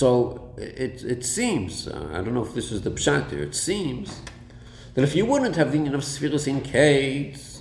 So 0.01 0.55
it, 0.57 1.05
it 1.05 1.27
seems, 1.27 1.87
uh, 1.87 2.09
I 2.15 2.23
don't 2.23 2.33
know 2.33 2.43
if 2.43 2.55
this 2.55 2.73
is 2.73 2.81
the 2.81 2.91
pshat 2.91 3.29
here, 3.29 3.43
it 3.43 3.55
seems 3.55 4.23
that 4.95 5.03
if 5.03 5.15
you 5.15 5.27
wouldn't 5.27 5.57
have 5.57 5.73
the 5.73 5.77
union 5.77 5.95
of 5.95 6.05
spheres 6.05 6.47
in 6.47 6.63
case, 6.63 7.61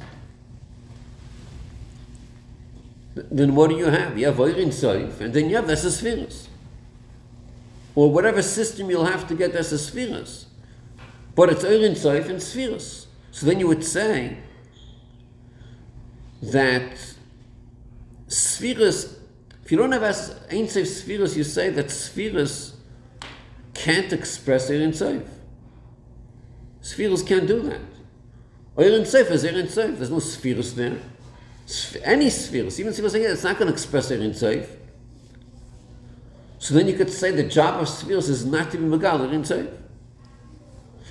then 3.13 3.55
what 3.55 3.69
do 3.69 3.75
you 3.75 3.87
have? 3.87 4.17
You 4.17 4.27
have 4.27 4.37
Oirin 4.37 4.69
Soif, 4.69 5.19
and 5.19 5.33
then 5.33 5.49
you 5.49 5.57
have 5.57 5.69
Esa 5.69 5.91
Spheres. 5.91 6.47
Or 7.93 8.09
whatever 8.09 8.41
system 8.41 8.89
you'll 8.89 9.03
have 9.03 9.27
to 9.27 9.35
get 9.35 9.53
Esa 9.53 9.77
Spheres. 9.77 10.45
But 11.35 11.49
it's 11.49 11.65
Oirin 11.65 11.91
Soif 11.91 12.29
and 12.29 12.41
Spheres. 12.41 13.07
So 13.31 13.47
then 13.47 13.59
you 13.59 13.67
would 13.67 13.83
say 13.83 14.37
that 16.41 16.97
Spheres, 18.29 19.18
if 19.70 19.74
you 19.74 19.78
don't 19.78 19.91
have 19.91 20.01
Ein 20.01 20.65
Soif 20.65 20.88
Spheres, 20.88 21.38
you 21.38 21.43
say 21.43 21.70
that 21.70 21.91
Spheres 21.91 22.76
can't 23.76 24.11
express 24.11 24.67
Oirin 24.72 24.89
Soif. 24.89 25.28
Spheres 26.82 27.22
can't 27.22 27.45
do 27.45 27.59
that. 27.59 27.82
Oirin 28.76 29.01
Soif 29.01 29.30
is 29.30 29.43
Oirin 29.43 29.67
Soif. 29.67 29.95
There's 29.97 30.09
no 30.09 30.17
Spheres 30.17 30.74
there 30.74 30.97
any 32.03 32.32
spheres, 32.32 32.80
even 32.80 32.91
spheres 32.91 33.13
it's 33.13 33.43
not 33.43 33.59
going 33.59 33.67
to 33.67 33.74
express 33.74 34.09
it 34.09 34.22
in 34.22 34.32
Seif. 34.32 34.67
So 36.57 36.74
then 36.74 36.88
you 36.88 36.95
could 36.95 37.11
say 37.11 37.30
the 37.30 37.43
job 37.43 37.80
of 37.80 37.88
spheres 37.88 38.28
is 38.28 38.43
not 38.43 38.72
to 38.72 38.78
be 38.80 38.86
Megalit 38.86 39.32
in 39.32 39.43
Seif. 39.43 39.72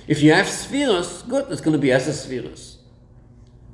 If 0.05 0.21
you 0.21 0.33
have 0.33 0.49
spheres, 0.49 1.21
good, 1.21 1.49
it's 1.49 1.61
going 1.61 1.77
to 1.77 1.79
be 1.79 1.93
as 1.93 2.09
a 2.09 2.13
spheres. 2.13 2.78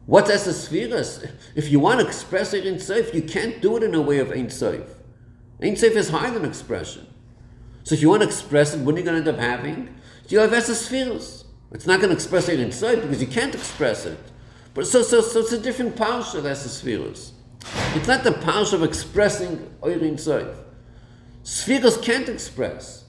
What's 0.05 0.29
Esa 0.29 0.53
spheres? 0.53 1.25
If 1.55 1.69
you 1.69 1.79
want 1.79 1.99
to 1.99 2.07
express 2.07 2.53
it 2.53 2.65
in 2.65 2.75
Seif, 2.75 3.13
you 3.13 3.23
can't 3.23 3.61
do 3.61 3.75
it 3.77 3.83
in 3.83 3.95
a 3.95 4.01
way 4.01 4.19
of 4.19 4.31
Ein 4.31 4.47
Seif. 4.47 4.87
Seif 5.59 5.95
is 5.95 6.09
higher 6.09 6.31
than 6.31 6.45
expression. 6.45 7.07
So 7.83 7.95
if 7.95 8.01
you 8.01 8.09
want 8.09 8.21
to 8.21 8.27
express 8.27 8.73
it, 8.75 8.81
what 8.81 8.95
are 8.95 8.99
you 8.99 9.03
going 9.03 9.23
to 9.23 9.29
end 9.29 9.39
up 9.39 9.43
having? 9.43 9.95
You 10.27 10.39
have 10.39 10.53
Esa 10.53 10.75
spheres. 10.75 11.45
It's 11.71 11.87
not 11.87 11.99
going 11.99 12.09
to 12.09 12.15
express 12.15 12.49
it 12.49 12.59
in 12.59 12.69
Seif 12.69 13.01
because 13.01 13.21
you 13.21 13.27
can't 13.27 13.53
express 13.53 14.05
it. 14.05 14.19
But 14.73 14.85
so, 14.85 15.01
so, 15.01 15.21
so 15.21 15.39
it's 15.39 15.51
a 15.53 15.57
different 15.57 15.95
parsha 15.95 16.41
that's 16.43 16.63
the 16.63 16.69
spheres. 16.69 17.33
It's 17.95 18.07
not 18.07 18.23
the 18.23 18.31
parsha 18.31 18.73
of 18.73 18.83
expressing 18.83 19.57
Oirin 19.81 20.13
Soif. 20.13 20.55
Spheres 21.43 21.97
can't 21.97 22.29
express. 22.29 23.05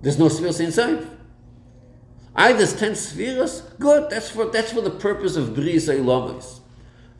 There's 0.00 0.18
no 0.18 0.28
spheres 0.28 0.60
inside. 0.60 1.06
There's 2.38 2.78
ten 2.78 2.94
spheres, 2.94 3.62
good, 3.80 4.10
that's 4.10 4.30
for, 4.30 4.46
that's 4.46 4.72
for 4.72 4.80
the 4.80 4.90
purpose 4.90 5.34
of 5.36 5.54
Bris 5.54 5.88
Eilamis. 5.88 6.60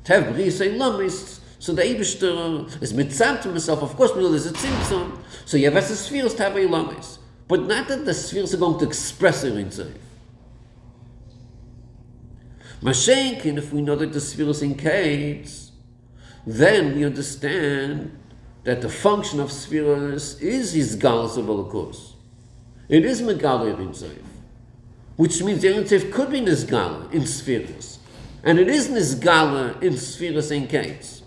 To 0.04 0.12
have 0.12 0.32
Bris 0.32 0.60
Eilamis, 0.60 1.40
so 1.58 1.72
the 1.74 1.82
Eibishter 1.82 2.80
is 2.80 2.92
mitzam 2.92 3.42
to 3.42 3.48
himself, 3.48 3.82
of 3.82 3.96
course, 3.96 4.14
we 4.14 4.22
know 4.22 4.30
there's 4.30 4.46
a 4.46 4.52
tzimtzum, 4.52 5.18
so 5.44 5.56
you 5.56 5.64
have 5.64 5.76
as 5.76 5.98
spheres 5.98 6.34
to 6.34 6.42
have 6.44 6.52
Eilamis. 6.52 7.18
But 7.48 7.62
not 7.62 7.88
that 7.88 8.04
the 8.04 8.14
spheres 8.14 8.54
are 8.54 8.58
going 8.58 8.78
to 8.78 8.86
express 8.86 9.44
Oirin 9.44 9.66
Soif. 9.66 9.96
Mashenkin, 12.80 13.58
if 13.58 13.72
we 13.72 13.82
know 13.82 13.96
that 13.96 14.12
the 14.12 14.20
spheres 14.20 14.62
in 14.62 14.76
Kates, 14.76 15.72
then 16.46 16.94
we 16.94 17.04
understand 17.04 18.16
that 18.62 18.82
the 18.82 18.88
function 18.88 19.40
of 19.40 19.50
spheres 19.50 20.40
is 20.40 20.74
his 20.74 20.94
galas 20.94 21.36
of. 21.36 22.14
It 22.88 23.04
is 23.04 23.20
Megalir 23.20 23.76
Zeif, 23.76 24.22
which 25.18 25.42
means 25.42 25.60
the 25.60 25.68
Eretz 25.68 26.10
could 26.10 26.30
be 26.30 26.40
Nizgala 26.40 27.12
in 27.12 27.26
spheres, 27.26 27.98
and 28.42 28.58
it 28.58 28.68
is 28.68 28.88
Nizgala 28.88 29.82
in 29.82 29.98
spheres 29.98 30.50
in 30.50 30.66
Kates. 30.66 31.22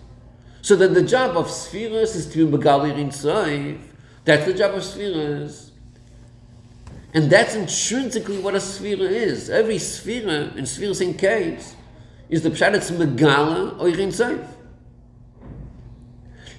So 0.62 0.74
then 0.74 0.94
the 0.94 1.02
job 1.02 1.36
of 1.36 1.48
spheres 1.48 2.16
is 2.16 2.26
to 2.32 2.46
be 2.46 2.56
Megalir 2.56 2.98
in 2.98 3.10
Zeif. 3.10 3.80
That's 4.24 4.46
the 4.46 4.54
job 4.54 4.74
of 4.74 4.82
spheres. 4.82 5.72
And 7.14 7.30
that's 7.30 7.54
intrinsically 7.54 8.38
what 8.38 8.54
a 8.54 8.60
sphere 8.60 9.02
is. 9.02 9.50
Every 9.50 9.78
sphere 9.78 10.52
in 10.56 10.64
spheres 10.64 11.00
in 11.00 11.14
caves 11.14 11.76
is 12.30 12.42
the 12.42 12.50
pshat 12.50 12.72
megala 12.96 13.78
or 13.78 13.88
in 13.88 14.08
seif. 14.08 14.46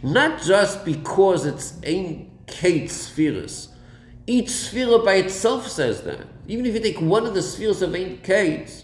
Not 0.04 0.44
just 0.44 0.86
because 0.86 1.46
it's 1.46 1.80
in 1.82 2.30
kate 2.46 2.92
spheres. 2.92 3.70
Each 4.28 4.50
sphere 4.50 5.00
by 5.00 5.16
itself 5.16 5.68
says 5.68 6.04
that. 6.04 6.28
Even 6.48 6.66
if 6.66 6.74
you 6.74 6.80
take 6.80 7.00
one 7.00 7.26
of 7.26 7.34
the 7.34 7.42
spheres 7.42 7.82
of 7.82 7.94
ein 7.96 8.20
kate, 8.24 8.84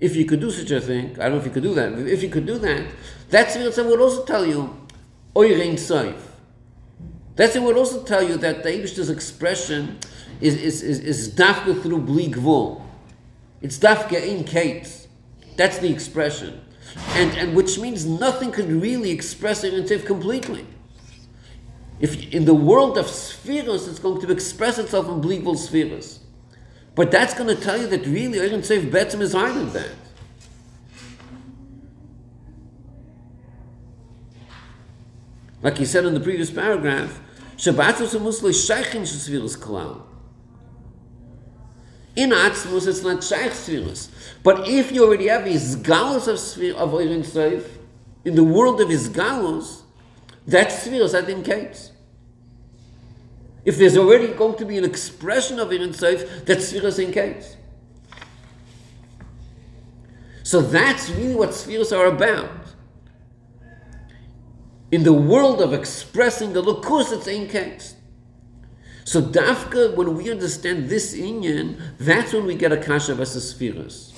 if 0.00 0.16
you 0.16 0.24
could 0.24 0.40
do 0.40 0.50
such 0.50 0.70
a 0.70 0.80
thing, 0.80 1.16
I 1.20 1.24
don't 1.24 1.32
know 1.32 1.38
if 1.38 1.44
you 1.44 1.50
could 1.50 1.62
do 1.62 1.74
that, 1.74 1.92
if 1.92 2.22
you 2.22 2.28
could 2.28 2.46
do 2.46 2.58
that, 2.58 2.86
that 3.30 3.50
sphere 3.50 3.68
itself 3.68 3.88
would 3.88 4.00
also 4.00 4.24
tell 4.24 4.46
you, 4.46 4.86
oirein 5.34 5.74
seif. 5.74 6.18
That 7.36 7.54
it 7.54 7.62
would 7.62 7.76
also 7.76 8.02
tell 8.02 8.22
you 8.22 8.36
that 8.38 8.62
the 8.62 8.70
Abish's 8.70 9.10
expression 9.10 9.98
is, 10.40 10.56
is, 10.56 10.82
is, 10.82 11.00
is 11.00 11.34
dafka 11.34 11.80
through 11.82 12.00
bleak 12.00 12.32
gvul. 12.34 12.82
It's 13.60 13.78
dafka 13.78 14.20
in 14.20 14.44
Kate. 14.44 15.06
That's 15.56 15.78
the 15.78 15.88
expression. 15.88 16.60
And, 17.10 17.30
and 17.36 17.54
which 17.54 17.78
means 17.78 18.06
nothing 18.06 18.50
could 18.50 18.70
really 18.70 19.10
express 19.10 19.64
Ein 19.64 19.86
Sof 19.86 20.04
completely. 20.04 20.66
If 22.00 22.32
in 22.32 22.44
the 22.44 22.54
world 22.54 22.96
of 22.96 23.08
spheres, 23.08 23.88
it's 23.88 23.98
going 23.98 24.20
to 24.20 24.32
express 24.32 24.78
itself 24.78 25.08
in 25.08 25.20
bleak 25.20 25.42
gvul 25.42 25.56
spheres. 25.56 26.20
But 26.98 27.12
that's 27.12 27.32
going 27.32 27.46
to 27.46 27.54
tell 27.54 27.80
you 27.80 27.86
that 27.86 28.04
really 28.06 28.40
Ein 28.40 28.60
Sof 28.64 28.82
Betzim 28.82 29.20
is 29.20 29.32
higher 29.32 29.52
than 29.52 29.72
that. 29.72 29.92
Like 35.62 35.78
he 35.78 35.84
said 35.84 36.06
in 36.06 36.14
the 36.14 36.18
previous 36.18 36.50
paragraph, 36.50 37.20
Shabbatos 37.56 38.16
and 38.16 38.26
Musli 38.26 38.52
Shaykhin 38.52 39.02
Shesvirus 39.02 39.56
Kalal. 39.56 40.02
In 42.16 42.30
Atzmus, 42.30 42.88
it's 42.88 43.04
not 43.04 43.22
Shaykh 43.22 43.52
Svirus. 43.52 44.10
But 44.42 44.66
if 44.66 44.90
you 44.90 45.04
already 45.04 45.28
have 45.28 45.44
his 45.44 45.76
galus 45.76 46.26
of 46.26 46.76
of 46.76 46.90
Oirin 46.90 47.24
Seif, 47.24 47.64
in 48.24 48.34
the 48.34 48.42
world 48.42 48.80
of 48.80 48.88
his 48.88 49.08
galus, 49.08 49.82
that's 50.48 50.84
Svirus 50.84 51.12
that 51.12 51.28
indicates. 51.28 51.87
If 53.68 53.76
there's 53.76 53.98
already 53.98 54.28
going 54.28 54.56
to 54.56 54.64
be 54.64 54.78
an 54.78 54.84
expression 54.86 55.58
of 55.58 55.68
Oirin 55.68 55.90
Seif, 55.90 56.46
that's 56.46 56.72
Svirus 56.72 56.98
indicates. 56.98 57.54
So 60.42 60.62
that's 60.62 61.10
really 61.10 61.34
what 61.34 61.52
spheres 61.52 61.92
are 61.92 62.06
about. 62.06 62.48
In 64.90 65.02
the 65.02 65.12
world 65.12 65.60
of 65.60 65.74
expressing 65.74 66.54
the 66.54 66.62
lukus, 66.62 67.12
it's 67.12 67.26
in 67.26 67.46
case. 67.46 67.94
So 69.04 69.20
dafka, 69.20 69.94
when 69.94 70.16
we 70.16 70.30
understand 70.30 70.88
this 70.88 71.14
inyan, 71.14 71.78
that's 71.98 72.32
when 72.32 72.46
we 72.46 72.54
get 72.54 72.72
a 72.72 72.78
kasha 72.78 73.16
versus 73.16 73.50
spheres. 73.50 74.14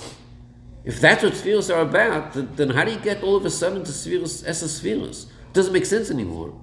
If 0.84 1.01
that's 1.01 1.24
what 1.24 1.34
spheres 1.34 1.72
are 1.72 1.82
about, 1.82 2.34
then, 2.34 2.51
then, 2.55 2.70
how 2.70 2.84
do 2.84 2.92
you 2.92 3.01
get 3.01 3.24
all 3.24 3.34
of 3.34 3.44
a 3.44 3.51
sudden 3.51 3.82
to 3.82 3.90
spheres 3.90 4.44
as 4.44 4.62
a 4.62 4.68
spheres? 4.68 5.26
Doesn't 5.53 5.72
make 5.72 5.86
sense 5.86 6.09
anymore. 6.09 6.55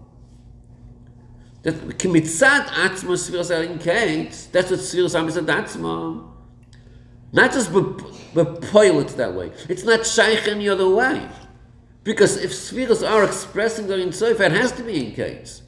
That's 1.68 1.82
what 1.82 2.06
are 2.06 2.08
mitzat 2.08 2.68
atzma. 5.48 6.32
Not 7.34 7.52
just 7.52 7.74
but 8.34 8.62
poil 8.62 9.02
it 9.02 9.10
that 9.10 9.34
way. 9.34 9.52
It's 9.68 9.84
not 9.84 10.06
shaykh 10.06 10.48
any 10.48 10.70
other 10.70 10.88
way. 10.88 11.28
Because 12.06 12.38
if 12.38 12.54
spheres 12.54 13.04
are 13.04 13.26
expressing 13.26 13.88
their 13.88 13.98
insoif, 13.98 14.40
it 14.40 14.54
has 14.54 14.72
to 14.74 14.84
be 14.84 15.08
in 15.08 15.12
case. 15.14 15.62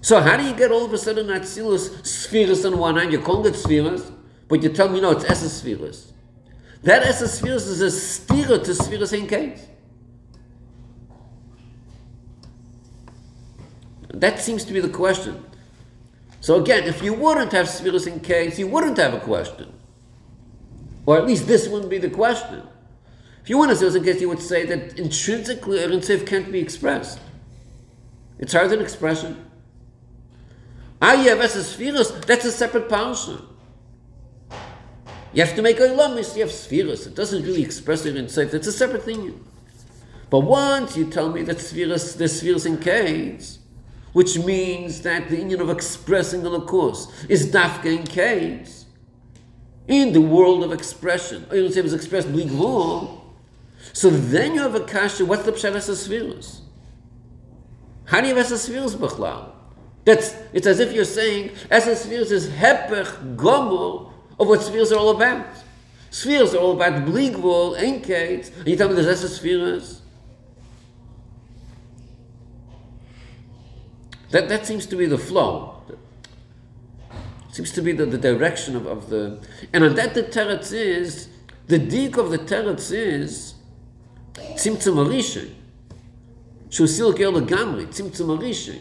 So 0.00 0.20
how 0.20 0.36
do 0.36 0.42
you 0.42 0.54
get 0.54 0.72
all 0.72 0.84
of 0.84 0.92
a 0.92 0.98
sudden 0.98 1.28
that 1.28 1.42
Atzilus 1.42 2.04
spheres 2.04 2.64
on 2.64 2.78
one 2.78 2.96
hand? 2.96 3.12
You're 3.12 3.22
calling 3.22 3.54
it 3.54 3.56
spheres, 3.56 4.10
but 4.48 4.60
you 4.64 4.70
tell 4.70 4.88
me 4.88 5.00
no, 5.00 5.12
it's 5.12 5.24
Essa 5.24 5.48
spheres. 5.48 6.12
That 6.82 7.04
Essa 7.04 7.28
spheres 7.28 7.68
is 7.68 7.80
a 7.80 7.92
steer 7.92 8.58
to 8.58 8.74
spheres 8.74 9.12
in 9.12 9.28
case. 9.28 9.68
That 14.14 14.40
seems 14.40 14.64
to 14.64 14.72
be 14.72 14.80
the 14.80 14.88
question. 14.88 15.44
So 16.40 16.60
again, 16.60 16.84
if 16.84 17.02
you 17.02 17.12
wouldn't 17.14 17.52
have 17.52 17.68
spheres 17.68 18.06
in 18.06 18.20
case, 18.20 18.58
you 18.58 18.66
wouldn't 18.66 18.96
have 18.96 19.14
a 19.14 19.20
question. 19.20 19.72
Or 21.06 21.18
at 21.18 21.26
least 21.26 21.46
this 21.46 21.68
wouldn't 21.68 21.90
be 21.90 21.98
the 21.98 22.10
question. 22.10 22.62
If 23.42 23.50
you 23.50 23.58
want 23.58 23.70
to 23.70 23.76
spheres 23.76 23.94
in 23.94 24.04
case, 24.04 24.20
you 24.20 24.28
would 24.28 24.40
say 24.40 24.66
that 24.66 24.98
intrinsically 24.98 25.80
Erin 25.80 26.00
can't 26.00 26.50
be 26.50 26.60
expressed. 26.60 27.18
It's 28.38 28.52
hard 28.52 28.72
an 28.72 28.80
expression. 28.80 29.44
Have 31.00 31.40
Essa 31.40 31.62
spheres, 31.62 32.12
that's 32.26 32.44
a 32.44 32.52
separate 32.52 32.88
parsha. 32.88 33.44
You 35.32 35.44
have 35.44 35.54
to 35.54 35.62
make 35.62 35.78
a 35.78 35.82
lamis, 35.82 36.34
you 36.34 36.42
have 36.42 36.50
spheres. 36.50 37.06
It 37.06 37.14
doesn't 37.14 37.42
really 37.42 37.62
express 37.62 38.04
it 38.04 38.16
in 38.16 38.26
Seif, 38.26 38.52
it's 38.52 38.66
a 38.66 38.72
separate 38.72 39.04
thing. 39.04 39.44
But 40.28 40.40
once 40.40 40.96
you 40.96 41.06
tell 41.10 41.30
me 41.30 41.42
that 41.42 41.60
spheres, 41.60 42.14
there's 42.14 42.38
spheres 42.40 42.66
in 42.66 42.78
case, 42.78 43.59
which 44.12 44.38
means 44.38 45.02
that 45.02 45.28
the 45.28 45.36
union 45.36 45.60
of 45.60 45.70
expressing 45.70 46.42
the 46.42 46.60
course 46.62 47.08
is 47.28 47.52
dafka 47.52 47.86
in 47.86 48.04
case. 48.04 48.86
In 49.86 50.12
the 50.12 50.20
world 50.20 50.62
of 50.62 50.72
expression, 50.72 51.46
or 51.50 51.56
you 51.56 51.70
say 51.70 51.80
it 51.80 51.84
was 51.84 51.94
expressed 51.94 52.28
bligvul, 52.28 53.20
so 53.92 54.10
then 54.10 54.54
you 54.54 54.62
have 54.62 54.74
a 54.74 54.80
kasha, 54.80 55.24
what's 55.24 55.44
the 55.44 55.52
pshat 55.52 55.80
spheres? 55.96 56.62
How 58.04 58.20
do 58.20 58.28
you 58.28 58.36
have 58.36 58.46
spheres 58.46 58.94
b'chlal? 58.94 59.52
That's, 60.04 60.34
it's 60.52 60.66
as 60.66 60.80
if 60.80 60.92
you're 60.92 61.04
saying, 61.04 61.54
spheres 61.66 62.30
is 62.30 62.48
hepech 62.50 63.36
gomor 63.36 64.12
of 64.38 64.48
what 64.48 64.62
spheres 64.62 64.92
are 64.92 64.98
all 64.98 65.10
about. 65.10 65.46
Spheres 66.10 66.54
are 66.54 66.58
all 66.58 66.72
about 66.72 67.04
bligvul, 67.06 67.78
enkate, 67.78 68.56
and 68.58 68.68
you 68.68 68.76
tell 68.76 68.88
me 68.88 68.94
there's 68.94 69.22
Essa 69.22 69.99
That, 74.30 74.48
that 74.48 74.66
seems 74.66 74.86
to 74.86 74.96
be 74.96 75.06
the 75.06 75.18
flow. 75.18 75.82
It 77.48 77.54
seems 77.54 77.72
to 77.72 77.82
be 77.82 77.92
the, 77.92 78.06
the 78.06 78.18
direction 78.18 78.76
of, 78.76 78.86
of 78.86 79.10
the. 79.10 79.40
And 79.72 79.82
on 79.82 79.94
that, 79.96 80.14
the 80.14 80.22
teretz 80.22 80.72
is, 80.72 81.28
the 81.66 81.78
deek 81.78 82.16
of 82.16 82.30
the 82.30 82.38
teretz 82.38 82.92
is 82.92 83.54
tzimtzum 84.34 85.04
arishin. 85.04 85.52
Shusil 86.68 87.16
gel 87.16 87.32
gamri, 87.40 87.86
tzimtzum 87.86 88.38
arishin. 88.38 88.80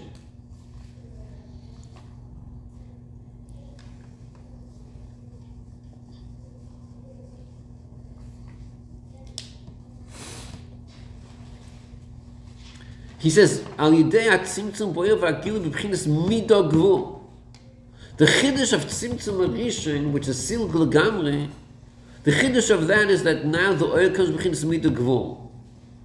He 13.19 13.29
says, 13.29 13.65
Al 13.77 13.91
Yidei 13.91 14.29
HaTzimtzum 14.29 14.93
Boyer 14.93 15.17
VaGilu 15.17 15.69
B'Bchinas 15.69 16.07
Mido 16.07 17.21
The 18.15 18.25
Chiddush 18.25 18.71
of 18.71 18.85
Tzimtzum 18.85 19.45
arishin, 19.45 20.11
which 20.11 20.27
is 20.29 20.37
Silgul 20.37 20.91
Gamri, 20.91 21.49
the 22.23 22.31
Chiddush 22.31 22.69
of 22.69 22.87
that 22.87 23.09
is 23.09 23.23
that 23.23 23.45
now 23.45 23.73
the 23.73 23.85
oil 23.85 24.09
comes 24.11 24.29
B'Chinas 24.29 24.65
Mido 24.65 25.49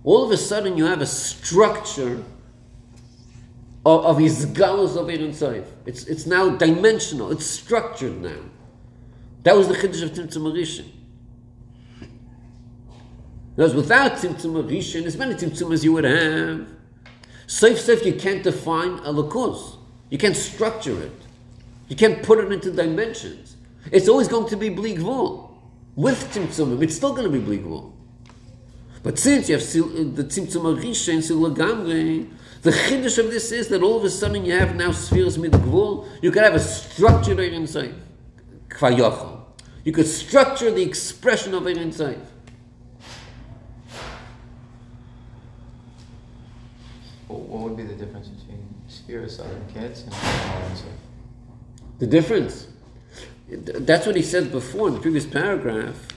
All 0.03 0.25
of 0.25 0.31
a 0.33 0.37
sudden 0.37 0.77
you 0.77 0.87
have 0.87 1.01
a 1.01 1.07
structure 1.07 2.23
of, 3.87 4.05
of 4.05 4.19
his 4.19 4.47
galus 4.47 4.97
of 4.97 5.09
Aaron 5.09 5.31
tzayif. 5.31 5.67
It's, 5.87 6.05
it's 6.07 6.27
now 6.27 6.51
dimensional, 6.57 7.31
it's 7.31 7.47
structured 7.47 8.21
now. 8.21 8.41
That 9.45 9.57
was 9.57 9.69
the 9.69 9.75
Chiddush 9.75 10.03
of 10.03 10.11
Tzimtzum 10.11 10.53
that 13.57 13.63
Because 13.63 13.75
without 13.75 14.13
Tzimtzum 14.13 14.65
arishin. 14.65 15.05
as 15.05 15.17
many 15.17 15.35
Tzimtzum 15.35 15.73
as 15.73 15.85
you 15.85 15.93
would 15.93 16.05
have, 16.05 16.74
Saif 17.47 17.77
Saif, 17.77 18.05
you 18.05 18.15
can't 18.15 18.43
define 18.43 18.99
a 19.01 19.13
lakuz. 19.13 19.77
You 20.11 20.19
can't 20.19 20.37
structure 20.37 21.01
it. 21.03 21.13
You 21.89 21.97
can't 21.97 22.23
put 22.23 22.39
it 22.39 22.53
into 22.53 22.71
dimensions. 22.71 23.57
It's 23.93 24.09
always 24.09 24.29
going 24.29 24.49
to 24.49 24.57
be 24.57 24.69
bleak 24.69 24.99
vul. 24.99 25.51
With 25.95 26.33
tzimtzumim, 26.33 26.83
it's 26.83 26.97
still 26.97 27.13
going 27.13 27.25
to 27.25 27.31
be 27.31 27.39
bleak 27.39 27.63
vul. 27.63 27.95
But 29.03 29.19
since 29.19 29.49
you 29.49 29.57
have 29.57 29.63
sil- 29.63 29.93
uh, 29.93 30.15
the 30.15 30.25
tzimtzum 30.25 30.65
arisha 30.65 31.13
and 31.13 31.23
silagamre, 31.23 32.31
the 32.63 32.71
chiddush 32.71 33.19
of 33.19 33.31
this 33.31 33.53
is 33.53 33.69
that 33.69 33.83
all 33.83 33.99
of 33.99 34.05
a 34.05 34.11
sudden 34.11 34.47
you 34.47 34.59
have 34.59 34.75
now 34.75 34.93
spheres 34.93 35.37
mid 35.37 35.53
gvul. 35.53 36.09
You 36.23 36.33
can 36.33 36.43
have 36.43 36.55
a 36.55 36.61
structure 36.61 37.35
there 37.35 37.51
inside. 37.51 37.95
Kvayochel. 38.69 39.43
You 39.85 39.93
could 39.93 40.07
structure 40.07 40.71
the 40.71 40.83
expression 40.83 41.53
of 41.53 41.67
it 41.67 41.77
inside. 41.77 42.21
What 47.55 47.63
would 47.63 47.77
be 47.77 47.85
the 47.85 47.95
difference 47.95 48.27
between 48.27 48.67
sphere 48.89 49.29
southern 49.29 49.65
kids 49.73 50.03
and 50.03 50.13
Orange? 50.13 50.81
The 52.01 52.07
difference. 52.09 52.67
That's 53.49 54.07
what 54.07 54.17
he 54.17 54.23
said 54.23 54.51
before 54.51 54.89
in 54.89 54.95
the 54.95 55.01
previous 55.01 55.25
paragraph. 55.25 56.09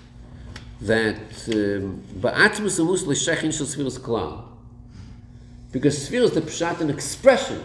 That 0.82 1.18
um, 1.54 2.02
ba'atmus 2.16 2.80
amus 2.80 3.06
l'shechin 3.06 3.56
shel 3.56 3.68
spheres 3.68 4.00
klal. 4.00 4.46
Because 5.72 6.04
sphere 6.08 6.24
is 6.24 6.32
the 6.32 6.42
pshat 6.42 6.82
an 6.82 6.90
expression. 6.90 7.64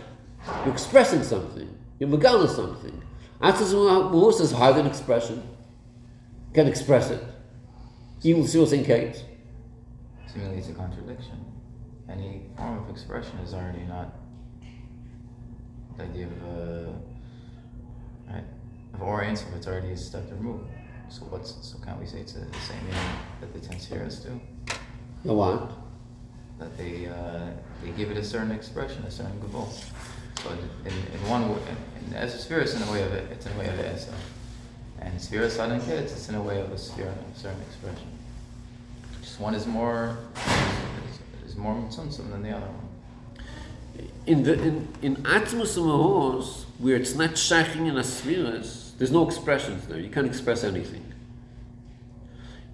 You're 0.66 0.74
expressing 0.74 1.22
something. 1.22 1.74
You're 1.98 2.10
megala 2.10 2.54
something. 2.54 3.02
Atzus 3.40 3.72
amus 3.72 4.42
is 4.42 4.52
hard 4.52 4.76
an 4.76 4.86
expression. 4.86 5.42
Can 6.52 6.68
express 6.68 7.08
it. 7.08 7.24
Even 8.22 8.46
spheres 8.46 8.74
in 8.74 8.84
case. 8.84 9.24
Seemingly 10.26 10.58
it's 10.58 10.68
a 10.68 10.74
contradiction. 10.74 11.51
Any 12.12 12.42
form 12.56 12.78
of 12.78 12.90
expression 12.90 13.38
is 13.38 13.54
already 13.54 13.84
not 13.84 14.14
the 15.96 16.04
idea 16.04 16.26
of 16.26 16.32
uh, 16.42 16.92
right 18.30 18.44
of 18.94 19.02
oriental. 19.02 19.48
It's 19.56 19.66
already 19.66 19.92
a 19.92 19.96
step 19.96 20.30
removed. 20.30 20.68
So 21.08 21.22
what's 21.30 21.56
so 21.62 21.78
can't 21.84 21.98
we 21.98 22.06
say 22.06 22.20
it's 22.20 22.34
a, 22.34 22.40
the 22.40 22.58
same 22.60 22.84
meaning 22.84 23.16
that 23.40 23.52
the 23.54 23.60
ten 23.60 23.80
spheres 23.80 24.18
do? 24.20 24.38
The 25.24 25.32
what? 25.32 25.72
That 26.58 26.76
they 26.76 27.06
uh, 27.06 27.50
they 27.82 27.90
give 27.96 28.10
it 28.10 28.18
a 28.18 28.24
certain 28.24 28.52
expression, 28.52 29.02
a 29.04 29.10
certain 29.10 29.40
gabul. 29.40 29.68
So 30.42 30.50
in, 30.50 30.88
in 30.88 31.30
one 31.30 31.48
way, 31.48 31.60
in, 31.70 32.08
in, 32.08 32.14
as 32.14 32.34
a 32.34 32.38
sphere, 32.38 32.60
it's 32.60 32.74
in 32.74 32.82
a 32.82 32.92
way 32.92 33.02
of 33.02 33.12
it. 33.12 33.30
It's 33.30 33.46
in 33.46 33.52
a 33.52 33.58
way 33.58 33.68
of 33.68 33.78
it. 33.78 33.98
So. 33.98 34.12
And 35.00 35.20
sphere 35.20 35.48
sudden 35.50 35.80
kids, 35.80 36.12
it's 36.12 36.28
in 36.28 36.36
a 36.36 36.42
way 36.42 36.60
of 36.60 36.70
a 36.70 36.78
sphere, 36.78 37.12
a 37.12 37.38
certain 37.38 37.60
expression. 37.62 38.06
Just 39.20 39.40
one 39.40 39.54
is 39.54 39.66
more 39.66 40.16
is, 41.52 41.58
more 41.58 41.74
mitzuntzum 41.74 42.30
than 42.30 42.42
the 42.42 42.50
other 42.50 42.66
one. 42.66 42.88
In 44.26 44.42
the 44.42 44.54
in 44.54 44.88
in 45.02 45.16
atmos 45.16 45.76
mahos, 45.76 46.64
where 46.78 46.96
it's 46.96 47.14
not 47.14 47.36
shaching 47.36 47.86
in 47.86 47.94
asfiras, 47.94 48.96
there's 48.98 49.10
no 49.10 49.26
expressions 49.26 49.86
there. 49.86 49.98
You 49.98 50.10
can't 50.10 50.26
express 50.26 50.64
anything. 50.64 51.04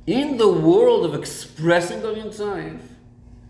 In 0.06 0.36
the 0.36 0.48
world 0.48 1.04
of 1.04 1.14
expressing 1.14 2.00
the 2.02 2.14
inside, 2.14 2.80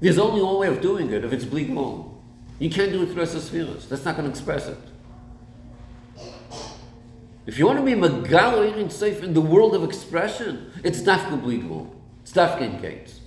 there's 0.00 0.18
only 0.18 0.42
one 0.42 0.58
way 0.58 0.68
of 0.68 0.80
doing 0.80 1.12
it. 1.12 1.24
If 1.24 1.32
it's 1.32 1.44
bleak 1.44 1.68
mold, 1.68 2.20
you 2.58 2.70
can't 2.70 2.92
do 2.92 3.02
it 3.02 3.10
through 3.10 3.22
asfiras. 3.22 3.88
That's 3.88 4.04
not 4.04 4.16
going 4.16 4.26
to 4.26 4.30
express 4.30 4.66
it. 4.66 4.78
If 7.46 7.58
you 7.58 7.66
want 7.66 7.78
to 7.78 7.84
be 7.84 7.94
magalo 7.94 8.76
in 8.76 8.90
safe 8.90 9.22
in 9.22 9.34
the 9.34 9.40
world 9.40 9.74
of 9.74 9.82
expression, 9.82 10.70
it's 10.84 11.00
dafka 11.00 11.40
bleak 11.40 11.62
mold. 11.62 11.94
It's 12.22 12.32
dafka 12.32 12.60
in 12.60 12.80
gates. 12.80 13.17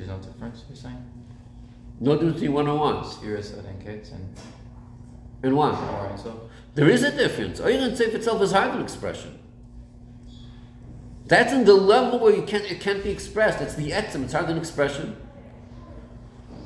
There's 0.00 0.08
no 0.08 0.18
difference, 0.18 0.64
you're 0.66 0.76
saying? 0.76 1.04
No 2.00 2.14
difference 2.14 2.36
between 2.36 2.54
one 2.54 2.68
and 2.68 2.78
one. 2.78 3.04
Sphere 3.04 3.42
sudden 3.42 3.78
kids 3.84 4.12
and 4.12 4.34
And 5.42 5.54
one. 5.54 5.74
Alright, 5.74 6.18
so 6.18 6.48
There 6.74 6.88
is 6.88 7.02
a 7.02 7.14
difference. 7.14 7.60
Oirin 7.60 7.94
Seif 7.94 8.14
itself 8.14 8.40
is 8.40 8.52
hard 8.52 8.74
an 8.74 8.80
expression. 8.80 9.38
That's 11.26 11.52
in 11.52 11.66
the 11.66 11.74
level 11.74 12.18
where 12.18 12.34
you 12.34 12.44
can't, 12.44 12.64
it 12.64 12.80
can't 12.80 13.04
be 13.04 13.10
expressed. 13.10 13.60
It's 13.60 13.74
the 13.74 13.90
etzim, 13.90 14.24
it's 14.24 14.32
hard 14.32 14.48
an 14.48 14.56
expression. 14.56 15.16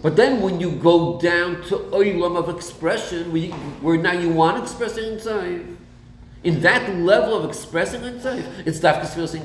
But 0.01 0.15
then 0.15 0.41
when 0.41 0.61
you 0.61 0.71
go 0.71 1.19
down 1.19 1.61
to 1.65 1.79
oh, 1.91 2.05
oilam 2.05 2.37
of 2.37 2.49
expression, 2.49 3.33
where, 3.33 3.43
you, 3.43 3.53
where 3.83 3.99
now 3.99 4.13
you 4.13 4.29
want 4.29 4.59
to 4.59 4.63
express 4.63 4.97
it 4.97 5.13
inside, 5.13 5.77
in 6.45 6.61
that 6.61 6.95
level 7.01 7.37
of 7.37 7.49
expressing 7.49 8.05
inside, 8.05 8.45
it's 8.65 8.79
dafka 8.79 9.07
spheres 9.07 9.35
in 9.35 9.45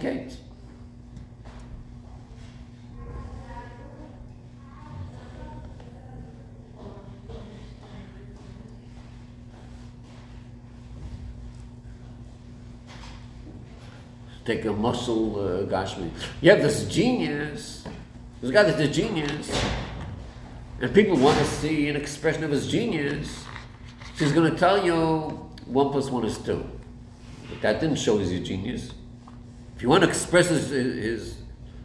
take 14.49 14.65
a 14.65 14.73
muscle 14.73 15.39
uh, 15.39 15.65
Gashmi. 15.65 16.09
You 16.41 16.49
have 16.49 16.61
this 16.61 16.87
genius, 16.87 17.85
this 18.41 18.49
guy 18.49 18.63
that's 18.63 18.79
a 18.79 18.87
genius, 18.87 19.47
and 20.81 20.93
people 20.93 21.17
want 21.17 21.37
to 21.37 21.45
see 21.45 21.87
an 21.87 21.95
expression 21.95 22.43
of 22.43 22.51
his 22.51 22.67
genius. 22.67 23.45
He's 24.17 24.31
going 24.31 24.51
to 24.51 24.57
tell 24.57 24.83
you 24.83 24.95
one 25.65 25.91
plus 25.91 26.09
one 26.09 26.25
is 26.25 26.37
two. 26.39 26.67
But 27.47 27.61
that 27.61 27.79
didn't 27.79 27.97
show 27.97 28.17
he's 28.17 28.31
a 28.31 28.39
genius. 28.39 28.91
If 29.75 29.83
you 29.83 29.89
want 29.89 30.03
to 30.03 30.09
express 30.09 30.49
his, 30.49 30.69
his 30.69 31.37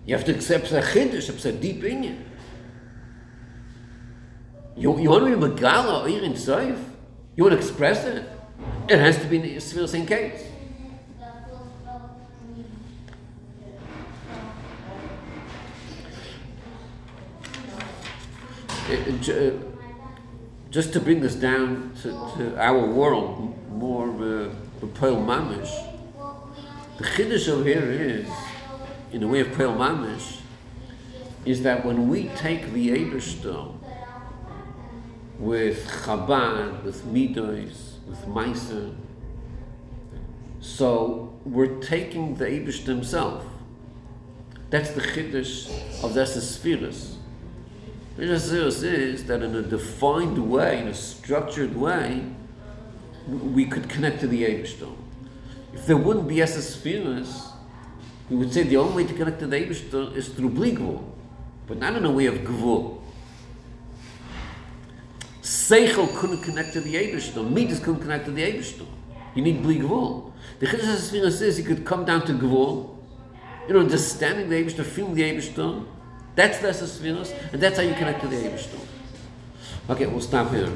you 0.07 0.17
have 0.17 0.25
to 0.25 0.35
accept 0.35 0.73
a 0.73 0.81
chiddush, 0.81 1.45
a 1.45 1.53
deep 1.53 1.85
in 1.85 2.03
you. 2.03 2.17
You, 4.77 4.99
you 4.99 5.11
want 5.11 5.27
to 5.27 5.37
be 5.37 5.47
Megala 5.47 6.05
or 6.05 6.09
in 6.09 6.33
Saif? 6.33 6.83
You 7.37 7.45
want 7.45 7.53
to 7.53 7.59
express 7.59 8.05
it? 8.05 8.29
It 8.89 8.99
has 8.99 9.19
to 9.19 9.27
be 9.27 9.37
in 9.37 9.43
the 9.43 10.07
case. 10.07 10.53
Uh, 18.95 19.51
just 20.70 20.92
to 20.92 21.01
bring 21.01 21.20
this 21.20 21.34
down 21.34 21.92
to, 22.03 22.11
to 22.36 22.57
our 22.59 22.86
world, 22.86 23.57
more 23.70 24.09
of 24.09 24.20
uh, 24.20 24.86
Pearl 24.95 25.16
Mamish, 25.16 25.70
the 26.99 27.05
Chiddush 27.05 27.49
over 27.49 27.64
here 27.64 27.90
is, 27.90 28.28
in 29.12 29.20
the 29.20 29.26
way 29.26 29.40
of 29.40 29.53
Pearl 29.53 29.74
Mamish, 29.74 30.40
is 31.45 31.62
that 31.62 31.84
when 31.84 32.09
we 32.09 32.28
take 32.36 32.72
the 32.72 32.90
Eberster 32.90 33.74
with 35.38 35.88
Chabad, 35.88 36.84
with 36.84 37.05
Midos, 37.05 37.99
with 38.07 38.24
Meiser, 38.26 38.95
so 40.61 41.36
we're 41.45 41.80
taking 41.80 42.36
the 42.36 42.47
Eberster 42.47 42.86
himself. 42.86 43.45
That's 44.70 44.90
the 44.92 45.01
Chiddush 45.03 46.03
of 46.03 46.14
that's 46.14 46.34
the 46.34 46.40
Spheres. 46.40 47.18
The 48.17 48.39
Spheres 48.39 48.83
is 48.83 49.25
that 49.25 49.43
in 49.43 49.57
a 49.57 49.62
defined 49.62 50.39
way, 50.39 50.79
in 50.79 50.89
a 50.89 50.95
structured 50.95 51.75
way, 51.75 52.25
we 53.27 53.67
could 53.67 53.89
connect 53.89 54.21
to 54.21 54.29
the 54.29 54.45
Eberster. 54.45 54.95
If 55.73 55.87
there 55.87 55.97
wouldn't 55.97 56.29
be 56.29 56.45
Spheres, 56.47 57.49
we 58.31 58.37
would 58.37 58.53
say 58.53 58.62
the 58.62 58.77
only 58.77 59.03
way 59.03 59.09
to 59.09 59.15
connect 59.15 59.41
to 59.41 59.47
the 59.47 59.57
Eberster 59.57 60.15
is 60.15 60.29
through 60.29 60.51
Bligvul, 60.51 61.03
but 61.67 61.79
not 61.79 61.97
in 61.97 62.05
a 62.05 62.11
way 62.11 62.27
of 62.27 62.37
Gvul. 62.37 63.01
Seichel 65.43 66.15
couldn't 66.17 66.43
connect 66.43 66.73
to 66.75 66.81
the 66.81 66.95
Eberster. 66.95 67.49
Midas 67.49 67.81
couldn't 67.81 68.01
connect 68.01 68.27
to 68.27 68.31
the 68.31 68.43
Eberster. 68.43 68.87
You 69.35 69.43
need 69.43 69.62
Bli. 69.62 69.79
The 69.79 70.67
Chiddush 70.67 71.11
HaSfiras 71.11 71.43
is 71.43 71.59
you 71.59 71.65
could 71.65 71.85
come 71.85 72.05
down 72.05 72.25
to 72.27 72.33
Gvul, 72.33 72.97
you 73.67 73.75
know, 73.75 73.81
understanding 73.81 74.49
the 74.49 74.57
Eberster, 74.57 74.85
feeling 74.85 75.15
the 75.15 75.23
Eberster. 75.23 75.85
That's 76.35 76.59
the 76.59 76.68
Svinus, 76.68 77.32
and 77.53 77.62
that's 77.62 77.76
how 77.76 77.82
you 77.82 77.95
connect 77.95 78.20
to 78.22 78.28
the 78.28 78.37
Eivishnu. 78.37 78.78
Okay, 79.91 80.07
we'll 80.07 80.20
stop 80.20 80.51
here. 80.51 80.72